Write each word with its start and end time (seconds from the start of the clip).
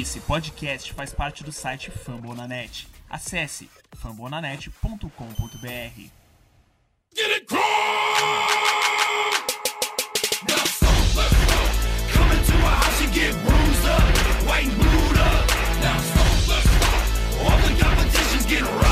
Esse 0.00 0.20
podcast 0.20 0.90
faz 0.94 1.12
parte 1.12 1.44
do 1.44 1.52
site 1.52 1.90
Fambonanet. 1.90 2.86
Acesse 3.10 3.68
fambonanet.com.br. 4.02 6.00
Get 7.14 7.30
it! 7.30 7.46
Now 10.48 10.64
so 10.64 10.86
let's 11.14 11.34
go. 11.44 11.60
Come 12.14 12.32
into 12.32 12.54
a 12.54 12.70
house 12.70 13.02
and 13.02 13.12
get 13.12 13.34
bruised 13.44 13.86
up, 13.86 14.00
white. 14.48 14.72
Now 15.82 15.98
so 16.00 16.22
let's 16.50 16.68
go. 16.78 16.86
All 17.44 17.58
the 17.58 17.74
competition's 17.78 18.46
getting 18.46 18.64
roughed 18.64 18.91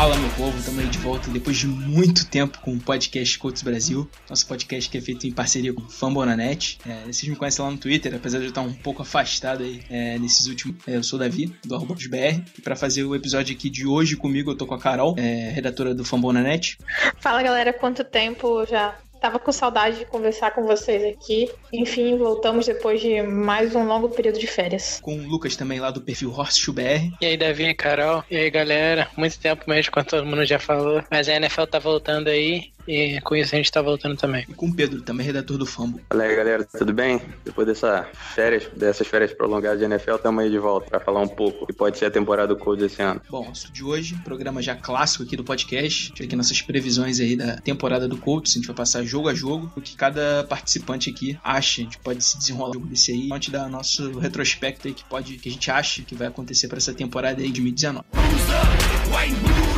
Fala 0.00 0.16
meu 0.16 0.30
povo, 0.30 0.56
estamos 0.56 0.80
aí 0.80 0.86
de 0.86 0.96
volta 0.96 1.30
depois 1.30 1.58
de 1.58 1.66
muito 1.66 2.26
tempo 2.26 2.58
com 2.60 2.72
o 2.72 2.80
podcast 2.80 3.38
Coaches 3.38 3.60
Brasil, 3.60 4.10
nosso 4.30 4.46
podcast 4.46 4.88
que 4.88 4.96
é 4.96 5.00
feito 5.02 5.26
em 5.26 5.30
parceria 5.30 5.74
com 5.74 5.82
o 5.82 5.90
Fambonanet. 5.90 6.78
É, 6.88 7.02
vocês 7.02 7.28
me 7.28 7.36
conhecem 7.36 7.62
lá 7.62 7.70
no 7.70 7.76
Twitter, 7.76 8.14
apesar 8.14 8.38
de 8.38 8.44
eu 8.44 8.48
estar 8.48 8.62
um 8.62 8.72
pouco 8.72 9.02
afastado 9.02 9.62
aí 9.62 9.82
é, 9.90 10.18
nesses 10.18 10.46
últimos. 10.46 10.76
É, 10.88 10.96
eu 10.96 11.02
sou 11.02 11.18
o 11.18 11.20
Davi, 11.20 11.54
do 11.66 11.78
BR, 11.78 12.42
e 12.58 12.62
para 12.62 12.74
fazer 12.76 13.04
o 13.04 13.14
episódio 13.14 13.54
aqui 13.54 13.68
de 13.68 13.86
hoje 13.86 14.16
comigo 14.16 14.50
eu 14.50 14.56
tô 14.56 14.66
com 14.66 14.72
a 14.72 14.78
Carol, 14.78 15.14
é, 15.18 15.50
redatora 15.50 15.94
do 15.94 16.02
Fambonanet. 16.02 16.78
Fala 17.18 17.42
galera, 17.42 17.70
quanto 17.70 18.02
tempo 18.02 18.64
já 18.64 18.96
Tava 19.20 19.38
com 19.38 19.52
saudade 19.52 19.98
de 19.98 20.04
conversar 20.06 20.52
com 20.52 20.64
vocês 20.64 21.04
aqui. 21.04 21.50
Enfim, 21.72 22.16
voltamos 22.16 22.66
depois 22.66 23.00
de 23.00 23.20
mais 23.20 23.74
um 23.76 23.84
longo 23.84 24.08
período 24.08 24.38
de 24.38 24.46
férias. 24.46 24.98
Com 25.02 25.14
o 25.16 25.28
Lucas 25.28 25.56
também 25.56 25.78
lá 25.78 25.90
do 25.90 26.00
perfil 26.00 26.32
Horst 26.32 26.70
BR. 26.70 27.12
E 27.20 27.26
aí, 27.26 27.36
Davi 27.36 27.64
e 27.64 27.74
Carol. 27.74 28.24
E 28.30 28.36
aí, 28.36 28.50
galera. 28.50 29.08
Muito 29.16 29.38
tempo 29.38 29.64
mesmo, 29.68 29.92
como 29.92 30.06
todo 30.06 30.24
mundo 30.24 30.46
já 30.46 30.58
falou. 30.58 31.04
Mas 31.10 31.28
a 31.28 31.34
NFL 31.34 31.64
tá 31.64 31.78
voltando 31.78 32.28
aí. 32.28 32.72
E 32.86 33.20
com 33.20 33.36
isso 33.36 33.54
a 33.54 33.58
gente 33.58 33.70
tá 33.70 33.82
voltando 33.82 34.16
também. 34.16 34.44
E 34.48 34.54
com 34.54 34.66
o 34.66 34.74
Pedro, 34.74 35.02
também 35.02 35.26
redator 35.26 35.58
do 35.58 35.66
Fambo. 35.66 36.00
Fala 36.08 36.24
aí, 36.24 36.36
galera, 36.36 36.64
tudo 36.64 36.92
bem? 36.92 37.20
Depois 37.44 37.66
dessa 37.66 38.08
férias, 38.34 38.68
dessas 38.76 39.06
férias 39.06 39.32
prolongadas 39.32 39.78
de 39.78 39.84
NFL, 39.84 40.16
estamos 40.16 40.42
aí 40.42 40.50
de 40.50 40.58
volta 40.58 40.88
para 40.88 41.00
falar 41.00 41.20
um 41.20 41.28
pouco 41.28 41.66
que 41.66 41.72
pode 41.72 41.98
ser 41.98 42.06
a 42.06 42.10
temporada 42.10 42.54
do 42.54 42.56
Colts 42.56 42.84
esse 42.84 43.02
ano. 43.02 43.20
Bom, 43.28 43.50
isso 43.52 43.72
de 43.72 43.84
hoje, 43.84 44.14
programa 44.24 44.62
já 44.62 44.74
clássico 44.74 45.24
aqui 45.24 45.36
do 45.36 45.44
podcast. 45.44 46.12
Tive 46.12 46.26
aqui 46.26 46.36
nossas 46.36 46.60
previsões 46.62 47.20
aí 47.20 47.36
da 47.36 47.56
temporada 47.56 48.08
do 48.08 48.16
Colts. 48.16 48.52
A 48.52 48.54
gente 48.58 48.66
vai 48.66 48.76
passar 48.76 49.02
jogo 49.04 49.28
a 49.28 49.34
jogo, 49.34 49.70
o 49.76 49.80
que 49.80 49.96
cada 49.96 50.44
participante 50.44 51.10
aqui 51.10 51.38
acha. 51.44 51.80
A 51.80 51.84
gente 51.84 51.98
pode 51.98 52.24
se 52.24 52.38
desenrolar 52.38 52.72
jogo 52.74 52.86
desse 52.86 53.12
aí. 53.12 53.28
A 53.30 53.34
gente 53.34 53.50
dá 53.50 53.68
nosso 53.68 54.18
retrospecto 54.18 54.88
aí 54.88 54.94
que 54.94 55.04
pode, 55.04 55.38
que 55.38 55.48
a 55.48 55.52
gente 55.52 55.70
acha 55.70 56.02
que 56.02 56.14
vai 56.14 56.28
acontecer 56.28 56.68
para 56.68 56.78
essa 56.78 56.92
temporada 56.92 57.40
aí 57.40 57.50
de 57.50 57.60
2019. 57.60 58.04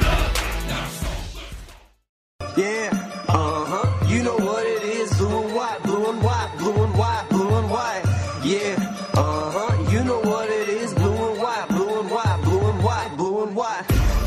Yeah. 0.03 0.42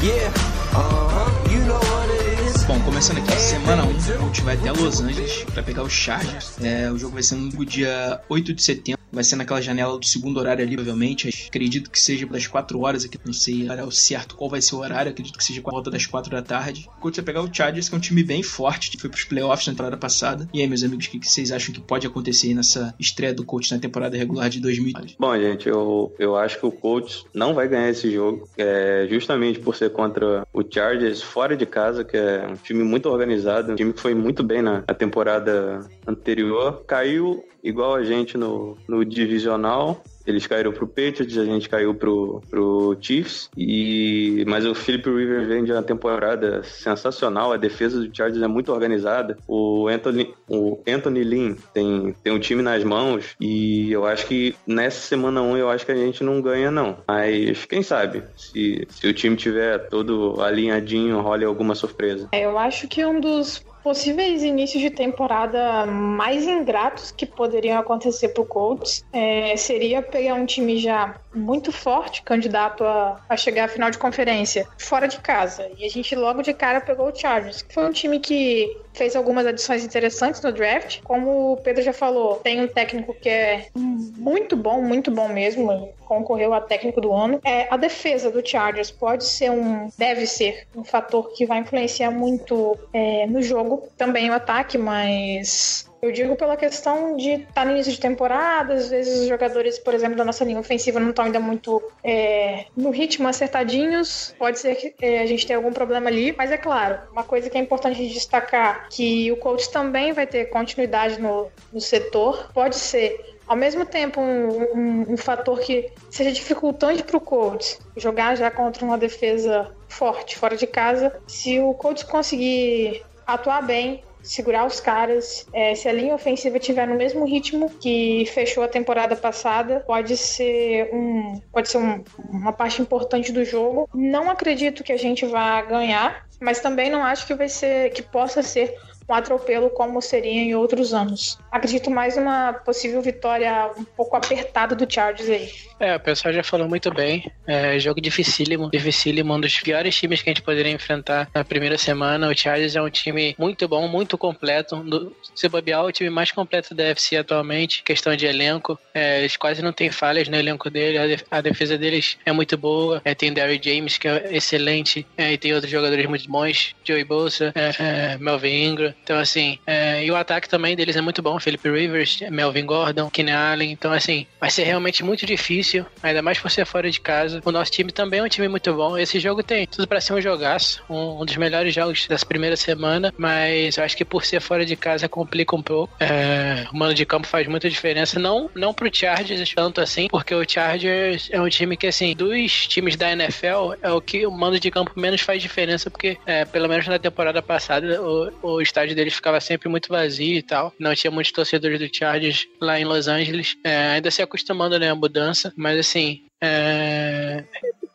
Yeah, 0.06 0.30
uh 0.75 1.09
huh. 1.09 1.50
You 1.52 1.66
know 1.66 1.80
what 1.80 2.11
it 2.14 2.48
is. 2.48 2.64
Bom, 2.66 2.80
começando 2.81 3.17
aqui, 3.17 3.31
semana 3.39 3.84
1, 3.86 3.88
um, 3.88 3.89
a 3.89 4.25
gente 4.28 4.42
vai 4.44 4.53
até 4.56 4.72
Los 4.72 5.02
Angeles 5.02 5.44
para 5.45 5.64
pegar 5.64 5.81
os 5.81 5.92
Chargers. 5.92 6.62
É, 6.62 6.92
o 6.92 6.97
jogo 7.00 7.16
vai 7.16 7.23
ser 7.23 7.34
no 7.34 7.66
dia 7.66 8.22
8 8.30 8.53
de 8.53 8.62
setembro 8.62 8.95
vai 9.16 9.24
ser 9.24 9.36
naquela 9.38 9.62
janela 9.62 9.98
do 9.98 10.06
segundo 10.06 10.38
horário 10.38 10.64
ali, 10.64 10.76
provavelmente. 10.76 11.48
Acredito 11.48 11.90
que 11.90 12.00
seja 12.00 12.26
das 12.28 12.46
4 12.46 12.80
horas 12.80 13.06
aqui, 13.06 13.18
não 13.26 13.34
sei 13.34 13.68
o 13.70 13.92
certo 13.92 14.36
qual 14.36 14.50
vai 14.50 14.62
ser 14.62 14.76
o 14.76 14.80
horário, 14.80 15.12
acredito 15.12 15.38
que 15.38 15.44
seja 15.44 15.62
por 15.62 15.72
volta 15.72 15.90
das 15.90 16.06
4 16.06 16.30
da 16.30 16.42
tarde. 16.42 16.88
O 16.98 17.02
Colts 17.02 17.18
vai 17.18 17.26
pegar 17.26 17.42
o 17.42 17.54
Chargers, 17.54 17.90
que 17.90 17.96
é 17.96 17.98
um 17.98 18.02
time 18.02 18.24
bem 18.24 18.44
forte, 18.44 18.98
foi 19.00 19.10
pros 19.10 19.24
playoffs 19.24 19.68
na 19.68 19.74
temporada 19.74 19.98
passada. 19.98 20.48
E 20.54 20.62
aí, 20.62 20.68
meus 20.68 20.84
amigos, 20.84 21.06
o 21.06 21.10
que 21.10 21.26
vocês 21.26 21.52
acham 21.52 21.74
que 21.74 21.82
pode 21.82 22.06
acontecer 22.06 22.54
nessa 22.54 22.94
estreia 23.00 23.34
do 23.34 23.46
Colts 23.46 23.72
na 23.72 23.80
temporada 23.80 24.18
regular 24.18 24.50
de 24.50 24.60
2020? 24.60 25.16
Bom, 25.18 25.38
gente, 25.38 25.68
eu, 25.68 26.14
eu 26.20 26.36
acho 26.36 26.60
que 26.60 26.66
o 26.66 26.72
Colts 26.72 27.26
não 27.34 27.54
vai 27.54 27.68
ganhar 27.68 27.90
esse 27.90 28.12
jogo, 28.12 28.48
é, 28.58 29.08
justamente 29.10 29.60
por 29.60 29.76
ser 29.76 29.92
contra 29.92 30.46
o 30.54 30.64
Chargers 30.68 31.22
fora 31.22 31.56
de 31.56 31.66
casa, 31.66 32.04
que 32.04 32.18
é 32.18 32.46
um 32.48 32.56
time 32.56 32.84
muito 32.84 33.09
organizado, 33.09 33.72
um 33.72 33.75
time 33.75 33.94
que 33.94 34.02
foi 34.02 34.14
muito 34.14 34.44
bem 34.44 34.62
na, 34.62 34.84
na 34.88 34.94
temporada 34.94 35.88
anterior. 36.08 36.84
Caiu 36.86 37.44
igual 37.64 37.96
a 37.96 38.04
gente 38.04 38.38
no, 38.38 38.78
no 38.88 39.04
divisional. 39.10 40.02
Eles 40.25 40.47
caíram 40.47 40.72
pro 40.72 40.88
Patriots, 40.88 41.38
a 41.38 41.46
gente 41.46 41.69
caiu 41.69 41.94
pro, 41.94 42.41
pro 42.50 42.97
Chiefs. 43.00 43.50
E, 43.58 44.44
mas 44.47 44.66
o 44.66 44.74
Philip 44.74 45.09
Rivers 45.09 45.47
vem 45.47 45.63
de 45.63 45.72
uma 45.72 45.84
temporada 45.84 46.63
sensacional. 46.63 47.52
A 47.52 47.58
defesa 47.58 48.00
do 48.00 48.16
Chargers 48.16 48.44
é 48.44 48.47
muito 48.47 48.72
organizada. 48.72 49.38
O 49.47 49.88
Anthony, 49.88 50.34
o 50.47 50.80
Anthony 50.88 51.24
Lynn 51.24 51.56
tem, 51.74 52.16
tem 52.24 52.34
um 52.34 52.40
time 52.40 52.62
nas 52.62 52.84
mãos. 52.84 53.36
E 53.40 53.91
eu 53.91 54.06
acho 54.06 54.28
que 54.28 54.56
nessa 54.66 55.00
semana 55.00 55.41
1 55.41 55.58
eu 55.58 55.69
acho 55.69 55.86
que 55.86 55.91
a 55.91 55.96
gente 55.96 56.24
não 56.24 56.42
ganha, 56.42 56.72
não. 56.72 56.97
Mas 57.07 57.66
quem 57.66 57.84
sabe? 57.84 58.24
Se, 58.36 58.88
se 58.90 59.07
o 59.07 59.13
time 59.13 59.36
tiver 59.36 59.90
todo 59.90 60.42
alinhadinho, 60.42 61.22
role 61.22 61.46
alguma 61.46 61.75
surpresa. 61.75 62.30
É, 62.31 62.46
eu 62.46 62.57
acho 62.57 62.88
que 62.88 63.06
um 63.06 63.19
dos 63.19 63.63
possíveis 63.86 64.42
inícios 64.42 64.81
de 64.81 64.90
temporada 64.90 65.86
mais 65.86 66.47
ingratos 66.47 67.12
que 67.12 67.24
poderiam 67.24 67.78
acontecer 67.78 68.30
para 68.30 68.42
o 68.42 68.46
Colts 68.46 69.06
é, 69.13 69.56
seria 69.57 70.02
pegar 70.16 70.36
um 70.36 70.46
time 70.46 70.78
já 70.78 71.14
muito 71.34 71.74
forte, 71.74 72.22
candidato 72.22 72.86
a, 72.86 73.20
a, 73.28 73.36
chegar 73.36 73.66
à 73.66 73.68
final 73.68 73.92
de 73.92 73.98
conferência, 73.98 74.66
fora 74.78 75.09
de 75.09 75.20
casa. 75.20 75.70
E 75.78 75.86
a 75.86 75.90
gente 75.90 76.16
logo 76.16 76.42
de 76.42 76.53
cara 76.53 76.80
pegou 76.80 77.09
o 77.09 77.14
Chargers, 77.14 77.62
que 77.62 77.74
foi 77.74 77.86
um 77.86 77.92
time 77.92 78.18
que 78.22 78.78
fez 78.94 79.14
algumas 79.14 79.46
adições 79.46 79.84
interessantes 79.84 80.42
no 80.42 80.54
draft. 80.54 81.02
Como 81.04 81.52
o 81.52 81.58
Pedro 81.58 81.84
já 81.84 81.92
falou, 81.92 82.36
tem 82.38 82.62
um 82.62 82.68
técnico 82.68 83.14
que 83.14 83.28
é 83.28 83.68
muito 83.75 84.56
bom, 84.56 84.81
muito 84.81 85.12
bom 85.12 85.28
mesmo. 85.28 85.94
Concorreu 86.06 86.54
a 86.54 86.62
técnico 86.62 87.02
do 87.02 87.12
ano. 87.12 87.42
É, 87.44 87.68
a 87.70 87.75
defesa 87.75 88.31
do 88.31 88.48
Chargers 88.48 88.92
pode 88.92 89.25
ser 89.25 89.52
um, 89.52 89.90
deve 89.98 90.25
ser 90.25 90.66
um 90.74 90.86
fator 90.86 91.34
que 91.34 91.46
vai 91.46 91.59
influenciar 91.59 92.09
muito 92.09 92.78
é, 92.94 93.28
no 93.28 93.42
jogo. 93.42 93.90
Também 93.98 94.30
o 94.30 94.34
ataque, 94.34 94.78
mas 94.78 95.92
eu 96.06 96.12
digo 96.12 96.36
pela 96.36 96.56
questão 96.56 97.18
de 97.18 97.32
estar 97.32 97.54
tá 97.54 97.66
no 97.66 97.72
início 97.72 97.92
de 97.92 98.00
temporada, 98.00 98.76
às 98.76 98.90
vezes 98.90 99.22
os 99.22 99.28
jogadores, 99.28 99.80
por 99.80 99.94
exemplo, 99.94 100.16
da 100.16 100.24
nossa 100.24 100.46
linha 100.46 100.60
ofensiva 100.60 101.00
não 101.00 101.10
estão 101.10 101.26
ainda 101.26 101.40
muito 101.40 101.82
é, 102.04 102.66
no 102.78 102.92
ritmo 102.92 103.28
acertadinhos. 103.28 104.36
Pode 104.38 104.60
ser 104.60 104.76
que 104.76 104.94
é, 105.02 105.22
a 105.22 105.26
gente 105.26 105.48
tenha 105.48 105.58
algum 105.58 105.74
problema 105.74 106.08
ali, 106.08 106.34
mas 106.38 106.52
é 106.52 106.58
claro, 106.58 107.00
uma 107.12 107.24
coisa 107.24 107.50
que 107.50 107.58
é 107.58 107.62
importante 107.62 108.08
destacar 108.08 108.88
que 108.90 109.32
o 109.32 109.38
coach 109.38 109.72
também 109.72 110.14
vai 110.14 110.28
ter 110.28 110.46
continuidade 110.46 111.20
no, 111.20 111.48
no 111.74 111.82
setor. 111.82 112.52
Pode 112.54 112.76
ser 112.76 113.36
ao 113.48 113.56
mesmo 113.56 113.86
tempo 113.86 114.22
um, 114.22 114.78
um, 114.78 115.14
um 115.14 115.18
fator 115.18 115.60
que 115.60 115.92
seja 116.10 116.32
dificultante 116.32 117.04
para 117.04 117.18
o 117.18 117.22
coach 117.22 117.80
jogar 117.98 118.36
já 118.36 118.52
contra 118.52 118.86
uma 118.86 118.98
defesa 118.98 119.72
forte 119.88 120.38
fora 120.38 120.56
de 120.56 120.68
casa. 120.68 121.20
Se 121.28 121.60
o 121.60 121.74
coach 121.74 122.06
conseguir 122.06 123.04
atuar 123.26 123.64
bem, 123.64 124.04
segurar 124.25 124.66
os 124.66 124.80
caras. 124.80 125.46
É, 125.53 125.75
se 125.75 125.88
a 125.88 125.94
linha 125.94 126.16
ofensiva 126.16 126.59
tiver 126.59 126.88
no 126.88 126.96
mesmo 126.96 127.25
ritmo 127.25 127.69
que 127.69 128.25
fechou 128.34 128.63
a 128.63 128.68
temporada 128.68 129.16
passada, 129.16 129.81
pode 129.86 130.18
ser 130.18 130.90
um, 130.94 131.40
pode 131.52 131.69
ser 131.69 131.78
um, 131.78 132.03
uma 132.30 132.52
parte 132.52 132.81
importante 132.81 133.31
do 133.31 133.46
jogo. 133.46 133.88
Não 133.94 134.30
acredito 134.30 134.84
que 134.84 134.91
a 134.91 134.97
gente 134.97 135.25
vá 135.25 135.62
ganhar, 135.62 136.25
mas 136.40 136.59
também 136.59 136.90
não 136.90 137.03
acho 137.03 137.25
que 137.28 137.34
vai 137.34 137.47
ser 137.47 137.91
que 137.91 138.02
possa 138.02 138.41
ser 138.41 138.75
um 139.08 139.14
atropelo 139.14 139.70
como 139.70 140.02
seria 140.02 140.32
em 140.32 140.56
outros 140.56 140.94
anos. 140.94 141.38
Acredito 141.52 141.90
mais 141.92 142.18
numa 142.18 142.54
possível 142.54 143.02
vitória 143.02 143.72
um 143.78 143.84
pouco 143.84 144.16
apertada 144.16 144.76
do 144.76 144.92
Chargers 144.92 145.30
aí. 145.30 145.52
É, 145.80 145.96
o 145.96 146.00
pessoal 146.00 146.34
já 146.34 146.44
falou 146.44 146.68
muito 146.68 146.92
bem. 146.94 147.32
É, 147.46 147.78
jogo 147.80 148.02
dificílimo, 148.02 148.70
dificílimo, 148.72 149.34
um 149.34 149.40
dos 149.40 149.60
piores 149.60 149.96
times 149.96 150.22
que 150.22 150.30
a 150.30 150.34
gente 150.34 150.42
poderia 150.42 150.72
enfrentar 150.72 151.30
na 151.34 151.44
primeira 151.44 151.78
semana. 151.78 152.30
O 152.30 152.36
Chargers 152.36 152.76
é 152.76 152.82
um 152.82 152.90
time 152.90 153.36
muito 153.38 153.68
bom, 153.68 153.88
muito 153.88 154.18
completo. 154.18 154.78
Do, 154.78 155.16
se 155.34 155.48
bobear, 155.48 155.84
o 155.84 155.92
time 155.92 156.10
mais 156.10 156.32
completo 156.32 156.74
da 156.74 156.86
UFC 156.86 157.18
atualmente. 157.18 157.84
Questão 157.84 158.16
de 158.16 158.26
elenco, 158.26 158.80
é, 158.94 159.20
eles 159.20 159.36
quase 159.38 159.62
não 159.62 159.74
têm 159.74 159.92
falhas 159.92 160.28
no 160.28 160.36
elenco 160.36 160.69
dele. 160.69 161.18
A 161.30 161.42
defesa 161.42 161.78
deles 161.78 162.18
é 162.25 162.31
muito 162.31 162.58
boa. 162.58 163.01
É, 163.04 163.13
tem 163.13 163.34
Derry 163.34 163.60
James, 163.62 163.98
que 163.98 164.08
é 164.08 164.30
excelente. 164.31 165.06
É, 165.18 165.34
e 165.34 165.38
tem 165.38 165.54
outros 165.54 165.72
jogadores 165.72 166.06
muito 166.06 166.30
bons. 166.30 166.75
Joey 166.84 167.04
Bolsa, 167.04 167.54
é, 167.54 168.13
é, 168.13 168.18
Melvin 168.18 168.63
Ingram. 168.63 168.94
Então, 169.03 169.19
assim, 169.19 169.59
é, 169.68 170.03
e 170.03 170.09
o 170.09 170.15
ataque 170.15 170.50
também 170.50 170.75
deles 170.75 170.95
é 170.95 171.01
muito 171.01 171.21
bom. 171.21 171.39
Felipe 171.39 171.69
Rivers, 171.69 172.21
Melvin 172.31 172.65
Gordon, 172.65 173.09
Keenan 173.09 173.38
Allen. 173.38 173.71
Então, 173.71 173.92
assim, 173.94 174.25
vai 174.39 174.50
ser 174.50 174.63
realmente 174.63 175.03
muito 175.03 175.25
difícil, 175.25 175.86
ainda 176.01 176.21
mais 176.21 176.39
por 176.39 176.50
ser 176.50 176.65
fora 176.65 176.89
de 176.89 177.00
casa. 177.00 177.42
O 177.45 177.51
nosso 177.51 177.71
time 177.71 177.92
também 177.92 178.19
é 178.19 178.24
um 178.24 178.27
time 178.27 178.47
muito 178.47 178.74
bom. 178.74 178.97
Esse 178.97 179.19
jogo 179.19 179.44
tem 179.44 179.68
tudo 179.68 179.88
para 179.88 180.01
ser 180.01 180.13
um 180.13 180.21
jogaço, 180.21 180.83
um, 180.89 181.21
um, 181.21 181.25
dos 181.25 181.38
melhores 181.38 181.74
jogos 181.74 182.07
dessa 182.07 182.25
primeira 182.25 182.56
semana, 182.56 183.13
mas 183.18 183.77
eu 183.77 183.83
acho 183.83 183.95
que 183.95 184.03
por 184.03 184.25
ser 184.25 184.42
fora 184.42 184.65
de 184.65 184.75
casa 184.75 185.07
complica 185.07 185.56
um 185.56 185.62
pouco. 185.62 185.94
É, 186.00 186.65
o 186.71 186.77
mano 186.77 186.94
de 186.94 187.06
campo 187.06 187.27
faz 187.27 187.48
muita 187.48 187.69
diferença, 187.69 188.19
não, 188.19 188.50
não 188.56 188.74
pro 188.74 188.89
Chargers 188.91 189.53
tanto 189.53 189.81
assim, 189.81 190.07
porque 190.07 190.33
o 190.33 190.48
Chargers 190.48 191.30
é 191.31 191.39
um 191.39 191.50
time 191.50 191.77
que, 191.77 191.88
assim, 191.88 192.15
dos 192.15 192.68
times 192.68 192.95
da 192.95 193.12
NFL, 193.12 193.74
é 193.81 193.91
o 193.91 194.01
que 194.01 194.25
o 194.25 194.31
mano 194.31 194.59
de 194.59 194.71
campo 194.71 194.91
menos 194.95 195.21
faz 195.21 195.41
diferença, 195.41 195.89
porque, 195.91 196.18
é, 196.25 196.44
pelo 196.45 196.68
menos 196.68 196.88
na 196.88 196.98
temporada 196.98 197.41
passada, 197.41 198.01
o, 198.01 198.31
o 198.41 198.62
estádio 198.62 198.85
estádio 198.86 198.96
deles 198.96 199.14
ficava 199.14 199.40
sempre 199.42 199.68
muito 199.68 199.90
vazio 199.90 200.38
e 200.38 200.42
tal. 200.42 200.74
Não 200.80 200.94
tinha 200.94 201.12
muitos 201.12 201.32
torcedores 201.32 201.80
do 201.80 201.90
Chargers 201.92 202.48
lá 202.62 202.80
em 202.80 202.86
Los 202.86 203.08
Angeles. 203.08 203.58
É, 203.64 203.94
ainda 203.94 204.12
se 204.12 204.22
acostumando 204.22 204.80
né, 204.80 204.90
à 204.90 204.96
mudança, 204.96 205.52
mas 205.56 205.80
assim, 205.80 206.22
é, 206.45 207.44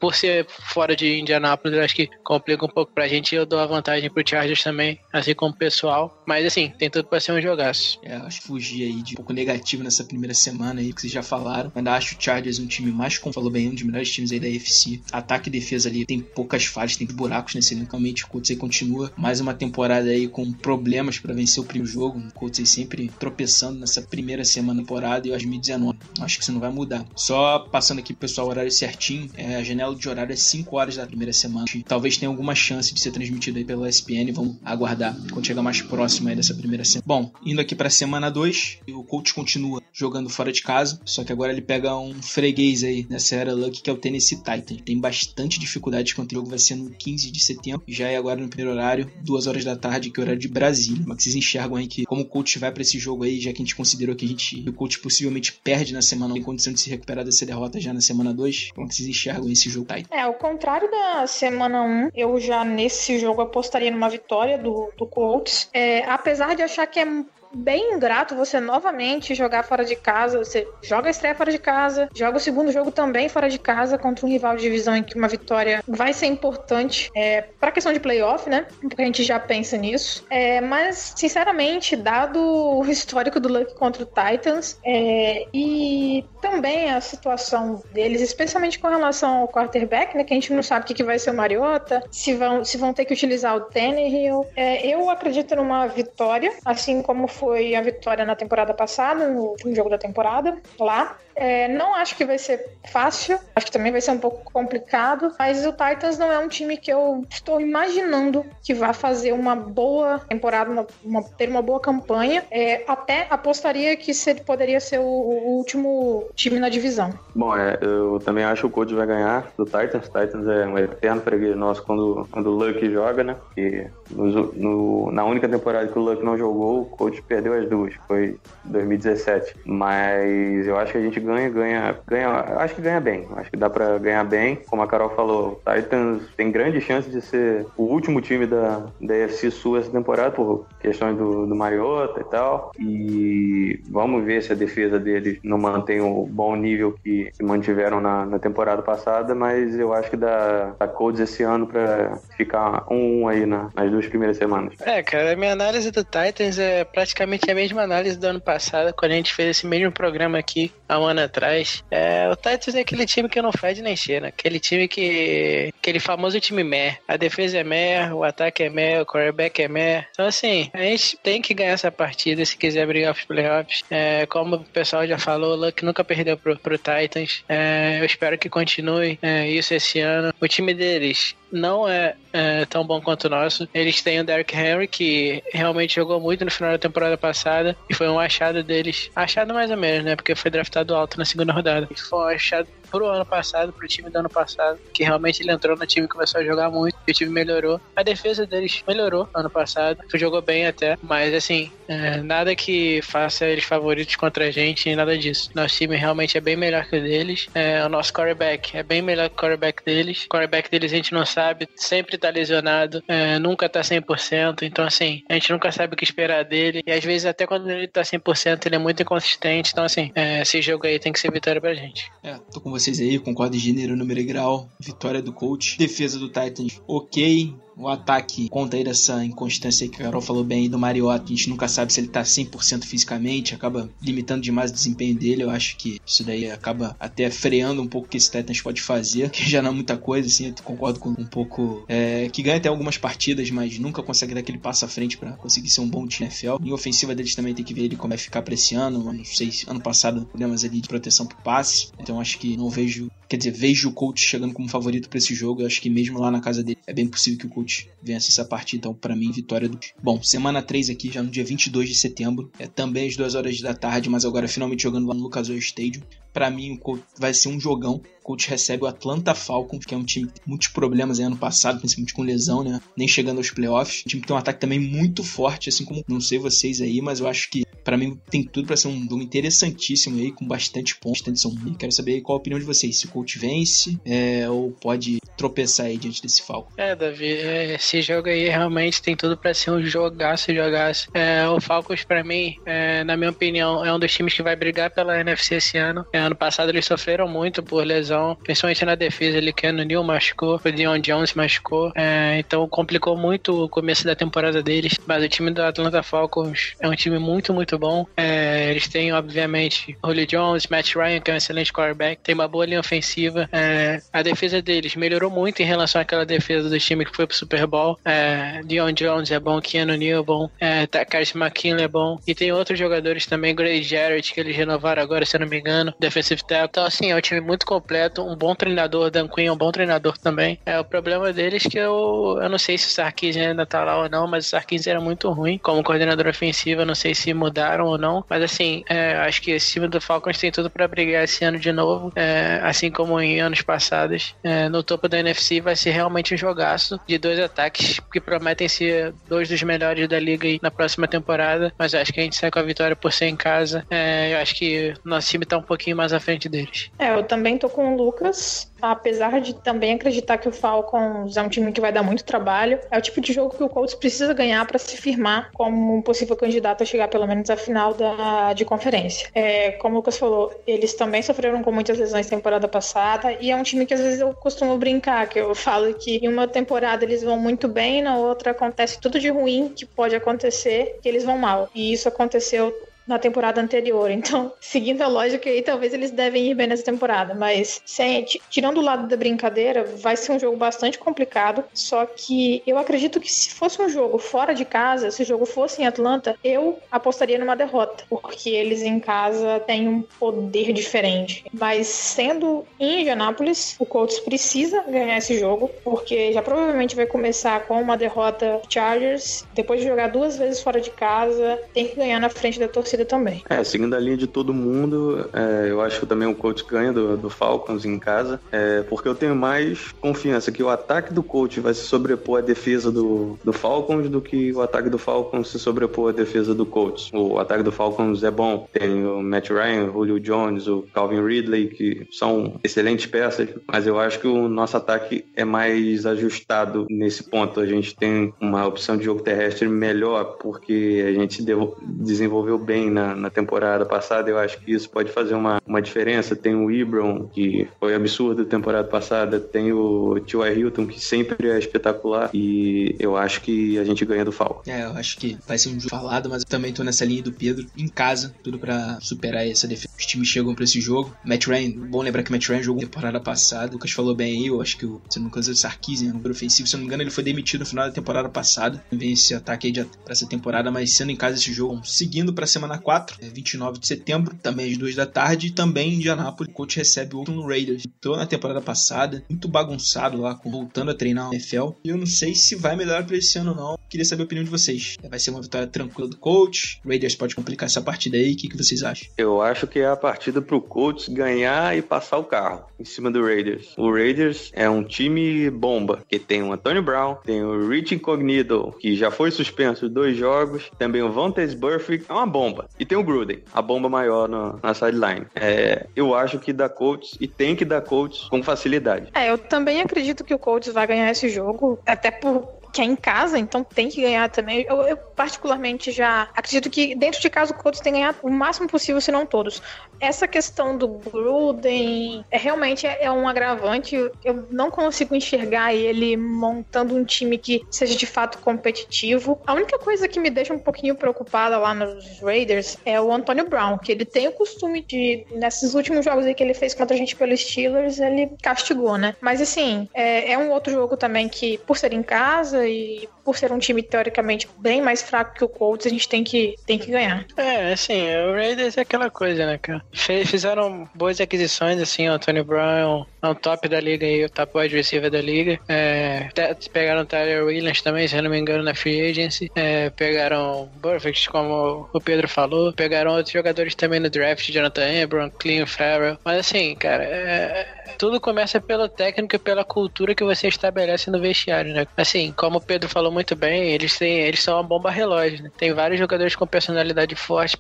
por 0.01 0.15
ser 0.15 0.47
fora 0.49 0.97
de 0.97 1.21
Indianápolis, 1.21 1.77
eu 1.77 1.85
acho 1.85 1.95
que 1.95 2.09
complica 2.25 2.65
um 2.65 2.69
pouco 2.69 2.93
pra 2.93 3.07
gente. 3.07 3.35
Eu 3.35 3.45
dou 3.45 3.59
a 3.59 3.67
vantagem 3.67 4.11
pro 4.11 4.27
Chargers 4.27 4.63
também, 4.63 4.99
assim 5.13 5.35
como 5.35 5.53
o 5.53 5.57
pessoal. 5.57 6.23
Mas 6.27 6.47
assim, 6.47 6.73
tem 6.79 6.89
tudo 6.89 7.07
pra 7.07 7.21
ser 7.21 7.33
um 7.33 7.41
jogaço. 7.41 7.99
É, 8.03 8.15
acho 8.17 8.41
que 8.41 8.47
fugir 8.47 8.85
aí 8.85 9.03
de 9.03 9.13
um 9.13 9.17
pouco 9.17 9.33
negativo 9.33 9.85
nessa 9.85 10.03
primeira 10.03 10.33
semana 10.35 10.81
aí, 10.81 10.93
que 10.93 11.03
vocês 11.03 11.13
já 11.13 11.23
falaram. 11.23 11.71
Ainda 11.75 11.93
acho 11.93 12.17
o 12.17 12.23
Chargers 12.23 12.59
um 12.59 12.67
time 12.67 12.91
mais, 12.91 13.19
como 13.19 13.33
falou 13.33 13.51
bem, 13.51 13.69
um 13.69 13.75
dos 13.75 13.83
melhores 13.83 14.11
times 14.11 14.33
aí 14.33 14.41
da 14.41 14.49
AFC. 14.49 15.03
Ataque 15.13 15.49
e 15.49 15.53
defesa 15.53 15.89
ali 15.89 16.07
tem 16.07 16.21
poucas 16.21 16.65
falhas, 16.65 16.97
tem 16.97 17.07
buracos 17.07 17.55
nesse 17.55 17.75
elenco. 17.75 17.91
Realmente 17.91 18.25
o 18.25 18.29
Colts 18.29 18.51
aí 18.51 18.57
continua 18.57 19.13
mais 19.17 19.41
uma 19.41 19.53
temporada 19.53 20.09
aí 20.09 20.27
com 20.29 20.51
problemas 20.53 21.19
para 21.19 21.35
vencer 21.35 21.63
o 21.63 21.67
primeiro 21.67 21.93
jogo. 21.93 22.19
O 22.19 22.33
Colts 22.33 22.59
aí 22.59 22.67
sempre 22.67 23.11
tropeçando 23.19 23.79
nessa 23.79 24.01
primeira 24.01 24.45
semana 24.45 24.81
da 24.81 24.87
temporada 24.87 25.27
e 25.27 25.31
2019. 25.31 25.99
Acho 26.21 26.37
que 26.39 26.43
isso 26.43 26.53
não 26.53 26.61
vai 26.61 26.71
mudar. 26.71 27.05
Só 27.15 27.59
passando 27.59 27.99
aqui 27.99 28.15
pro 28.15 28.29
o 28.43 28.49
horário 28.49 28.71
certinho, 28.71 29.29
é, 29.37 29.57
a 29.57 29.63
janela 29.63 29.95
de 29.95 30.09
horário 30.09 30.33
é 30.33 30.37
5 30.37 30.77
horas 30.77 30.97
da 30.97 31.07
primeira 31.07 31.33
semana. 31.33 31.67
Talvez 31.87 32.17
tenha 32.17 32.29
alguma 32.29 32.55
chance 32.55 32.93
de 32.93 33.01
ser 33.01 33.11
transmitido 33.11 33.59
aí 33.59 33.65
pelo 33.65 33.87
ESPN. 33.87 34.33
Vamos 34.33 34.57
aguardar 34.65 35.17
quando 35.33 35.47
chegar 35.47 35.63
mais 35.63 35.83
próximo 35.83 36.29
aí 36.29 36.37
dessa 36.37 36.55
primeira 36.55 36.85
semana. 36.85 37.05
Bom, 37.07 37.33
indo 37.45 37.61
aqui 37.61 37.75
para 37.75 37.91
semana 37.91 38.31
2, 38.31 38.79
o 38.89 39.05
coach 39.05 39.35
continua 39.35 39.83
jogando 39.93 40.31
fora 40.31 40.53
de 40.53 40.63
casa, 40.63 41.01
só 41.05 41.25
que 41.25 41.33
agora 41.33 41.53
ele 41.53 41.63
pega 41.63 41.97
um 41.97 42.21
freguês 42.23 42.85
aí 42.85 43.07
nessa 43.09 43.37
era 43.37 43.55
Luck, 43.55 43.83
que 43.83 43.91
é 43.91 43.93
o 43.93 43.97
Tennessee 43.97 44.37
Titans. 44.37 44.81
Tem 44.85 44.99
bastante 44.99 45.59
dificuldade 45.59 46.15
quando 46.15 46.31
o 46.31 46.35
jogo 46.35 46.49
vai 46.49 46.59
ser 46.59 46.77
no 46.77 46.91
15 46.91 47.31
de 47.31 47.41
setembro, 47.43 47.83
já 47.89 48.09
é 48.09 48.17
agora 48.17 48.41
no 48.41 48.49
primeiro 48.49 48.73
horário, 48.73 49.11
2 49.25 49.47
horas 49.47 49.65
da 49.65 49.77
tarde, 49.77 50.11
que 50.11 50.21
é 50.21 50.23
o 50.23 50.25
horário 50.25 50.41
de 50.41 50.49
Brasília. 50.49 51.03
Mas 51.07 51.23
vocês 51.23 51.35
enxergam 51.35 51.77
aí 51.77 51.87
que 51.87 52.05
como 52.05 52.23
o 52.23 52.27
coach 52.27 52.59
vai 52.59 52.71
para 52.71 52.83
esse 52.83 52.99
jogo 52.99 53.25
aí, 53.25 53.41
já 53.41 53.53
que 53.53 53.63
a 53.63 53.65
gente 53.65 53.75
considerou 53.75 54.15
que 54.15 54.25
a 54.25 54.29
gente, 54.29 54.69
o 54.69 54.73
coach 54.73 54.99
possivelmente 55.01 55.53
perde 55.65 55.93
na 55.93 56.03
semana, 56.03 56.35
tem 56.35 56.43
condição 56.43 56.73
de 56.73 56.81
se 56.81 56.91
recuperar 56.91 57.25
dessa 57.25 57.45
derrota 57.47 57.81
já 57.81 57.93
na 57.93 58.01
semana 58.01 58.20
2, 58.25 58.73
como 58.73 58.91
vocês 58.91 59.09
enxergam 59.09 59.51
esse 59.51 59.69
jogo 59.69 59.87
Titan? 59.87 60.15
É, 60.15 60.21
ao 60.21 60.35
contrário 60.35 60.91
da 60.91 61.27
semana 61.27 61.83
1, 61.83 62.11
eu 62.15 62.39
já 62.39 62.65
nesse 62.65 63.19
jogo 63.19 63.41
apostaria 63.41 63.91
numa 63.91 64.09
vitória 64.09 64.59
do, 64.59 64.93
do 64.97 65.07
Colts. 65.07 65.69
É, 65.73 66.05
apesar 66.05 66.55
de 66.55 66.63
achar 66.63 66.87
que 66.87 67.01
é 67.01 67.07
bem 67.53 67.95
ingrato 67.95 68.35
você 68.35 68.61
novamente 68.61 69.35
jogar 69.35 69.63
fora 69.65 69.85
de 69.85 69.97
casa. 69.97 70.39
Você 70.39 70.67
joga 70.83 71.09
a 71.09 71.11
estreia 71.11 71.35
fora 71.35 71.51
de 71.51 71.59
casa, 71.59 72.09
joga 72.15 72.37
o 72.37 72.41
segundo 72.41 72.73
jogo 72.73 72.91
também 72.91 73.29
fora 73.29 73.49
de 73.49 73.59
casa 73.59 73.99
contra 73.99 74.25
um 74.27 74.29
rival 74.29 74.57
de 74.57 74.63
divisão 74.63 74.97
em 74.97 75.03
que 75.03 75.17
uma 75.17 75.29
vitória 75.29 75.83
vai 75.87 76.13
ser 76.13 76.27
importante 76.27 77.11
é, 77.15 77.43
para 77.43 77.73
questão 77.73 77.93
de 77.93 78.01
playoff, 78.01 78.49
né? 78.49 78.67
Porque 78.81 79.03
a 79.03 79.05
gente 79.05 79.23
já 79.25 79.39
pensa 79.39 79.77
nisso. 79.77 80.25
É, 80.31 80.61
mas, 80.61 81.15
sinceramente, 81.17 81.97
dado 81.97 82.39
o 82.41 82.85
histórico 82.91 83.41
do 83.41 83.49
Luck 83.49 83.75
contra 83.75 84.03
o 84.03 84.07
Titans 84.07 84.79
é, 84.85 85.47
e 85.53 86.25
também 86.41 86.91
a 86.91 87.01
situação 87.01 87.83
deles, 87.93 88.21
especialmente 88.21 88.79
com 88.79 88.89
relação 88.89 89.39
ao 89.39 89.49
quarterback, 89.49 90.17
né? 90.17 90.25
Que 90.25 90.33
a 90.33 90.37
gente 90.37 90.53
não 90.53 90.63
sabe 90.63 90.85
o 90.85 90.87
que, 90.87 90.95
que 90.95 91.05
vai 91.05 91.19
ser 91.19 91.31
o 91.31 91.35
Mariota, 91.35 92.03
se 92.11 92.35
vão, 92.35 92.65
se 92.65 92.77
vão 92.77 92.93
ter 92.93 93.05
que 93.05 93.13
utilizar 93.13 93.57
o 93.57 93.61
Tannehill. 93.63 94.47
É, 94.57 94.87
eu 94.87 95.11
acredito 95.11 95.57
numa 95.57 95.87
vitória, 95.87 96.53
assim 96.65 97.03
como 97.03 97.27
foi 97.27 97.40
a 97.49 97.81
vitória 97.81 98.25
na 98.25 98.37
temporada 98.37 98.75
passada, 98.75 99.29
no 99.29 99.43
último 99.43 99.75
jogo 99.75 99.91
da 99.91 99.99
temporada, 99.99 100.57
lá. 100.79 101.17
É, 101.35 101.69
não 101.69 101.95
acho 101.95 102.17
que 102.17 102.25
vai 102.25 102.37
ser 102.37 102.69
fácil, 102.93 103.39
acho 103.57 103.67
que 103.67 103.73
também 103.73 103.91
vai 103.91 104.01
ser 104.01 104.11
um 104.11 104.19
pouco 104.19 104.45
complicado, 104.53 105.33
mas 105.39 105.65
o 105.65 105.73
Titans 105.73 106.19
não 106.19 106.31
é 106.31 106.39
um 106.39 106.49
time 106.49 106.77
que 106.77 106.93
eu 106.93 107.25
estou 107.31 107.59
imaginando 107.59 108.45
que 108.63 108.75
vai 108.75 108.93
fazer 108.93 109.33
uma 109.33 109.57
boa 109.57 110.19
temporada, 110.19 110.71
uma, 110.71 110.87
uma, 111.03 111.23
ter 111.23 111.49
uma 111.49 111.63
boa 111.63 111.81
campanha. 111.81 112.45
É, 112.51 112.85
até 112.87 113.27
apostaria 113.31 113.97
que 113.97 114.13
ele 114.27 114.41
poderia 114.43 114.81
ser 114.81 114.99
o, 114.99 115.05
o, 115.05 115.57
último 115.57 116.29
time 116.35 116.59
na 116.59 116.69
divisão. 116.69 117.13
Bom, 117.35 117.57
é, 117.57 117.79
eu 117.81 118.21
também 118.23 118.45
acho 118.45 118.63
que 118.63 118.67
o 118.67 118.71
Colts 118.71 118.95
vai 118.95 119.07
ganhar 119.07 119.51
do 119.57 119.65
Titans. 119.65 120.09
O 120.09 120.13
Titans 120.13 120.47
é 120.47 120.67
um 120.67 120.79
eterno 120.79 121.23
freguês 121.23 121.57
nosso 121.57 121.83
quando, 121.83 122.29
quando 122.31 122.49
o 122.49 122.55
Luck 122.55 122.91
joga, 122.91 123.25
né? 123.25 123.37
E 123.57 123.87
no, 124.11 124.53
no, 124.53 125.13
na 125.13 125.25
única 125.25 125.49
temporada 125.49 125.89
que 125.89 125.99
o 125.99 126.03
Luck 126.03 126.23
não 126.23 126.37
jogou, 126.37 126.83
o 126.83 126.85
Colts 126.85 127.21
perdeu 127.31 127.55
as 127.55 127.69
duas, 127.69 127.95
foi 128.09 128.37
2017. 128.65 129.55
Mas 129.65 130.67
eu 130.67 130.77
acho 130.77 130.91
que 130.91 130.99
a 130.99 131.01
gente 131.01 131.21
ganha, 131.21 131.49
ganha, 131.49 131.97
ganha, 132.05 132.29
acho 132.59 132.75
que 132.75 132.83
ganha 132.83 133.01
bem. 133.01 133.29
Acho 133.37 133.49
que 133.49 133.57
dá 133.57 133.71
para 133.71 133.97
ganhar 133.99 134.25
bem. 134.25 134.57
Como 134.69 134.83
a 134.83 134.89
Carol 134.89 135.11
falou, 135.11 135.63
o 135.65 135.73
Titans 135.73 136.23
tem 136.37 136.51
grande 136.51 136.81
chance 136.81 137.09
de 137.09 137.23
ser 137.23 137.67
o 137.77 137.85
último 137.85 138.21
time 138.21 138.47
da, 138.47 138.87
da 139.01 139.15
Sul 139.51 139.79
essa 139.79 139.91
temporada, 139.91 140.33
por 140.33 140.67
questões 140.81 141.17
do, 141.17 141.47
do 141.47 141.55
Mariota 141.55 142.21
e 142.21 142.25
tal. 142.25 142.73
E 142.79 143.81
vamos 143.89 144.25
ver 144.25 144.43
se 144.43 144.53
a 144.53 144.57
defesa 144.57 144.99
deles 144.99 145.39
não 145.45 145.57
mantém 145.57 146.01
o 146.01 146.27
bom 146.27 146.57
nível 146.57 146.97
que, 147.05 147.31
que 147.37 147.45
mantiveram 147.45 148.01
na, 148.01 148.27
na, 148.27 148.39
temporada 148.41 148.83
passada, 148.83 149.35
mas 149.35 149.79
eu 149.79 149.93
acho 149.93 150.11
que 150.11 150.17
dá, 150.17 150.75
dá 150.79 150.89
Colts 150.89 151.21
esse 151.21 151.43
ano 151.45 151.67
para 151.67 152.19
ficar 152.37 152.87
um, 152.91 153.23
um 153.23 153.29
aí 153.29 153.47
na, 153.47 153.69
nas 153.75 153.91
duas 153.91 154.07
primeiras 154.07 154.37
semanas. 154.37 154.75
É, 154.81 155.03
cara, 155.03 155.33
a 155.33 155.37
minha 155.37 155.53
análise 155.53 155.91
do 155.91 156.03
Titans 156.03 156.59
é 156.59 156.85
praticamente 156.85 157.20
a 157.51 157.55
mesma 157.55 157.83
análise 157.83 158.19
do 158.19 158.27
ano 158.27 158.41
passado, 158.41 158.95
quando 158.95 159.13
a 159.13 159.17
gente 159.17 159.35
fez 159.35 159.59
esse 159.59 159.67
mesmo 159.67 159.93
programa 159.93 160.39
aqui 160.39 160.73
há 160.91 160.99
um 160.99 161.05
ano 161.05 161.23
atrás. 161.23 161.85
É, 161.91 162.29
o 162.29 162.35
Titans 162.35 162.75
é 162.75 162.81
aquele 162.81 163.07
time 163.07 163.29
que 163.29 163.41
não 163.41 163.53
fede 163.53 163.81
nem 163.81 163.95
cheira. 163.95 164.29
Aquele 164.29 164.59
time 164.59 164.89
que. 164.89 165.73
aquele 165.79 166.01
famoso 166.01 166.41
time 166.41 166.65
meh. 166.65 166.99
A 167.07 167.17
defesa 167.17 167.59
é 167.59 167.65
meh, 167.65 168.13
o 168.13 168.25
ataque 168.25 168.65
é 168.65 168.69
meh, 168.69 169.01
o 169.01 169.07
quarterback 169.07 169.63
é 169.63 169.69
meh. 169.69 170.07
Então, 170.11 170.27
assim, 170.27 170.69
a 170.73 170.79
gente 170.79 171.17
tem 171.23 171.41
que 171.41 171.55
ganhar 171.55 171.73
essa 171.73 171.93
partida 171.93 172.45
se 172.45 172.57
quiser 172.57 172.87
brigar 172.87 173.15
pros 173.15 173.27
playoffs. 173.27 173.85
É, 173.91 174.27
como 174.27 174.57
o 174.57 174.65
pessoal 174.65 175.07
já 175.07 175.19
falou, 175.19 175.53
o 175.53 175.67
Luck 175.67 175.85
nunca 175.85 176.03
perdeu 176.03 176.37
pro, 176.37 176.59
pro 176.59 176.77
Titans. 176.77 177.45
É, 177.49 177.99
eu 178.01 178.05
espero 178.05 178.37
que 178.37 178.49
continue 178.49 179.19
é, 179.23 179.49
isso 179.49 179.73
esse 179.73 180.01
ano. 180.01 180.35
O 180.41 180.49
time 180.49 180.75
deles 180.75 181.37
não 181.53 181.89
é, 181.89 182.15
é, 182.33 182.65
tão 182.67 182.87
bom 182.87 183.01
quanto 183.01 183.25
o 183.25 183.31
nosso. 183.31 183.69
Eles 183.75 184.03
têm 184.03 184.21
o 184.21 184.25
Derrick 184.25 184.57
Henry, 184.57 184.89
que 184.89 185.43
realmente 185.53 185.97
jogou 185.97 186.21
muito 186.21 186.45
no 186.45 186.51
final 186.51 186.73
da 186.73 186.79
temporada 186.79 187.17
passada 187.19 187.77
e 187.89 187.95
foi 187.95 188.09
um 188.09 188.19
achado 188.19 188.63
deles. 188.63 189.11
Achado 189.15 189.53
mais 189.53 189.71
ou 189.71 189.77
menos, 189.77 190.05
né? 190.05 190.17
Porque 190.17 190.35
foi 190.35 190.51
draftado 190.51 190.80
alto 190.89 191.19
na 191.19 191.25
segunda 191.25 191.53
rodada. 191.53 191.89
Achado 192.35 192.69
pro 192.91 193.07
ano 193.07 193.25
passado, 193.25 193.73
pro 193.73 193.89
time 193.89 194.11
do 194.11 194.19
ano 194.19 194.29
passado, 194.29 194.79
que 194.93 195.05
realmente 195.05 195.43
ele 195.43 195.53
entrou 195.53 195.77
no 195.77 195.87
time 195.87 196.07
e 196.07 196.09
começou 196.09 196.41
a 196.41 196.45
jogar 196.45 196.71
muito, 196.71 196.97
o 197.09 197.13
time 197.13 197.31
melhorou. 197.31 197.81
A 197.95 198.03
defesa 198.03 198.47
deles 198.47 198.83
melhorou 198.87 199.29
ano 199.35 199.51
passado, 199.51 199.99
jogou 200.15 200.43
bem 200.43 200.67
até, 200.67 200.97
mas 201.03 201.33
assim, 201.33 201.71
é, 201.89 202.19
nada 202.19 202.55
que 202.55 203.01
faça 203.03 203.47
eles 203.47 203.65
favoritos 203.65 204.17
contra 204.17 204.47
a 204.47 204.51
gente, 204.51 204.95
nada 204.95 205.17
disso. 205.17 205.51
Nosso 205.55 205.77
time 205.77 205.97
realmente 205.97 206.37
é 206.37 206.41
bem 206.41 206.57
melhor 206.57 206.87
que 206.87 206.97
o 206.97 207.03
deles. 207.03 207.49
É, 207.55 207.85
o 207.85 207.89
nosso 207.89 208.13
quarterback 208.13 208.77
é 208.77 208.83
bem 208.83 209.03
melhor 209.03 209.29
que 209.29 209.35
o 209.35 209.39
quarterback 209.39 209.85
deles. 209.85 210.25
O 210.25 210.29
quarterback 210.29 210.71
deles 210.71 210.93
a 210.93 210.97
gente 210.97 211.13
não 211.13 211.25
sabe, 211.25 211.69
sempre 211.77 212.19
tá 212.19 212.31
lesionado, 212.31 213.03
é, 213.09 213.39
nunca 213.39 213.69
tá 213.69 213.81
100%, 213.81 214.63
então 214.63 214.85
assim, 214.85 215.23
a 215.29 215.35
gente 215.35 215.53
nunca 215.53 215.71
sabe 215.73 215.95
o 215.95 215.97
que 215.97 216.05
esperar 216.05 216.45
dele, 216.45 216.83
e 216.87 216.93
às 216.93 217.05
vezes 217.05 217.27
até 217.27 217.47
quando 217.47 217.71
ele 217.71 217.89
tá 217.89 218.03
100% 218.03 218.67
ele 218.67 218.77
é 218.77 218.79
muito 218.79 219.03
inconsistente, 219.03 219.71
então 219.73 219.85
assim, 219.85 220.13
é, 220.15 220.43
esse 220.43 220.61
jogo 220.63 220.87
aí 220.87 220.99
tem 220.99 221.13
que 221.13 221.21
ser 221.21 221.31
vitória 221.33 221.61
pra 221.61 221.75
gente. 221.75 222.11
É, 222.23 222.35
tô 222.53 222.61
com 222.61 222.71
você 222.71 222.80
vocês 222.81 222.99
aí, 222.99 223.19
concordo 223.19 223.57
em 223.57 223.59
gênero, 223.59 223.95
número 223.95 224.21
e 224.21 224.25
grau. 224.25 224.71
Vitória 224.81 225.21
do 225.21 225.33
coach. 225.35 225.77
Defesa 225.77 226.19
do 226.19 226.29
Titans, 226.29 226.81
ok 226.87 227.55
o 227.81 227.89
ataque 227.89 228.49
conta 228.49 228.77
aí 228.77 228.85
dessa 228.85 229.25
inconstância 229.25 229.89
que 229.89 230.01
a 230.03 230.07
Carol 230.07 230.21
falou 230.21 230.45
bem 230.45 230.69
do 230.69 230.79
Mariota. 230.79 231.25
A 231.25 231.29
gente 231.29 231.49
nunca 231.49 231.69
sabe 231.69 231.93
se 231.93 232.01
ele 232.01 232.09
tá 232.09 232.23
100% 232.23 232.85
fisicamente, 232.85 233.55
acaba 233.55 233.91
limitando 234.03 234.43
demais 234.43 234.71
o 234.71 234.75
desempenho 234.75 235.15
dele. 235.15 235.43
Eu 235.43 235.51
acho 235.51 235.77
que 235.77 236.01
isso 236.07 236.25
daí 236.25 236.51
acaba 236.51 236.97
até 236.99 237.31
freando 237.31 237.83
um 237.83 237.87
pouco 237.87 238.07
o 238.07 238.11
que 238.11 238.17
esse 238.17 238.31
Titans 238.31 238.61
pode 238.61 238.81
fazer, 238.83 239.31
que 239.31 239.49
já 239.49 239.61
não 239.63 239.71
é 239.71 239.75
muita 239.75 239.97
coisa, 239.97 240.29
assim. 240.29 240.47
Eu 240.47 240.55
concordo 240.63 240.99
com 240.99 241.11
um 241.11 241.27
pouco. 241.27 241.85
É, 241.89 242.29
que 242.31 242.43
ganha 242.43 242.57
até 242.57 242.69
algumas 242.69 242.97
partidas, 242.97 243.51
mas 243.51 243.79
nunca 243.79 244.03
consegue 244.03 244.35
dar 244.35 244.41
aquele 244.41 244.59
passo 244.59 244.85
à 244.85 244.89
frente 244.89 245.17
para 245.17 245.33
conseguir 245.33 245.71
ser 245.71 245.81
um 245.81 245.89
bom 245.89 246.07
time 246.07 246.31
NFL. 246.31 246.63
Em 246.63 246.73
ofensiva 246.73 247.15
deles 247.15 247.35
também 247.35 247.55
tem 247.55 247.65
que 247.65 247.75
ver 247.75 247.85
ele 247.85 247.97
como 247.97 248.11
vai 248.11 248.19
ficar 248.19 248.43
pra 248.43 248.55
esse 248.55 248.75
ano. 248.75 249.13
Não 249.13 249.25
sei, 249.25 249.51
ano 249.67 249.81
passado 249.81 250.27
problemas 250.27 250.65
ali 250.65 250.81
de 250.81 250.89
proteção 250.89 251.27
por 251.27 251.37
passe. 251.43 251.89
Então 251.99 252.21
acho 252.21 252.39
que 252.39 252.57
não 252.57 252.71
vejo. 252.71 253.11
Quer 253.29 253.37
dizer, 253.37 253.53
vejo 253.53 253.89
o 253.89 253.93
coach 253.93 254.21
chegando 254.21 254.53
como 254.53 254.69
favorito 254.69 255.09
para 255.09 255.19
esse 255.19 255.35
jogo. 255.35 255.63
Eu 255.63 255.67
acho 255.67 255.81
que 255.81 255.89
mesmo 255.89 256.19
lá 256.19 256.31
na 256.31 256.41
casa 256.41 256.63
dele 256.63 256.79
é 256.87 256.93
bem 256.93 257.07
possível 257.07 257.39
que 257.39 257.47
o 257.47 257.51
coach 257.51 257.70
Coach 257.71 257.89
vence 258.03 258.31
essa 258.31 258.45
partida. 258.45 258.81
Então, 258.81 258.95
para 258.95 259.15
mim, 259.15 259.31
vitória 259.31 259.69
do. 259.69 259.79
Bom, 260.03 260.21
semana 260.23 260.61
3 260.61 260.91
aqui, 260.91 261.11
já 261.11 261.23
no 261.23 261.31
dia 261.31 261.45
22 261.45 261.89
de 261.89 261.95
setembro. 261.95 262.51
É 262.59 262.67
também 262.67 263.09
às 263.09 263.17
2 263.17 263.35
horas 263.37 263.61
da 263.61 263.73
tarde, 263.73 264.11
mas 264.11 264.25
agora 264.25 264.49
finalmente 264.49 264.83
jogando 264.83 265.07
lá 265.07 265.15
no 265.15 265.23
Lucas 265.23 265.49
Oil 265.49 265.59
Stadium. 265.59 266.03
Para 266.33 266.51
mim, 266.51 266.79
vai 267.19 267.33
ser 267.33 267.49
um 267.49 267.61
jogão. 267.61 268.03
O 268.21 268.23
Colts 268.23 268.47
recebe 268.47 268.85
o 268.85 268.87
Atlanta 268.87 269.35
Falcons, 269.35 269.85
que 269.85 269.95
é 269.95 269.97
um 269.97 270.05
time 270.05 270.27
com 270.27 270.51
muitos 270.51 270.69
problemas 270.69 271.19
aí 271.19 271.27
ano 271.27 271.37
passado, 271.37 271.79
principalmente 271.79 272.15
com 272.15 272.23
lesão, 272.23 272.63
né? 272.63 272.81
Nem 272.97 273.09
chegando 273.09 273.39
aos 273.39 273.51
playoffs. 273.51 274.03
Um 274.07 274.09
time 274.09 274.23
que 274.23 274.29
tem 274.29 274.37
um 274.37 274.39
ataque 274.39 274.61
também 274.61 274.79
muito 274.79 275.25
forte, 275.25 275.69
assim 275.69 275.85
como 275.85 276.05
não 276.07 276.21
sei 276.21 276.39
vocês 276.39 276.81
aí, 276.81 277.01
mas 277.01 277.21
eu 277.21 277.27
acho 277.27 277.51
que 277.51 277.65
para 277.83 277.97
mim 277.97 278.21
tem 278.31 278.45
tudo 278.45 278.67
para 278.67 278.77
ser 278.77 278.89
um 278.89 279.03
jogo 279.03 279.23
interessantíssimo 279.23 280.19
aí, 280.19 280.31
com 280.31 280.47
bastante 280.47 280.97
pontos, 280.97 281.21
bastante 281.21 281.41
são. 281.41 281.55
Quero 281.79 281.93
saber 281.93 282.21
qual 282.21 282.37
a 282.37 282.41
opinião 282.41 282.59
de 282.59 282.65
vocês, 282.65 282.99
se 282.99 283.07
o 283.07 283.11
Colt 283.11 283.37
vence 283.37 283.99
é, 284.05 284.49
ou 284.49 284.71
pode 284.73 285.19
tropeçar 285.37 285.87
aí 285.87 285.97
diante 285.97 286.23
desse 286.23 286.43
Falcon. 286.43 286.73
É, 286.77 286.95
Davi, 286.95 287.33
é, 287.33 287.75
esse 287.75 288.03
jogo 288.03 288.29
aí 288.29 288.49
realmente 288.49 289.01
tem 289.01 289.17
tudo 289.17 289.37
para 289.37 289.55
ser 289.55 289.71
um 289.71 289.83
jogaço, 289.83 290.55
jogaço. 290.55 291.09
É, 291.15 291.49
o 291.49 291.61
Falcons 291.61 292.05
para 292.05 292.23
mim, 292.23 292.57
é, 292.67 293.03
na 293.05 293.17
minha 293.17 293.31
opinião, 293.31 293.85
é 293.85 293.93
um 293.93 293.99
dos 293.99 294.13
times 294.13 294.35
que 294.35 294.43
vai 294.43 294.55
brigar 294.55 294.91
pela 294.91 295.19
NFC 295.19 295.57
esse 295.57 295.79
ano. 295.79 296.05
É, 296.13 296.20
ano 296.21 296.35
passado 296.35 296.71
eles 296.71 296.85
sofreram 296.85 297.29
muito 297.29 297.63
por 297.63 297.85
lesão, 297.85 298.37
principalmente 298.43 298.85
na 298.85 298.95
defesa, 298.95 299.39
ele 299.39 299.53
que 299.53 299.71
no 299.71 299.83
Neil 299.83 300.03
machucou, 300.03 300.61
o 300.65 300.73
Dion 300.73 300.99
Jones 300.99 301.35
machucou, 301.35 301.93
é, 301.95 302.39
então 302.39 302.67
complicou 302.69 303.17
muito 303.17 303.65
o 303.65 303.69
começo 303.69 304.05
da 304.05 304.15
temporada 304.15 304.63
deles. 304.63 304.99
Mas 305.07 305.23
o 305.25 305.29
time 305.29 305.51
do 305.51 305.63
Atlanta 305.63 306.03
Falcons 306.03 306.75
é 306.81 306.89
um 306.89 306.95
time 306.95 307.19
muito, 307.19 307.53
muito 307.53 307.79
bom. 307.79 308.07
É, 308.17 308.71
eles 308.71 308.89
têm, 308.89 309.13
obviamente, 309.13 309.97
Julio 310.05 310.27
Jones, 310.27 310.67
Matt 310.67 310.95
Ryan, 310.95 311.21
que 311.21 311.31
é 311.31 311.35
um 311.35 311.37
excelente 311.37 311.73
quarterback, 311.73 312.21
tem 312.23 312.35
uma 312.35 312.49
boa 312.49 312.67
linha 312.67 312.81
ofensiva. 312.81 313.49
É, 313.53 314.01
a 314.13 314.23
defesa 314.23 314.63
deles 314.63 314.97
melhorou 314.97 315.31
muito 315.31 315.61
em 315.61 315.65
relação 315.65 316.01
àquela 316.01 316.25
defesa 316.25 316.69
do 316.69 316.79
time 316.79 317.05
que 317.05 317.15
foi 317.15 317.27
pro 317.27 317.37
Super 317.37 317.67
Bowl. 317.67 317.99
É, 318.05 318.61
Dion 318.65 318.93
Jones 318.93 319.31
é 319.31 319.39
bom, 319.39 319.61
Keanu 319.61 319.97
Neal 319.97 320.21
é 320.21 320.25
bom, 320.25 320.51
é, 320.59 320.87
Takashi 320.87 321.37
McKinley 321.37 321.85
é 321.85 321.89
bom. 321.89 322.19
E 322.27 322.35
tem 322.35 322.53
outros 322.53 322.79
jogadores 322.79 323.27
também, 323.27 323.55
Gray 323.55 323.83
Jarrett, 323.83 324.33
que 324.33 324.41
eles 324.41 324.57
renovaram 324.57 325.03
agora, 325.03 325.25
se 325.25 325.37
eu 325.37 325.41
não 325.41 325.49
me 325.49 325.59
engano, 325.59 325.95
defensive 326.11 326.43
tackle. 326.45 326.69
Então, 326.71 326.85
assim, 326.85 327.11
é 327.11 327.17
um 327.17 327.21
time 327.21 327.41
muito 327.41 327.65
completo, 327.65 328.23
um 328.23 328.37
bom 328.37 328.55
treinador, 328.55 329.11
Dan 329.11 329.29
Quinn 329.29 329.47
é 329.47 329.53
um 329.53 329.57
bom 329.57 329.71
treinador 329.71 330.19
também. 330.19 330.59
É, 330.67 330.79
o 330.79 330.85
problema 330.85 331.33
deles 331.33 331.65
é 331.65 331.69
que 331.69 331.79
eu, 331.79 332.39
eu 332.41 332.49
não 332.49 332.59
sei 332.59 332.77
se 332.77 332.89
o 332.89 332.91
Sarkisian 332.91 333.51
ainda 333.51 333.65
tá 333.65 333.83
lá 333.85 334.03
ou 334.03 334.09
não, 334.09 334.27
mas 334.27 334.47
o 334.47 334.49
Sarkisian 334.51 334.93
era 334.93 335.01
muito 335.01 335.31
ruim 335.31 335.59
como 335.59 335.83
coordenador 335.83 336.27
ofensivo, 336.27 336.83
eu 336.83 336.87
não 336.87 336.95
sei 336.95 337.15
se 337.15 337.33
mudaram 337.33 337.87
ou 337.87 337.97
não, 337.97 338.25
mas 338.29 338.43
assim, 338.43 338.85
é, 338.89 339.15
acho 339.17 339.41
que 339.41 339.53
esse 339.53 339.73
time 339.73 339.89
do 339.89 340.01
Falcons 340.01 340.39
tem 340.39 340.51
tudo 340.51 340.69
para 340.69 340.87
brigar 340.89 341.25
esse 341.25 341.45
ano 341.45 341.59
de 341.59 341.73
novo, 341.73 342.13
é, 342.17 342.61
assim 342.63 342.91
como 342.91 343.21
em 343.21 343.41
anos 343.41 343.63
passados. 343.63 344.35
É, 344.43 344.69
no 344.69 344.83
topo 344.83 345.09
da 345.09 345.19
NFC 345.19 345.61
vai 345.61 345.77
ser 345.77 345.91
realmente 345.91 346.35
um 346.35 346.37
jogaço 346.37 347.01
de 347.07 347.19
dois 347.19 347.39
ataques 347.39 348.01
que 348.13 348.21
prometem 348.21 348.69
ser 348.69 349.15
dois 349.29 349.49
dos 349.49 349.63
melhores 349.63 350.09
da 350.09 350.19
liga 350.19 350.49
na 350.63 350.71
próxima 350.71 351.07
temporada, 351.07 351.73
mas 351.79 351.95
acho 351.95 352.13
que 352.13 352.21
a 352.21 352.23
gente 352.23 352.37
sai 352.37 352.51
com 352.51 352.59
a 352.59 352.63
vitória 352.63 352.97
por 352.97 353.13
ser 353.13 353.27
em 353.27 353.37
casa. 353.37 353.85
É, 353.91 354.35
eu 354.35 354.39
acho 354.39 354.55
que 354.55 354.95
nosso 355.05 355.29
time 355.29 355.45
tá 355.45 355.59
um 355.59 355.63
pouquinho 355.63 355.97
mais 356.01 356.13
à 356.13 356.19
frente 356.21 356.49
deles. 356.49 356.91
É, 356.99 357.15
eu 357.15 357.23
também 357.23 357.59
tô 357.59 357.69
com 357.69 357.95
o 357.95 357.97
Lucas 357.97 358.71
apesar 358.81 359.41
de 359.41 359.55
também 359.55 359.95
acreditar 359.95 360.39
que 360.39 360.49
o 360.49 360.53
Falcons 360.53 361.37
é 361.37 361.43
um 361.43 361.49
time 361.49 361.73
que 361.73 361.81
vai 361.81 361.93
dar 361.93 362.03
muito 362.03 362.25
trabalho, 362.25 362.79
é 362.91 362.99
o 362.99 363.03
tipo 363.03 363.21
de 363.21 363.33
jogo 363.33 363.55
que 363.57 363.63
o 363.63 363.69
Colts 363.69 363.95
precisa 363.95 364.33
ganhar 364.33 364.67
para 364.67 364.79
se 364.79 364.97
firmar 364.97 365.51
como 365.53 365.97
um 365.97 366.03
possível 366.03 366.37
candidato 366.37 366.83
a 366.83 366.87
chegar 366.87 367.09
pelo 367.09 367.27
menos 367.27 367.51
à 367.51 367.57
final 367.57 367.95
da, 367.95 368.53
de 368.53 368.65
conferência. 368.65 369.29
É, 369.35 369.73
como 369.73 369.97
o 369.97 369.99
Lucas 369.99 370.19
falou, 370.19 370.53
eles 370.67 370.95
também 370.95 371.23
sofreram 371.23 371.63
com 371.63 371.73
muitas 371.73 371.99
lesões 371.99 372.29
temporada 372.29 372.69
passada 372.69 373.33
e 373.41 373.51
é 373.51 373.57
um 373.57 373.63
time 373.63 373.87
que 373.87 373.95
às 373.95 374.01
vezes 374.01 374.21
eu 374.21 374.33
costumo 374.35 374.77
brincar, 374.79 375.29
que 375.29 375.39
eu 375.39 375.55
falo 375.55 375.93
que 375.95 376.17
em 376.17 376.29
uma 376.29 376.47
temporada 376.47 377.05
eles 377.05 377.23
vão 377.23 377.39
muito 377.39 377.69
bem, 377.69 378.03
na 378.03 378.17
outra 378.17 378.53
acontece 378.53 379.01
tudo 379.01 379.19
de 379.19 379.29
ruim 379.29 379.73
que 379.75 379.85
pode 379.85 380.15
acontecer, 380.15 380.99
que 381.03 381.09
eles 381.09 381.25
vão 381.25 381.39
mal. 381.39 381.69
E 381.75 381.93
isso 381.93 382.09
aconteceu 382.09 382.75
na 383.11 383.19
temporada 383.19 383.61
anterior. 383.61 384.11
Então, 384.11 384.53
seguindo 384.61 385.03
a 385.03 385.09
lógica 385.09 385.51
aí, 385.51 385.61
talvez 385.61 385.93
eles 385.93 386.13
devem 386.13 386.47
ir 386.47 386.55
bem 386.55 386.69
nessa 386.69 386.85
temporada. 386.85 387.35
Mas, 387.35 387.83
sem, 387.85 388.25
tirando 388.49 388.79
o 388.79 388.83
lado 388.83 389.09
da 389.09 389.17
brincadeira, 389.17 389.85
vai 389.85 390.17
ser 390.17 390.33
um 390.33 390.39
jogo 390.39 390.57
bastante 390.57 390.99
complicado. 390.99 391.65
Só 391.75 392.07
que 392.07 392.63
eu 392.67 392.79
acredito 392.79 393.21
que 393.21 393.31
se 393.31 393.51
fosse 393.51 393.83
um 393.83 393.89
jogo 393.89 394.17
fora 394.19 394.55
de 394.55 394.65
casa, 394.65 395.11
se 395.11 395.23
o 395.23 395.27
jogo 395.27 395.45
fosse 395.45 395.83
em 395.83 395.87
Atlanta, 395.87 396.37
eu 396.43 396.79
apostaria 396.91 397.39
numa 397.39 397.57
derrota. 397.57 398.05
Porque 398.09 398.51
eles 398.51 398.83
em 398.83 399.01
casa 399.01 399.61
têm 399.61 399.89
um 399.89 400.03
poder 400.03 400.73
diferente. 400.73 401.45
Mas 401.53 401.89
sendo 401.89 402.65
em 402.79 403.01
Indianápolis, 403.01 403.75
o 403.79 403.85
Colts 403.85 404.21
precisa 404.21 404.83
ganhar 404.85 405.19
esse 405.19 405.39
jogo. 405.39 405.69
Porque 405.83 406.33
já 406.33 406.43
provavelmente 406.43 406.95
vai 406.95 407.07
começar 407.07 407.67
com 407.67 407.81
uma 407.81 407.97
derrota 407.97 408.63
Chargers. 408.69 409.45
Depois 409.53 409.81
de 409.81 409.89
jogar 409.89 410.09
duas 410.09 410.39
vezes 410.39 410.63
fora 410.63 410.81
de 410.81 410.91
casa, 410.91 411.61
tem 411.75 411.89
que 411.89 411.97
ganhar 411.97 412.21
na 412.21 412.29
frente 412.29 412.61
da 412.61 412.69
torcida 412.69 413.00
também. 413.05 413.43
É, 413.49 413.63
seguindo 413.65 413.95
a 413.95 414.01
linha 414.01 414.17
de 414.17 414.27
todo 414.27 414.53
mundo, 414.53 415.29
é, 415.33 415.71
eu 415.71 415.81
acho 415.81 416.01
que 416.01 416.07
também 416.07 416.29
o 416.29 416.35
coach 416.35 416.65
ganha 416.65 416.93
do, 416.93 417.17
do 417.17 417.31
Falcons 417.31 417.85
em 417.85 417.99
casa, 417.99 418.41
é, 418.51 418.83
porque 418.83 419.09
eu 419.09 419.15
tenho 419.15 419.35
mais 419.35 419.93
confiança 420.01 420.53
que 420.53 420.63
o 420.63 420.69
ataque 420.69 421.13
do 421.13 421.23
coach 421.23 421.61
vai 421.61 421.75
se 421.75 421.83
sobrepor 421.83 422.39
à 422.39 422.43
defesa 422.43 422.91
do, 422.91 423.39
do 423.45 423.53
Falcons 423.53 424.09
do 424.09 424.21
que 424.21 424.53
o 424.53 424.61
ataque 424.61 424.89
do 424.89 424.99
Falcons 424.99 425.51
se 425.51 425.59
sobrepor 425.59 426.11
à 426.11 426.13
defesa 426.13 426.55
do 426.55 426.67
Colts. 426.67 427.11
O 427.13 427.39
ataque 427.39 427.63
do 427.63 427.73
Falcons 427.73 428.23
é 428.23 428.31
bom, 428.31 428.69
tem 428.73 429.05
o 429.05 429.23
Matt 429.23 429.51
Ryan, 429.51 429.91
o 429.91 430.07
Julio 430.07 430.21
Jones, 430.21 430.67
o 430.67 430.85
Calvin 430.93 431.25
Ridley, 431.25 431.69
que 431.69 432.07
são 432.11 432.59
excelentes 432.63 433.07
peças, 433.07 433.49
mas 433.67 433.87
eu 433.87 433.99
acho 433.99 434.21
que 434.21 434.27
o 434.27 434.49
nosso 434.49 434.77
ataque 434.77 435.25
é 435.35 435.45
mais 435.45 436.07
ajustado 436.07 436.87
nesse 436.91 437.23
ponto. 437.25 437.61
A 437.61 437.67
gente 437.67 437.95
tem 437.95 438.33
uma 438.41 438.67
opção 438.67 438.97
de 438.97 439.05
jogo 439.05 439.23
terrestre 439.23 439.69
melhor, 439.69 440.37
porque 440.41 441.05
a 441.07 441.13
gente 441.13 441.45
desenvolveu 441.83 442.59
bem 442.59 442.90
na, 442.91 443.15
na, 443.15 443.31
temporada 443.31 443.87
passada, 443.87 444.29
eu 444.31 444.39
acho 444.39 444.59
que 444.61 444.73
isso 444.73 444.89
pode 444.91 445.11
fazer 445.11 445.35
uma, 445.35 445.61
uma 445.67 445.81
diferença. 445.81 446.37
Tem 446.37 446.55
o 446.55 446.71
Ibram, 446.71 447.29
que 447.33 447.69
foi 447.79 447.95
absurdo 447.95 448.45
temporada 448.45 448.87
passada, 448.87 449.41
tem 449.41 449.73
o 449.73 450.21
T.Y. 450.21 450.59
Hilton, 450.59 450.87
que 450.87 451.01
sempre 451.01 451.49
é 451.49 451.59
espetacular, 451.59 452.31
e 452.35 452.95
eu 452.99 453.17
acho 453.17 453.41
que 453.41 453.79
a 453.79 453.85
gente 453.85 454.05
ganha 454.05 454.25
do 454.25 454.33
Falcon. 454.33 454.63
É, 454.67 454.85
eu 454.85 454.93
acho 454.93 455.17
que 455.19 455.39
vai 455.47 455.57
ser 455.57 455.71
um 455.71 455.81
jogo 455.81 455.89
falado, 455.89 456.29
mas 456.29 456.43
eu 456.43 456.49
também 456.49 456.73
tô 456.73 456.83
nessa 456.83 457.05
linha 457.05 457.23
do 457.23 457.33
Pedro, 457.33 457.67
em 457.77 457.89
casa, 457.89 458.35
tudo 458.43 458.59
para 458.59 458.99
superar 459.01 459.47
essa 459.47 459.67
defesa. 459.67 459.95
Os 459.99 460.07
times 460.07 460.29
chegam 460.29 460.55
para 460.55 460.65
esse 460.65 460.81
jogo. 460.81 461.15
Matt 461.25 461.47
Ryan, 461.47 461.71
bom 461.89 462.03
lembrar 462.03 462.23
que 462.23 462.33
Matt 462.33 462.49
Ryan 462.49 462.63
jogou 462.63 462.81
temporada 462.81 463.21
passada, 463.21 463.71
o 463.71 463.73
Lucas 463.75 463.93
falou 463.93 464.15
bem 464.15 464.41
aí, 464.41 464.47
eu 464.47 464.61
acho 464.61 464.77
que, 464.77 464.87
o, 464.87 465.01
se 465.09 465.19
não 465.19 465.27
me 465.27 465.31
engano, 465.31 465.53
o 465.53 465.57
Sarkisian, 465.57 466.13
número 466.13 466.33
ofensivo, 466.33 466.69
se 466.69 466.75
não 466.75 466.81
me 466.81 466.87
engano, 466.87 467.03
ele 467.03 467.11
foi 467.11 467.25
demitido 467.25 467.61
no 467.61 467.67
final 467.67 467.87
da 467.87 467.93
temporada 467.93 468.29
passada. 468.29 468.83
Vem 468.91 469.13
esse 469.13 469.35
ataque 469.35 469.67
aí 469.69 469.73
para 469.73 470.13
essa 470.13 470.27
temporada, 470.27 470.71
mas 470.71 470.93
sendo 470.93 471.11
em 471.11 471.17
casa 471.17 471.37
esse 471.37 471.53
jogo, 471.53 471.81
seguindo 471.85 472.33
pra 472.33 472.47
semana 472.47 472.70
semana 472.71 472.79
4, 472.79 473.17
29 473.21 473.79
de 473.79 473.87
setembro, 473.87 474.37
também 474.37 474.71
às 474.71 474.79
2 474.79 474.95
da 474.95 475.07
tarde, 475.07 475.49
e 475.49 475.51
também 475.51 475.91
em 475.91 475.95
Indianápolis, 475.97 476.53
o 476.53 476.55
coach 476.55 476.77
recebe 476.77 477.17
o 477.17 477.19
Oakland 477.19 477.49
Raiders. 477.49 477.85
Entrou 477.87 478.17
na 478.17 478.27
temporada 478.27 478.61
passada, 478.61 479.23
muito 479.29 479.49
bagunçado 479.49 480.21
lá, 480.21 480.39
voltando 480.45 480.91
a 480.91 480.95
treinar 480.95 481.31
o 481.31 481.35
NFL. 481.35 481.71
E 481.85 481.89
eu 481.89 481.97
não 481.97 482.07
sei 482.07 482.35
se 482.35 482.55
vai 482.55 482.77
melhorar 482.77 483.05
para 483.05 483.17
esse 483.17 483.39
ano 483.39 483.51
ou 483.51 483.57
não. 483.57 483.79
Queria 483.89 484.05
saber 484.05 484.23
a 484.23 484.25
opinião 484.25 484.45
de 484.45 484.51
vocês. 484.51 484.97
Vai 485.09 485.19
ser 485.19 485.31
uma 485.31 485.43
vitória 485.43 485.67
tranquila 485.67 486.09
do 486.09 486.17
coach? 486.17 486.81
Raiders 486.87 487.17
pode 487.17 487.35
complicar 487.35 487.67
essa 487.67 487.81
partida 487.81 488.17
aí? 488.17 488.33
O 488.33 488.37
que, 488.37 488.49
que 488.49 488.57
vocês 488.57 488.83
acham? 488.83 489.09
Eu 489.19 489.43
acho 489.43 489.67
que 489.67 489.81
é 489.81 489.89
a 489.89 489.97
partida 489.97 490.41
pro 490.41 490.61
coach 490.61 491.11
ganhar 491.11 491.77
e 491.77 491.83
passar 491.83 492.19
o 492.19 492.25
carro 492.25 492.67
em 492.79 492.85
cima 492.85 493.11
do 493.11 493.23
Raiders. 493.23 493.75
O 493.77 493.91
Raiders 493.91 494.51
é 494.53 494.69
um 494.71 494.85
time 494.85 495.51
bomba, 495.51 496.05
que 496.09 496.19
tem 496.19 496.43
o 496.43 496.53
Antonio 496.53 496.83
Brown, 496.83 497.17
tem 497.25 497.43
o 497.43 497.69
Rich 497.69 497.95
Incognito, 497.95 498.75
que 498.79 498.95
já 498.95 499.11
foi 499.11 499.31
suspenso 499.31 499.89
dois 499.89 500.17
jogos, 500.17 500.71
também 500.79 501.03
o 501.03 501.11
Vontaze 501.11 501.57
Burfict, 501.57 502.07
é 502.09 502.13
uma 502.13 502.27
bomba 502.27 502.60
bomba. 502.61 502.69
E 502.79 502.85
tem 502.85 502.99
o 502.99 503.03
Gruden, 503.03 503.43
a 503.53 503.63
bomba 503.63 503.89
maior 503.89 504.29
no, 504.29 504.59
na 504.63 504.75
sideline. 504.75 505.27
É, 505.35 505.87
eu 505.97 506.15
acho 506.15 506.39
que 506.39 506.53
dá 506.53 506.69
Colts 506.69 507.17
e 507.21 507.27
tem 507.27 507.57
que 507.57 507.65
dar 507.65 507.81
Colts 507.81 508.25
com 508.29 508.43
facilidade. 508.43 509.09
É, 509.15 509.31
eu 509.31 509.39
também 509.39 509.81
acredito 509.81 510.25
que 510.25 510.35
o 510.35 510.39
Colts 510.39 510.73
vai 510.73 510.87
ganhar 510.87 511.11
esse 511.11 511.29
jogo, 511.29 511.79
até 511.87 512.11
por 512.11 512.60
que 512.73 512.81
é 512.81 512.85
em 512.85 512.97
casa, 512.97 513.39
então 513.39 513.63
tem 513.65 513.89
que 513.89 514.01
ganhar 514.01 514.29
também. 514.29 514.65
Eu, 514.69 514.83
eu, 514.83 514.97
particularmente 514.97 515.91
já 515.91 516.29
acredito 516.35 516.71
que 516.71 516.95
dentro 516.95 517.21
de 517.21 517.29
casa 517.29 517.53
o 517.53 517.57
Colts 517.57 517.81
tem 517.81 517.93
que 517.93 517.99
ganhar 517.99 518.15
o 518.23 518.31
máximo 518.31 518.69
possível, 518.69 519.01
se 519.01 519.11
não 519.11 519.27
todos. 519.27 519.63
Essa 519.99 520.27
questão 520.27 520.77
do 520.77 520.89
Gruden 520.89 522.25
é 522.31 522.39
realmente 522.39 522.87
é, 522.87 523.05
é 523.05 523.13
um 523.13 523.29
agravante. 523.29 523.97
Eu 524.25 524.47
não 524.51 524.71
consigo 524.71 525.15
enxergar 525.15 525.75
ele 525.75 526.17
montando 526.17 526.95
um 526.95 527.05
time 527.05 527.37
que 527.37 527.65
seja 527.71 527.97
de 527.97 528.07
fato 528.07 528.39
competitivo. 528.39 529.41
A 529.47 529.55
única 529.55 529.79
coisa 529.79 530.09
que 530.09 530.19
me 530.19 530.31
deixa 530.31 530.55
um 530.55 530.59
pouquinho 530.59 530.95
preocupada 530.95 531.59
lá 531.59 531.75
nos 531.75 532.21
Raiders 532.21 532.79
é 532.85 533.01
o 533.01 533.13
Antonio 533.13 533.49
Brown, 533.49 533.79
que 533.79 533.93
ele 533.93 534.05
tem 534.05 534.29
o 534.29 534.33
costume 534.33 534.83
de, 534.83 535.27
nesses 535.33 535.75
últimos 535.75 536.05
jogos 536.05 536.25
aí 536.25 536.35
que 536.35 536.43
ele 536.43 536.55
fez 536.55 536.75
contra 536.75 536.95
a 536.95 536.99
gente 536.99 537.17
pelos 537.17 537.41
Steelers, 537.41 537.99
ele 537.99 538.31
castigou, 538.43 538.97
né? 538.97 539.15
Mas 539.21 539.41
assim, 539.41 539.89
é, 539.93 540.33
é 540.33 540.39
um 540.39 540.51
outro 540.51 540.73
jogo 540.73 540.97
também 540.97 541.29
que, 541.29 541.59
por 541.59 541.77
ser 541.77 541.93
em 541.93 542.03
casa, 542.03 542.60
e 542.67 543.09
por 543.31 543.39
ser 543.39 543.53
um 543.53 543.61
time 543.61 543.81
teoricamente 543.81 544.49
bem 544.59 544.83
mais 544.83 545.03
fraco 545.03 545.37
que 545.37 545.45
o 545.45 545.49
Colts, 545.49 545.87
a 545.87 545.89
gente 545.89 546.09
tem 546.09 546.25
que, 546.25 546.57
tem 546.67 546.77
que 546.77 546.91
ganhar. 546.91 547.25
É, 547.37 547.73
assim, 547.73 548.03
o 548.29 548.33
Raiders 548.33 548.77
é 548.77 548.81
aquela 548.81 549.09
coisa, 549.09 549.47
né, 549.47 549.57
cara? 549.57 549.81
Fizeram 549.93 550.89
boas 550.93 551.21
aquisições, 551.21 551.81
assim, 551.81 552.09
o 552.09 552.19
Tony 552.19 552.43
Brown 552.43 553.07
é 553.23 553.29
um 553.29 553.35
top 553.35 553.69
da 553.69 553.79
liga 553.79 554.05
e 554.05 554.25
o 554.25 554.31
top 554.31 554.59
wide 554.59 554.75
receiver 554.75 555.11
da 555.11 555.21
liga. 555.21 555.61
É, 555.69 556.29
pegaram 556.73 557.03
o 557.03 557.07
Tyler 557.07 557.45
Williams 557.45 557.83
também, 557.83 558.09
se 558.09 558.17
eu 558.17 558.23
não 558.23 558.31
me 558.31 558.39
engano, 558.39 558.65
na 558.65 558.75
free 558.75 559.01
agency. 559.01 559.51
É, 559.55 559.91
pegaram 559.91 560.69
Perfect, 560.83 561.29
como 561.29 561.89
o 561.93 562.01
Pedro 562.01 562.27
falou. 562.27 562.73
Pegaram 562.73 563.13
outros 563.13 563.33
jogadores 563.33 563.75
também 563.75 564.01
no 564.01 564.09
draft, 564.11 564.51
Jonathan 564.51 565.03
Abram, 565.03 565.31
Clean 565.39 565.67
Farrell. 565.67 566.19
Mas 566.25 566.41
assim, 566.41 566.75
cara, 566.75 567.05
é, 567.05 567.95
tudo 567.99 568.21
começa 568.21 568.61
pelo 568.61 568.89
técnico 568.89 569.37
e 569.37 569.39
pela 569.39 569.65
cultura 569.65 570.15
que 570.15 570.25
você 570.25 570.49
estabelece 570.49 571.11
no 571.11 571.21
vestiário, 571.21 571.75
né? 571.75 571.87
Assim, 571.97 572.33
como 572.33 572.57
o 572.57 572.61
Pedro 572.61 572.89
falou 572.89 573.13
muito 573.13 573.20
bem, 573.37 573.71
eles 573.71 573.99
têm, 573.99 574.21
eles 574.21 574.43
são 574.43 574.55
uma 574.55 574.63
bomba 574.63 574.91
relógio, 574.91 575.43
né? 575.43 575.51
Tem 575.57 575.73
vários 575.73 575.99
jogadores 575.99 576.35
com 576.35 576.47
personalidade 576.47 577.15
forte, 577.15 577.57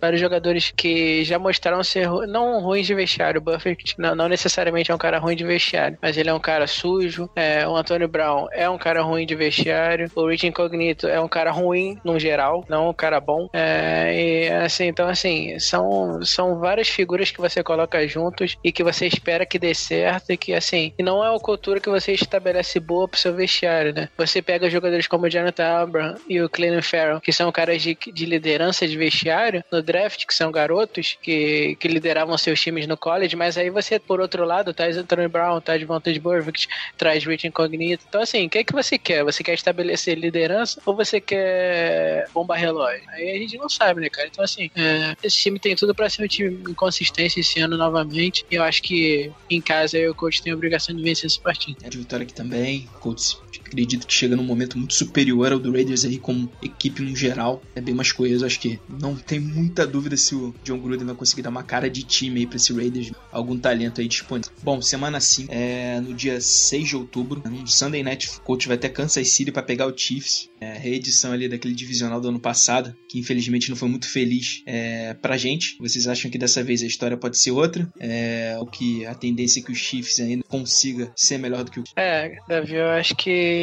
vários 0.00 0.20
jogadores 0.20 0.72
que 0.76 1.24
já 1.24 1.38
mostraram 1.38 1.82
ser 1.82 2.08
não 2.28 2.60
ruins 2.60 2.86
de 2.86 2.94
vestiário. 2.94 3.40
O 3.40 3.44
Buffett 3.44 3.94
não, 3.98 4.14
não, 4.14 4.28
necessariamente 4.28 4.90
é 4.90 4.94
um 4.94 4.98
cara 4.98 5.18
ruim 5.18 5.36
de 5.36 5.44
vestiário, 5.44 5.98
mas 6.00 6.16
ele 6.16 6.30
é 6.30 6.34
um 6.34 6.40
cara 6.40 6.66
sujo. 6.66 7.28
É, 7.34 7.66
o 7.66 7.76
Antônio 7.76 8.08
Brown 8.08 8.46
é 8.52 8.68
um 8.68 8.78
cara 8.78 9.02
ruim 9.02 9.26
de 9.26 9.34
vestiário. 9.34 10.10
O 10.14 10.28
Rich 10.28 10.46
Incognito 10.46 11.06
é 11.06 11.20
um 11.20 11.28
cara 11.28 11.50
ruim 11.50 11.98
no 12.04 12.18
geral, 12.18 12.64
não 12.68 12.90
um 12.90 12.94
cara 12.94 13.20
bom. 13.20 13.48
É, 13.52 14.14
e 14.14 14.48
assim, 14.50 14.86
então 14.86 15.08
assim, 15.08 15.58
são, 15.58 16.22
são 16.22 16.58
várias 16.58 16.88
figuras 16.88 17.30
que 17.30 17.40
você 17.40 17.62
coloca 17.62 18.06
juntos 18.06 18.56
e 18.62 18.72
que 18.72 18.84
você 18.84 19.06
espera 19.06 19.46
que 19.46 19.58
dê 19.58 19.74
certo 19.74 20.32
e 20.32 20.36
que 20.36 20.52
assim, 20.52 20.92
não 20.98 21.24
é 21.24 21.30
uma 21.30 21.40
cultura 21.40 21.80
que 21.80 21.88
você 21.88 22.12
estabelece 22.12 22.78
boa 22.80 23.08
pro 23.08 23.18
seu 23.18 23.34
vestiário, 23.34 23.92
né? 23.92 24.08
Você 24.16 24.42
pega 24.42 24.70
jogadores 24.72 25.06
como 25.06 25.26
o 25.26 25.30
Jonathan 25.30 25.64
Abram 25.64 26.14
e 26.28 26.40
o 26.40 26.48
Clayton 26.48 26.82
Farrell, 26.82 27.20
que 27.20 27.32
são 27.32 27.50
caras 27.52 27.82
de, 27.82 27.96
de 28.12 28.26
liderança 28.26 28.86
de 28.86 28.96
vestiário 28.96 29.62
no 29.70 29.82
draft, 29.82 30.26
que 30.26 30.34
são 30.34 30.50
garotos 30.50 31.18
que, 31.22 31.76
que 31.78 31.88
lideravam 31.88 32.36
seus 32.38 32.60
times 32.60 32.86
no 32.86 32.96
college, 32.96 33.36
mas 33.36 33.56
aí 33.56 33.70
você, 33.70 33.98
por 33.98 34.20
outro 34.20 34.44
lado, 34.44 34.72
traz 34.72 34.96
Anthony 34.96 35.28
Brown, 35.28 35.60
traz 35.60 35.82
Vontaze 35.82 36.18
Burfict, 36.18 36.68
traz 36.96 37.24
Rich 37.24 37.46
Incognito. 37.46 38.04
Então, 38.08 38.20
assim, 38.20 38.46
o 38.46 38.50
que 38.50 38.58
é 38.58 38.64
que 38.64 38.72
você 38.72 38.98
quer? 38.98 39.24
Você 39.24 39.42
quer 39.42 39.54
estabelecer 39.54 40.18
liderança 40.18 40.80
ou 40.84 40.96
você 40.96 41.20
quer 41.20 42.26
bomba 42.32 42.56
relógio? 42.56 43.02
Aí 43.08 43.36
a 43.36 43.38
gente 43.38 43.56
não 43.56 43.68
sabe, 43.68 44.00
né, 44.00 44.08
cara? 44.08 44.28
Então, 44.28 44.44
assim, 44.44 44.70
é, 44.76 45.16
esse 45.22 45.36
time 45.36 45.58
tem 45.58 45.76
tudo 45.76 45.94
para 45.94 46.08
ser 46.08 46.24
um 46.24 46.28
time 46.28 46.62
em 46.68 46.74
consistência 46.74 47.40
esse 47.40 47.60
ano 47.60 47.76
novamente. 47.76 48.44
E 48.50 48.54
eu 48.54 48.62
acho 48.62 48.82
que 48.82 49.30
em 49.50 49.60
casa 49.60 49.98
o 50.10 50.14
coach 50.14 50.42
tem 50.42 50.52
a 50.52 50.56
obrigação 50.56 50.94
de 50.94 51.02
vencer 51.02 51.26
essa 51.26 51.40
partida. 51.40 51.86
É 51.86 51.88
de 51.88 51.98
vitória 51.98 52.24
aqui 52.24 52.34
também. 52.34 52.88
Coach 53.00 53.36
acredito 53.72 54.06
que 54.06 54.12
chega 54.12 54.36
num 54.36 54.44
momento 54.44 54.78
muito 54.78 54.94
superior 54.94 55.52
ao 55.52 55.58
do 55.58 55.72
Raiders 55.72 56.04
aí 56.04 56.18
como 56.18 56.50
equipe 56.62 57.02
no 57.02 57.16
geral. 57.16 57.62
É 57.74 57.80
bem 57.80 57.94
mais 57.94 58.12
coeso, 58.12 58.44
acho 58.44 58.60
que 58.60 58.78
não 59.00 59.16
tem 59.16 59.40
muita 59.40 59.86
dúvida 59.86 60.16
se 60.16 60.34
o 60.34 60.54
John 60.62 60.78
Gruden 60.78 61.06
vai 61.06 61.14
conseguir 61.14 61.42
dar 61.42 61.50
uma 61.50 61.62
cara 61.62 61.88
de 61.88 62.02
time 62.02 62.40
aí 62.40 62.46
pra 62.46 62.56
esse 62.56 62.72
Raiders, 62.72 63.12
algum 63.30 63.58
talento 63.58 64.00
aí 64.00 64.08
disponível. 64.08 64.52
Bom, 64.62 64.80
semana 64.82 65.20
5, 65.20 65.52
é, 65.52 66.00
no 66.00 66.14
dia 66.14 66.40
6 66.40 66.88
de 66.88 66.96
outubro, 66.96 67.42
no 67.48 67.66
Sunday 67.66 68.02
Night, 68.02 68.28
coach 68.40 68.68
vai 68.68 68.76
até 68.76 68.88
Kansas 68.88 69.28
City 69.28 69.50
para 69.50 69.62
pegar 69.62 69.86
o 69.86 69.96
Chiefs, 69.96 70.50
é, 70.60 70.76
reedição 70.76 71.32
ali 71.32 71.48
daquele 71.48 71.74
divisional 71.74 72.20
do 72.20 72.28
ano 72.28 72.40
passado, 72.40 72.94
que 73.08 73.18
infelizmente 73.18 73.70
não 73.70 73.76
foi 73.76 73.88
muito 73.88 74.08
feliz 74.08 74.62
é, 74.66 75.14
pra 75.14 75.36
gente. 75.36 75.76
Vocês 75.78 76.06
acham 76.06 76.30
que 76.30 76.38
dessa 76.38 76.62
vez 76.62 76.82
a 76.82 76.86
história 76.86 77.16
pode 77.16 77.38
ser 77.38 77.50
outra? 77.50 77.90
É, 77.98 78.56
o 78.60 78.66
que 78.66 79.06
a 79.06 79.14
tendência 79.14 79.60
é 79.60 79.62
que 79.62 79.72
os 79.72 79.78
Chiefs 79.78 80.20
ainda 80.20 80.44
consiga 80.44 81.12
ser 81.16 81.38
melhor 81.38 81.64
do 81.64 81.70
que 81.70 81.80
o 81.80 81.84
É, 81.96 82.36
Davi, 82.48 82.74
eu 82.74 82.88
acho 82.90 83.14
que 83.16 83.61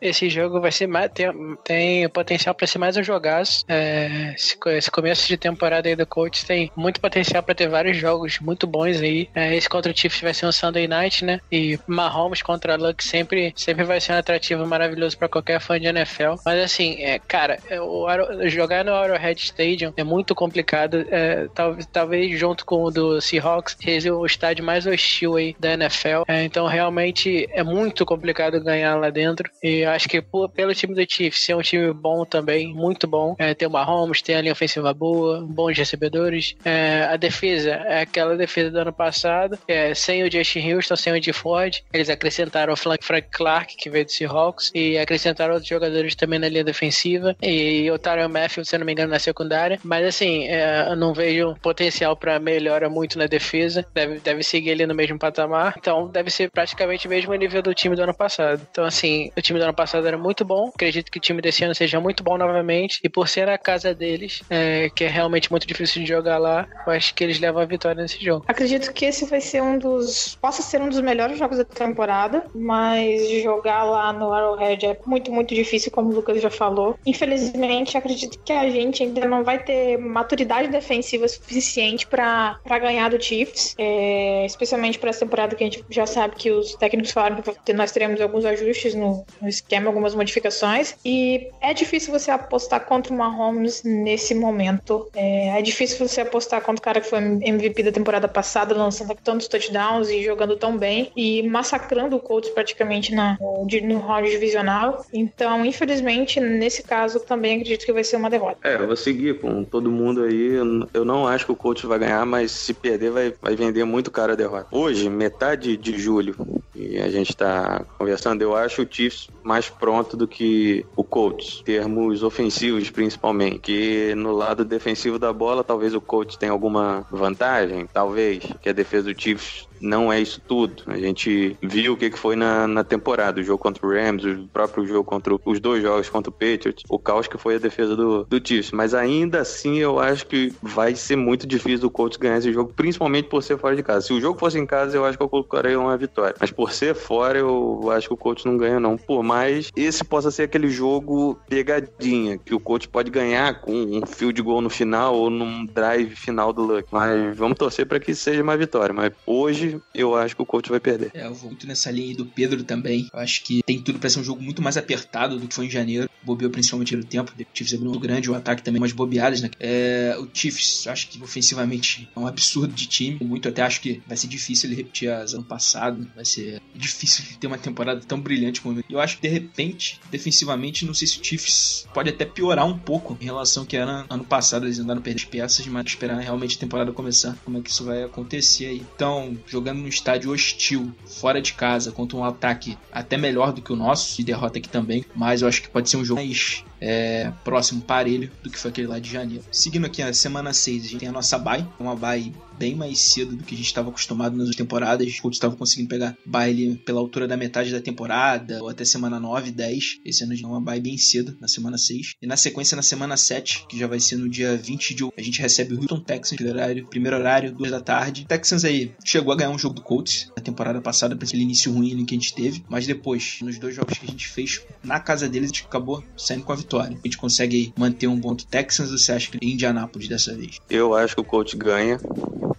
esse 0.00 0.28
jogo 0.28 0.60
vai 0.60 0.72
ser 0.72 0.86
mais. 0.86 1.10
Tem, 1.12 1.28
tem 1.64 2.08
potencial 2.08 2.54
para 2.54 2.66
ser 2.66 2.78
mais 2.78 2.96
um 2.96 3.02
jogaço. 3.02 3.64
É, 3.68 4.34
esse, 4.34 4.56
esse, 4.66 4.90
começo 4.90 5.26
de 5.28 5.36
temporada 5.36 5.88
aí 5.88 5.96
do 5.96 6.06
Colts 6.06 6.44
tem 6.44 6.70
muito 6.76 7.00
potencial 7.00 7.42
para 7.42 7.54
ter 7.54 7.68
vários 7.68 7.96
jogos 7.96 8.38
muito 8.40 8.66
bons 8.66 9.00
aí. 9.00 9.28
É, 9.34 9.54
esse 9.54 9.68
contra 9.68 9.92
o 9.92 9.96
Chiefs 9.96 10.20
vai 10.20 10.34
ser 10.34 10.46
um 10.46 10.52
Sunday 10.52 10.86
night, 10.88 11.24
né? 11.24 11.40
E 11.50 11.78
Mahomes 11.86 12.42
contra 12.42 12.76
Luck 12.76 13.02
sempre, 13.02 13.52
sempre 13.56 13.84
vai 13.84 14.00
ser 14.00 14.12
um 14.12 14.16
atrativo 14.16 14.66
maravilhoso 14.66 15.16
para 15.16 15.28
qualquer 15.28 15.60
fã 15.60 15.78
de 15.78 15.86
NFL. 15.86 16.34
Mas 16.44 16.62
assim, 16.62 17.02
é, 17.02 17.18
cara, 17.18 17.58
é, 17.68 17.80
o, 17.80 18.06
jogar 18.48 18.84
no 18.84 18.92
Arrowhead 18.94 19.40
Stadium 19.40 19.92
é 19.96 20.04
muito 20.04 20.34
complicado. 20.34 21.06
É, 21.10 21.48
talvez, 21.54 21.86
talvez 21.86 22.38
junto 22.38 22.64
com 22.64 22.84
o 22.84 22.90
do 22.90 23.20
Seahawks, 23.20 23.76
seja 23.80 24.14
o 24.14 24.24
estádio 24.26 24.64
mais 24.64 24.86
hostil 24.86 25.36
aí 25.36 25.56
da 25.58 25.72
NFL. 25.72 26.22
É, 26.26 26.44
então 26.44 26.66
realmente 26.66 27.48
é 27.50 27.62
muito 27.62 28.04
complicado 28.04 28.60
ganhar 28.62 28.96
lá 28.96 29.10
dentro 29.10 29.37
dentro. 29.38 29.50
E 29.62 29.84
acho 29.84 30.08
que 30.08 30.22
pelo 30.54 30.74
time 30.74 30.94
do 30.94 31.12
Chiefs 31.12 31.44
ser 31.44 31.54
um 31.54 31.62
time 31.62 31.92
bom 31.92 32.24
também, 32.24 32.72
muito 32.72 33.06
bom. 33.06 33.34
É, 33.38 33.54
tem 33.54 33.68
o 33.68 33.70
Mahomes, 33.70 34.22
tem 34.22 34.34
a 34.36 34.40
linha 34.40 34.52
ofensiva 34.52 34.92
boa, 34.92 35.40
bons 35.40 35.76
recebedores. 35.76 36.56
É, 36.64 37.04
a 37.04 37.16
defesa 37.16 37.70
é 37.70 38.02
aquela 38.02 38.36
defesa 38.36 38.70
do 38.70 38.78
ano 38.78 38.92
passado, 38.92 39.58
é, 39.68 39.94
sem 39.94 40.22
o 40.22 40.30
Justin 40.30 40.72
Houston, 40.72 40.96
sem 40.96 41.12
o 41.12 41.20
D. 41.20 41.32
Ford. 41.32 41.82
Eles 41.92 42.10
acrescentaram 42.10 42.72
o 42.72 42.76
Frank 42.76 43.28
Clark, 43.30 43.76
que 43.76 43.90
veio 43.90 44.04
do 44.04 44.12
Seahawks, 44.12 44.70
e 44.74 44.98
acrescentaram 44.98 45.54
outros 45.54 45.68
jogadores 45.68 46.14
também 46.14 46.38
na 46.38 46.48
linha 46.48 46.64
defensiva. 46.64 47.36
E 47.42 47.90
o 47.90 47.98
Tyron 47.98 48.28
Matthew, 48.28 48.64
se 48.64 48.76
não 48.76 48.86
me 48.86 48.92
engano, 48.92 49.10
na 49.10 49.18
secundária. 49.18 49.78
Mas 49.84 50.06
assim, 50.06 50.48
é, 50.48 50.86
eu 50.88 50.96
não 50.96 51.12
vejo 51.12 51.54
potencial 51.62 52.16
para 52.16 52.38
melhora 52.38 52.88
muito 52.88 53.18
na 53.18 53.26
defesa. 53.26 53.86
Deve, 53.94 54.18
deve 54.20 54.42
seguir 54.42 54.72
ali 54.72 54.86
no 54.86 54.94
mesmo 54.94 55.18
patamar. 55.18 55.74
Então 55.78 56.08
deve 56.08 56.30
ser 56.30 56.50
praticamente 56.50 57.06
o 57.06 57.10
mesmo 57.10 57.34
nível 57.34 57.62
do 57.62 57.74
time 57.74 57.94
do 57.94 58.02
ano 58.02 58.14
passado. 58.14 58.66
Então, 58.70 58.84
assim, 58.84 59.17
o 59.36 59.42
time 59.42 59.58
do 59.58 59.64
ano 59.64 59.74
passado 59.74 60.06
era 60.06 60.18
muito 60.18 60.44
bom. 60.44 60.70
Acredito 60.74 61.10
que 61.10 61.18
o 61.18 61.20
time 61.20 61.40
desse 61.40 61.64
ano 61.64 61.74
seja 61.74 62.00
muito 62.00 62.22
bom 62.22 62.36
novamente. 62.36 63.00
E 63.02 63.08
por 63.08 63.28
ser 63.28 63.48
a 63.48 63.58
casa 63.58 63.94
deles, 63.94 64.42
é, 64.50 64.90
que 64.94 65.04
é 65.04 65.08
realmente 65.08 65.50
muito 65.50 65.66
difícil 65.66 66.02
de 66.02 66.08
jogar 66.08 66.38
lá, 66.38 66.66
eu 66.86 66.92
acho 66.92 67.14
que 67.14 67.24
eles 67.24 67.38
levam 67.40 67.62
a 67.62 67.66
vitória 67.66 68.00
nesse 68.00 68.22
jogo. 68.24 68.44
Acredito 68.46 68.92
que 68.92 69.04
esse 69.04 69.24
vai 69.26 69.40
ser 69.40 69.62
um 69.62 69.78
dos. 69.78 70.36
possa 70.40 70.62
ser 70.62 70.80
um 70.80 70.88
dos 70.88 71.00
melhores 71.00 71.38
jogos 71.38 71.58
da 71.58 71.64
temporada, 71.64 72.44
mas 72.54 73.28
jogar 73.42 73.84
lá 73.84 74.12
no 74.12 74.32
Arrowhead 74.32 74.86
é 74.86 74.98
muito, 75.06 75.32
muito 75.32 75.54
difícil, 75.54 75.90
como 75.90 76.10
o 76.10 76.14
Lucas 76.14 76.40
já 76.40 76.50
falou. 76.50 76.98
Infelizmente, 77.06 77.96
acredito 77.96 78.38
que 78.44 78.52
a 78.52 78.68
gente 78.70 79.02
ainda 79.02 79.26
não 79.26 79.44
vai 79.44 79.62
ter 79.62 79.98
maturidade 79.98 80.68
defensiva 80.68 81.26
suficiente 81.28 82.06
para 82.06 82.58
ganhar 82.80 83.10
do 83.10 83.22
Chiefs, 83.22 83.74
é, 83.78 84.44
especialmente 84.46 84.98
para 84.98 85.10
essa 85.10 85.20
temporada 85.20 85.54
que 85.54 85.62
a 85.62 85.66
gente 85.66 85.84
já 85.90 86.06
sabe 86.06 86.36
que 86.36 86.50
os 86.50 86.74
técnicos 86.74 87.12
falaram 87.12 87.42
que 87.42 87.72
nós 87.72 87.92
teremos 87.92 88.20
alguns 88.20 88.44
ajustes 88.44 88.94
no, 88.94 89.07
esquema, 89.42 89.88
algumas 89.88 90.14
modificações. 90.14 90.96
E 91.04 91.48
é 91.60 91.72
difícil 91.74 92.12
você 92.12 92.30
apostar 92.30 92.84
contra 92.84 93.12
o 93.12 93.16
Mahomes 93.16 93.82
nesse 93.82 94.34
momento. 94.34 95.08
É, 95.14 95.58
é 95.58 95.62
difícil 95.62 96.06
você 96.06 96.20
apostar 96.20 96.60
contra 96.60 96.80
o 96.80 96.84
cara 96.84 97.00
que 97.00 97.08
foi 97.08 97.18
MVP 97.18 97.82
da 97.82 97.92
temporada 97.92 98.28
passada, 98.28 98.74
lançando 98.74 99.14
tantos 99.22 99.48
touchdowns 99.48 100.08
e 100.08 100.22
jogando 100.22 100.56
tão 100.56 100.76
bem 100.76 101.10
e 101.16 101.42
massacrando 101.48 102.16
o 102.16 102.20
Colts 102.20 102.50
praticamente 102.50 103.14
na, 103.14 103.36
no, 103.40 103.66
no 103.82 103.98
round 103.98 104.30
divisional. 104.30 105.04
Então, 105.12 105.64
infelizmente, 105.64 106.40
nesse 106.40 106.82
caso, 106.82 107.20
também 107.20 107.54
acredito 107.54 107.84
que 107.84 107.92
vai 107.92 108.04
ser 108.04 108.16
uma 108.16 108.30
derrota. 108.30 108.58
É, 108.64 108.74
eu 108.74 108.86
vou 108.86 108.96
seguir 108.96 109.38
com 109.40 109.64
todo 109.64 109.90
mundo 109.90 110.22
aí. 110.22 110.54
Eu 110.92 111.04
não 111.04 111.26
acho 111.26 111.46
que 111.46 111.52
o 111.52 111.56
Colts 111.56 111.84
vai 111.84 111.98
ganhar, 111.98 112.24
mas 112.26 112.50
se 112.50 112.74
perder, 112.74 113.10
vai, 113.10 113.34
vai 113.40 113.56
vender 113.56 113.84
muito 113.84 114.10
caro 114.10 114.32
a 114.32 114.36
derrota. 114.36 114.66
Hoje, 114.70 115.08
metade 115.08 115.76
de 115.76 115.98
julho, 115.98 116.34
e 116.74 116.98
a 116.98 117.08
gente 117.10 117.36
tá 117.36 117.84
conversando, 117.98 118.42
eu 118.42 118.54
acho 118.56 118.82
o 118.82 118.86
Chiefs 118.98 119.28
mais 119.44 119.68
pronto 119.70 120.16
do 120.16 120.26
que 120.26 120.84
o 120.96 121.04
Colts, 121.04 121.62
termos 121.64 122.24
ofensivos 122.24 122.90
principalmente, 122.90 123.60
que 123.60 124.12
no 124.16 124.32
lado 124.32 124.64
defensivo 124.64 125.20
da 125.20 125.32
bola 125.32 125.62
talvez 125.62 125.94
o 125.94 126.00
Colts 126.00 126.36
tenha 126.36 126.50
alguma 126.50 127.06
vantagem, 127.08 127.86
talvez, 127.86 128.42
que 128.60 128.68
a 128.68 128.72
defesa 128.72 129.12
do 129.12 129.20
Chiefs 129.20 129.67
não 129.80 130.12
é 130.12 130.20
isso 130.20 130.40
tudo. 130.40 130.82
A 130.86 130.96
gente 130.96 131.56
viu 131.62 131.94
o 131.94 131.96
que 131.96 132.10
foi 132.10 132.36
na, 132.36 132.66
na 132.66 132.84
temporada, 132.84 133.40
o 133.40 133.44
jogo 133.44 133.62
contra 133.62 133.86
o 133.86 133.90
Rams, 133.90 134.24
o 134.24 134.48
próprio 134.48 134.86
jogo 134.86 135.04
contra 135.04 135.34
os 135.44 135.60
dois 135.60 135.82
jogos 135.82 136.08
contra 136.08 136.30
o 136.30 136.32
Patriots, 136.32 136.84
o 136.88 136.98
caos 136.98 137.26
que 137.26 137.38
foi 137.38 137.56
a 137.56 137.58
defesa 137.58 137.96
do, 137.96 138.24
do 138.24 138.40
Chiefs. 138.46 138.72
Mas 138.72 138.94
ainda 138.94 139.40
assim, 139.40 139.78
eu 139.78 139.98
acho 139.98 140.26
que 140.26 140.52
vai 140.62 140.94
ser 140.94 141.16
muito 141.16 141.46
difícil 141.46 141.86
o 141.86 141.90
Colts 141.90 142.16
ganhar 142.16 142.38
esse 142.38 142.52
jogo, 142.52 142.72
principalmente 142.74 143.28
por 143.28 143.42
ser 143.42 143.58
fora 143.58 143.76
de 143.76 143.82
casa. 143.82 144.06
Se 144.06 144.12
o 144.12 144.20
jogo 144.20 144.38
fosse 144.38 144.58
em 144.58 144.66
casa, 144.66 144.96
eu 144.96 145.04
acho 145.04 145.16
que 145.16 145.22
eu 145.22 145.28
colocaria 145.28 145.78
uma 145.78 145.96
vitória. 145.96 146.34
Mas 146.40 146.50
por 146.50 146.72
ser 146.72 146.94
fora, 146.94 147.38
eu 147.38 147.90
acho 147.90 148.08
que 148.08 148.14
o 148.14 148.16
Colts 148.16 148.44
não 148.44 148.56
ganha, 148.56 148.80
não. 148.80 148.96
Por 148.96 149.22
mais 149.22 149.70
esse 149.76 150.04
possa 150.04 150.30
ser 150.30 150.44
aquele 150.44 150.68
jogo 150.68 151.38
pegadinha, 151.48 152.38
que 152.38 152.54
o 152.54 152.60
Colts 152.60 152.86
pode 152.86 153.10
ganhar 153.10 153.60
com 153.60 153.72
um 153.72 154.06
field 154.06 154.40
goal 154.42 154.60
no 154.60 154.70
final 154.70 155.14
ou 155.14 155.30
num 155.30 155.64
drive 155.66 156.14
final 156.14 156.52
do 156.52 156.62
Luck. 156.62 156.88
Mas 156.90 157.36
vamos 157.36 157.58
torcer 157.58 157.86
para 157.86 158.00
que 158.00 158.14
seja 158.14 158.42
uma 158.42 158.56
vitória. 158.56 158.92
Mas 158.92 159.12
hoje 159.26 159.67
eu 159.94 160.14
acho 160.14 160.34
que 160.34 160.42
o 160.42 160.46
Colts 160.46 160.70
vai 160.70 160.80
perder. 160.80 161.10
É, 161.14 161.26
eu 161.26 161.34
vou 161.34 161.50
muito 161.50 161.66
nessa 161.66 161.90
linha 161.90 162.08
aí 162.08 162.14
do 162.14 162.26
Pedro 162.26 162.62
também. 162.64 163.08
Eu 163.12 163.18
acho 163.18 163.42
que 163.42 163.62
tem 163.62 163.80
tudo 163.80 163.98
para 163.98 164.08
ser 164.08 164.20
um 164.20 164.24
jogo 164.24 164.42
muito 164.42 164.62
mais 164.62 164.76
apertado 164.76 165.38
do 165.38 165.46
que 165.46 165.54
foi 165.54 165.66
em 165.66 165.70
janeiro. 165.70 166.08
Bobeou 166.22 166.50
principalmente 166.50 166.94
no 166.96 167.04
tempo. 167.04 167.32
O 167.32 167.44
Chiefs 167.54 167.74
é 167.74 167.78
muito 167.78 167.98
grande, 167.98 168.30
o 168.30 168.34
ataque 168.34 168.62
também 168.62 168.80
umas 168.80 168.92
bobeadas, 168.92 169.40
né? 169.40 169.50
É, 169.58 170.16
o 170.18 170.28
Chiefs, 170.32 170.86
acho 170.86 171.08
que 171.08 171.22
ofensivamente 171.22 172.08
é 172.14 172.18
um 172.18 172.26
absurdo 172.26 172.72
de 172.72 172.86
time. 172.86 173.18
Muito 173.22 173.48
até 173.48 173.62
acho 173.62 173.80
que 173.80 174.02
vai 174.06 174.16
ser 174.16 174.28
difícil 174.28 174.68
ele 174.68 174.76
repetir 174.76 175.10
as 175.10 175.34
ano 175.34 175.44
passado. 175.44 176.08
Vai 176.14 176.24
ser 176.24 176.60
difícil 176.74 177.24
ter 177.38 177.46
uma 177.46 177.58
temporada 177.58 178.00
tão 178.00 178.20
brilhante 178.20 178.60
como 178.60 178.82
Eu 178.88 179.00
acho 179.00 179.16
que 179.16 179.22
de 179.22 179.28
repente, 179.28 180.00
defensivamente, 180.10 180.84
não 180.84 180.94
sei 180.94 181.08
se 181.08 181.20
o 181.20 181.24
Chiefs 181.24 181.86
pode 181.92 182.10
até 182.10 182.24
piorar 182.24 182.66
um 182.66 182.78
pouco 182.78 183.16
em 183.20 183.24
relação 183.24 183.62
ao 183.62 183.66
que 183.66 183.76
era 183.76 184.06
ano 184.08 184.24
passado. 184.24 184.66
Eles 184.66 184.78
andaram 184.78 185.00
perdendo 185.00 185.28
peças, 185.28 185.66
mas 185.66 185.86
esperar 185.86 186.18
realmente 186.18 186.56
a 186.56 186.60
temporada 186.60 186.92
começar, 186.92 187.36
como 187.44 187.58
é 187.58 187.60
que 187.60 187.70
isso 187.70 187.84
vai 187.84 188.02
acontecer 188.02 188.66
aí. 188.66 188.82
Então, 188.94 189.36
jogando 189.58 189.80
num 189.80 189.88
estádio 189.88 190.30
hostil, 190.30 190.92
fora 191.04 191.42
de 191.42 191.52
casa, 191.52 191.90
contra 191.90 192.16
um 192.16 192.24
ataque 192.24 192.78
até 192.92 193.16
melhor 193.16 193.52
do 193.52 193.60
que 193.60 193.72
o 193.72 193.76
nosso, 193.76 194.20
e 194.20 194.24
derrota 194.24 194.58
aqui 194.58 194.68
também, 194.68 195.04
mas 195.14 195.42
eu 195.42 195.48
acho 195.48 195.62
que 195.62 195.68
pode 195.68 195.90
ser 195.90 195.96
um 195.96 196.04
jogo 196.04 196.20
mais 196.20 196.64
é, 196.80 197.32
próximo, 197.44 197.82
parelho, 197.82 198.30
do 198.42 198.50
que 198.50 198.58
foi 198.58 198.70
aquele 198.70 198.86
lá 198.86 198.98
de 198.98 199.10
janeiro. 199.10 199.44
Seguindo 199.50 199.86
aqui 199.86 200.00
a 200.00 200.14
semana 200.14 200.52
6, 200.52 200.84
a 200.84 200.88
gente 200.88 201.00
tem 201.00 201.08
a 201.08 201.12
nossa 201.12 201.38
bye, 201.38 201.66
uma 201.78 201.96
bye 201.96 202.32
bem 202.58 202.74
mais 202.74 202.98
cedo 202.98 203.36
do 203.36 203.44
que 203.44 203.54
a 203.54 203.58
gente 203.58 203.66
estava 203.66 203.88
acostumado 203.88 204.36
nas 204.36 204.54
temporadas. 204.54 205.06
Os 205.06 205.20
Colts 205.20 205.36
estavam 205.36 205.56
conseguindo 205.56 205.88
pegar 205.88 206.16
baile 206.24 206.76
pela 206.84 207.00
altura 207.00 207.28
da 207.28 207.36
metade 207.36 207.70
da 207.70 207.80
temporada, 207.80 208.62
ou 208.62 208.68
até 208.68 208.84
semana 208.84 209.20
9, 209.20 209.50
10. 209.50 210.00
Esse 210.04 210.24
ano 210.24 210.32
a 210.32 210.36
gente 210.36 210.46
uma 210.46 210.60
bye 210.60 210.80
bem 210.80 210.96
cedo, 210.96 211.36
na 211.40 211.48
semana 211.48 211.78
6. 211.78 212.14
E 212.20 212.26
na 212.26 212.36
sequência, 212.36 212.76
na 212.76 212.82
semana 212.82 213.16
7, 213.16 213.66
que 213.68 213.78
já 213.78 213.86
vai 213.86 214.00
ser 214.00 214.16
no 214.16 214.28
dia 214.28 214.56
20 214.56 214.94
de 214.94 215.08
a 215.16 215.22
gente 215.22 215.40
recebe 215.40 215.74
o 215.74 215.78
Houston 215.78 216.00
Texans, 216.00 216.40
horário, 216.40 216.86
primeiro 216.86 217.16
horário, 217.16 217.52
2 217.52 217.70
da 217.70 217.80
tarde. 217.80 218.26
Texans 218.26 218.64
aí 218.64 218.92
chegou 219.04 219.32
a 219.32 219.36
ganhar 219.36 219.50
um 219.50 219.58
jogo 219.58 219.74
do 219.74 219.82
Colts 219.82 220.30
na 220.36 220.42
temporada 220.42 220.80
passada, 220.80 221.16
por 221.16 221.24
aquele 221.24 221.42
início 221.42 221.72
ruim 221.72 222.04
que 222.04 222.14
a 222.14 222.18
gente 222.18 222.34
teve, 222.34 222.64
mas 222.68 222.86
depois, 222.86 223.38
nos 223.42 223.58
dois 223.58 223.74
jogos 223.74 223.98
que 223.98 224.06
a 224.06 224.10
gente 224.10 224.28
fez 224.28 224.62
na 224.82 225.00
casa 225.00 225.28
deles, 225.28 225.50
a 225.50 225.54
gente 225.54 225.66
acabou 225.66 226.02
saindo 226.16 226.44
com 226.44 226.52
a 226.52 226.56
vitória. 226.56 226.96
A 226.96 227.06
gente 227.06 227.18
consegue 227.18 227.72
manter 227.76 228.06
um 228.06 228.20
ponto 228.20 228.46
Texans 228.46 228.90
você 228.90 229.12
acha 229.12 229.30
que 229.30 229.38
Indianápolis 229.44 230.08
dessa 230.08 230.34
vez? 230.34 230.58
Eu 230.68 230.94
acho 230.94 231.14
que 231.14 231.20
o 231.20 231.24
Colts 231.24 231.54
ganha 231.54 231.98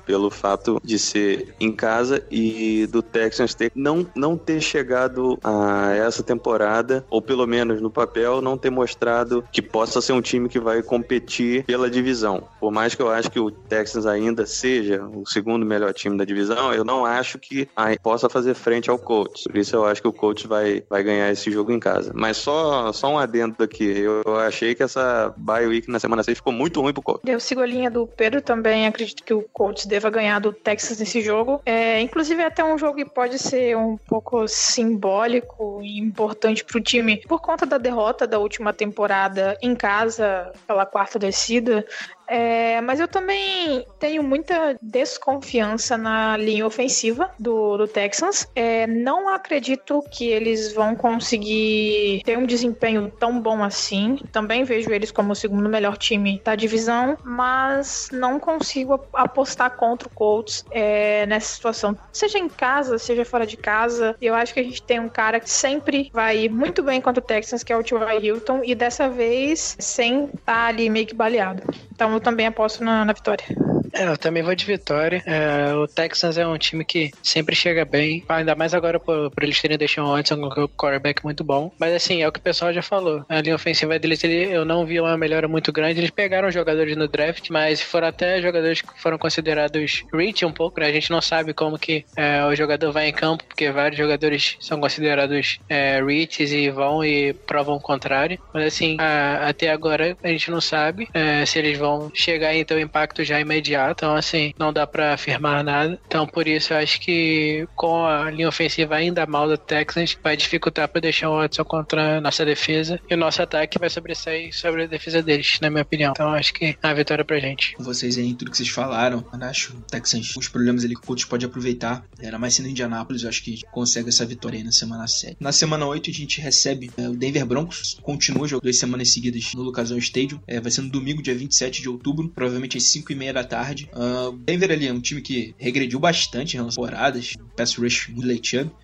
pelo 0.09 0.31
fato 0.31 0.81
de 0.83 0.97
ser 0.97 1.53
em 1.59 1.71
casa 1.71 2.25
e 2.31 2.87
do 2.87 3.03
Texans 3.03 3.53
ter, 3.53 3.71
não, 3.75 4.07
não 4.15 4.35
ter 4.35 4.59
chegado 4.59 5.37
a 5.43 5.93
essa 5.93 6.23
temporada, 6.23 7.05
ou 7.11 7.21
pelo 7.21 7.45
menos 7.45 7.79
no 7.79 7.91
papel, 7.91 8.41
não 8.41 8.57
ter 8.57 8.71
mostrado 8.71 9.43
que 9.51 9.61
possa 9.61 10.01
ser 10.01 10.13
um 10.13 10.21
time 10.21 10.49
que 10.49 10.59
vai 10.59 10.81
competir 10.81 11.63
pela 11.65 11.87
divisão. 11.91 12.41
Por 12.59 12.71
mais 12.71 12.95
que 12.95 13.03
eu 13.03 13.11
acho 13.11 13.29
que 13.29 13.39
o 13.39 13.51
Texans 13.51 14.07
ainda 14.07 14.47
seja 14.47 15.05
o 15.13 15.27
segundo 15.27 15.63
melhor 15.63 15.93
time 15.93 16.17
da 16.17 16.25
divisão, 16.25 16.73
eu 16.73 16.83
não 16.83 17.05
acho 17.05 17.37
que 17.37 17.69
possa 18.01 18.27
fazer 18.27 18.55
frente 18.55 18.89
ao 18.89 18.97
Colts. 18.97 19.43
Por 19.43 19.57
isso 19.57 19.75
eu 19.75 19.85
acho 19.85 20.01
que 20.01 20.07
o 20.07 20.13
Colts 20.13 20.45
vai, 20.45 20.83
vai 20.89 21.03
ganhar 21.03 21.31
esse 21.31 21.51
jogo 21.51 21.71
em 21.71 21.79
casa. 21.79 22.11
Mas 22.15 22.37
só, 22.37 22.91
só 22.91 23.13
um 23.13 23.19
adendo 23.19 23.63
aqui. 23.63 23.85
Eu, 23.85 24.23
achei 24.39 24.73
que 24.73 24.81
essa 24.81 25.31
bye 25.37 25.67
week 25.67 25.87
na 25.91 25.99
semana 25.99 26.23
6 26.23 26.39
ficou 26.39 26.51
muito 26.51 26.81
ruim 26.81 26.93
pro 26.93 27.03
Colts. 27.03 27.29
Eu 27.29 27.39
sigo 27.39 27.61
a 27.61 27.65
linha 27.67 27.91
do 27.91 28.07
Pedro 28.07 28.41
também. 28.41 28.87
Acredito 28.87 29.23
que 29.23 29.33
o 29.33 29.43
Colts 29.53 29.85
deve 29.85 29.98
deva 29.99 30.09
ganhar 30.09 30.39
do 30.39 30.53
Texas 30.53 30.97
nesse 30.97 31.21
jogo. 31.21 31.61
É, 31.65 31.99
inclusive, 31.99 32.41
é 32.41 32.45
até 32.45 32.63
um 32.63 32.77
jogo 32.77 32.95
que 32.95 33.05
pode 33.05 33.37
ser 33.37 33.75
um 33.75 33.97
pouco 33.97 34.47
simbólico 34.47 35.81
e 35.83 35.99
importante 35.99 36.63
para 36.63 36.77
o 36.77 36.81
time 36.81 37.17
por 37.27 37.41
conta 37.41 37.65
da 37.65 37.77
derrota 37.77 38.25
da 38.25 38.39
última 38.39 38.73
temporada 38.73 39.57
em 39.61 39.75
casa 39.75 40.51
pela 40.65 40.85
quarta 40.85 41.19
descida. 41.19 41.85
É, 42.29 42.79
mas 42.81 42.99
eu 42.99 43.07
também 43.07 43.85
tenho 43.97 44.21
muita 44.21 44.77
desconfiança 44.81 45.97
na 45.97 46.37
linha 46.37 46.65
ofensiva 46.65 47.31
do, 47.39 47.77
do 47.77 47.87
Texans. 47.87 48.47
É, 48.55 48.85
não 48.85 49.27
acredito 49.29 50.03
que 50.11 50.27
eles 50.27 50.71
vão 50.73 50.95
conseguir 50.95 52.21
ter 52.23 52.37
um 52.37 52.45
desempenho 52.45 53.11
tão 53.19 53.41
bom 53.41 53.63
assim. 53.63 54.19
Também 54.31 54.63
vejo 54.63 54.91
eles 54.91 55.11
como 55.11 55.31
o 55.31 55.35
segundo 55.35 55.67
melhor 55.67 55.97
time 55.97 56.39
da 56.45 56.55
divisão, 56.55 57.17
mas 57.23 58.09
não 58.11 58.39
consigo 58.39 58.99
apostar 59.13 59.71
contra 59.75 60.07
o 60.07 60.11
Colts 60.11 60.63
é, 60.71 61.25
nessa 61.25 61.55
situação. 61.55 61.97
Seja 62.13 62.37
em 62.37 62.47
casa, 62.47 62.99
seja 62.99 63.25
fora 63.25 63.45
de 63.45 63.57
casa. 63.57 64.15
Eu 64.21 64.35
acho 64.35 64.53
que 64.53 64.59
a 64.59 64.63
gente 64.63 64.83
tem 64.83 64.99
um 64.99 65.09
cara 65.09 65.39
que 65.39 65.49
sempre 65.49 66.11
vai 66.13 66.45
ir 66.45 66.49
muito 66.49 66.83
bem 66.83 67.01
contra 67.01 67.23
o 67.23 67.25
Texans, 67.25 67.63
que 67.63 67.73
é 67.73 67.77
o 67.77 67.83
T.Y. 67.83 68.19
Hilton, 68.21 68.61
e 68.63 68.75
dessa 68.75 69.09
vez 69.09 69.75
sem 69.79 70.25
estar 70.25 70.39
tá 70.45 70.65
ali 70.65 70.89
meio 70.89 71.07
que 71.07 71.15
baleado. 71.15 71.63
Então 71.91 72.18
também 72.19 72.47
aposto 72.47 72.83
na, 72.83 73.05
na 73.05 73.13
vitória. 73.13 73.45
É, 73.93 74.07
eu 74.07 74.17
também 74.17 74.43
vou 74.43 74.53
de 74.55 74.65
vitória. 74.65 75.23
É, 75.25 75.73
o 75.73 75.87
Texans 75.87 76.37
é 76.37 76.45
um 76.45 76.57
time 76.57 76.83
que 76.85 77.11
sempre 77.23 77.55
chega 77.55 77.85
bem, 77.85 78.23
ainda 78.29 78.55
mais 78.55 78.73
agora 78.73 78.99
por, 78.99 79.31
por 79.31 79.43
eles 79.43 79.61
terem 79.61 79.77
deixado 79.77 80.07
o 80.07 80.11
Watson 80.15 80.49
com 80.49 80.63
o 80.63 80.69
quarterback 80.69 81.23
muito 81.23 81.43
bom. 81.43 81.71
Mas 81.79 81.93
assim, 81.93 82.21
é 82.21 82.27
o 82.27 82.31
que 82.31 82.39
o 82.39 82.43
pessoal 82.43 82.73
já 82.73 82.81
falou. 82.81 83.25
A 83.27 83.41
linha 83.41 83.55
ofensiva 83.55 83.97
deles, 83.97 84.23
ele, 84.23 84.53
eu 84.53 84.65
não 84.65 84.85
vi 84.85 84.99
uma 84.99 85.17
melhora 85.17 85.47
muito 85.47 85.71
grande. 85.71 85.99
Eles 85.99 86.11
pegaram 86.11 86.51
jogadores 86.51 86.95
no 86.95 87.07
draft, 87.07 87.49
mas 87.49 87.81
foram 87.81 88.07
até 88.07 88.41
jogadores 88.41 88.81
que 88.81 89.01
foram 89.01 89.17
considerados 89.17 90.03
reach 90.13 90.45
um 90.45 90.51
pouco, 90.51 90.79
né? 90.79 90.87
A 90.87 90.91
gente 90.91 91.11
não 91.11 91.21
sabe 91.21 91.53
como 91.53 91.77
que 91.77 92.05
é, 92.15 92.43
o 92.45 92.55
jogador 92.55 92.91
vai 92.91 93.07
em 93.07 93.13
campo, 93.13 93.43
porque 93.45 93.71
vários 93.71 93.97
jogadores 93.97 94.57
são 94.59 94.79
considerados 94.79 95.59
é, 95.69 95.99
e 95.99 96.69
vão 96.69 97.03
e 97.03 97.33
provam 97.33 97.75
o 97.75 97.81
contrário. 97.81 98.39
Mas 98.53 98.65
assim, 98.65 98.97
a, 98.99 99.49
até 99.49 99.69
agora 99.69 100.17
a 100.23 100.27
gente 100.27 100.51
não 100.51 100.61
sabe 100.61 101.07
é, 101.13 101.45
se 101.45 101.59
eles 101.59 101.77
vão 101.77 102.11
chegar 102.13 102.53
e 102.53 102.65
um 102.71 102.79
impacto 102.79 103.23
já 103.23 103.39
imediato 103.39 103.78
então 103.91 104.15
assim, 104.15 104.53
não 104.57 104.73
dá 104.73 104.85
para 104.85 105.13
afirmar 105.13 105.63
nada. 105.63 105.99
Então 106.07 106.25
por 106.25 106.47
isso 106.47 106.73
eu 106.73 106.77
acho 106.77 106.99
que 106.99 107.67
com 107.75 108.05
a 108.05 108.29
linha 108.29 108.47
ofensiva 108.47 108.95
ainda 108.95 109.25
mal 109.25 109.47
do 109.47 109.57
Texans, 109.57 110.17
vai 110.21 110.35
dificultar 110.35 110.87
para 110.87 111.01
deixar 111.01 111.29
o 111.29 111.37
Watson 111.37 111.63
contra 111.63 112.17
a 112.17 112.21
nossa 112.21 112.45
defesa 112.45 112.99
e 113.09 113.13
o 113.13 113.17
nosso 113.17 113.41
ataque 113.41 113.79
vai 113.79 113.89
sobressair 113.89 114.53
sobre 114.53 114.83
a 114.83 114.87
defesa 114.87 115.21
deles, 115.21 115.59
na 115.61 115.69
minha 115.69 115.83
opinião. 115.83 116.11
Então 116.11 116.33
acho 116.33 116.53
que 116.53 116.77
é 116.81 116.87
uma 116.87 116.95
vitória 116.95 117.23
pra 117.23 117.39
gente. 117.39 117.75
Vocês 117.79 118.17
aí, 118.17 118.33
tudo 118.33 118.51
que 118.51 118.57
vocês 118.57 118.69
falaram, 118.69 119.25
eu 119.31 119.47
acho 119.47 119.77
o 119.77 119.81
Texans, 119.81 120.35
os 120.35 120.47
problemas 120.47 120.83
ali 120.83 120.95
que 120.95 121.01
o 121.01 121.05
coach 121.05 121.27
pode 121.27 121.45
aproveitar, 121.45 122.03
era 122.19 122.37
mais 122.37 122.55
sendo 122.55 122.69
Indianápolis, 122.69 123.23
eu 123.23 123.29
acho 123.29 123.43
que 123.43 123.61
consegue 123.71 124.09
essa 124.09 124.25
vitória 124.25 124.57
aí 124.57 124.63
na 124.63 124.71
semana 124.71 125.07
7. 125.07 125.37
Na 125.39 125.51
semana 125.51 125.85
8 125.85 126.09
a 126.09 126.13
gente 126.13 126.41
recebe 126.41 126.91
é, 126.97 127.07
o 127.07 127.15
Denver 127.15 127.45
Broncos, 127.45 127.97
continua 128.01 128.47
jogando 128.47 128.63
duas 128.63 128.77
semanas 128.77 129.11
seguidas 129.11 129.53
no 129.53 129.63
Lucasão 129.63 129.97
Stadium, 129.97 130.39
é, 130.47 130.59
vai 130.59 130.71
ser 130.71 130.81
no 130.81 130.89
domingo, 130.89 131.21
dia 131.21 131.35
27 131.35 131.81
de 131.81 131.89
outubro, 131.89 132.29
provavelmente 132.29 132.77
às 132.77 132.83
5 132.83 133.11
e 133.11 133.15
meia 133.15 133.33
da 133.33 133.43
tarde 133.43 133.68
tarde. 133.69 133.89
Uh, 133.93 134.31
Denver 134.31 134.71
ali 134.71 134.87
é 134.87 134.93
um 134.93 134.99
time 134.99 135.21
que 135.21 135.55
regrediu 135.57 135.99
bastante 135.99 136.57
às 136.57 136.75
temporadas, 136.75 137.33
pass 137.55 137.75
rush 137.75 138.07
muito 138.09 138.29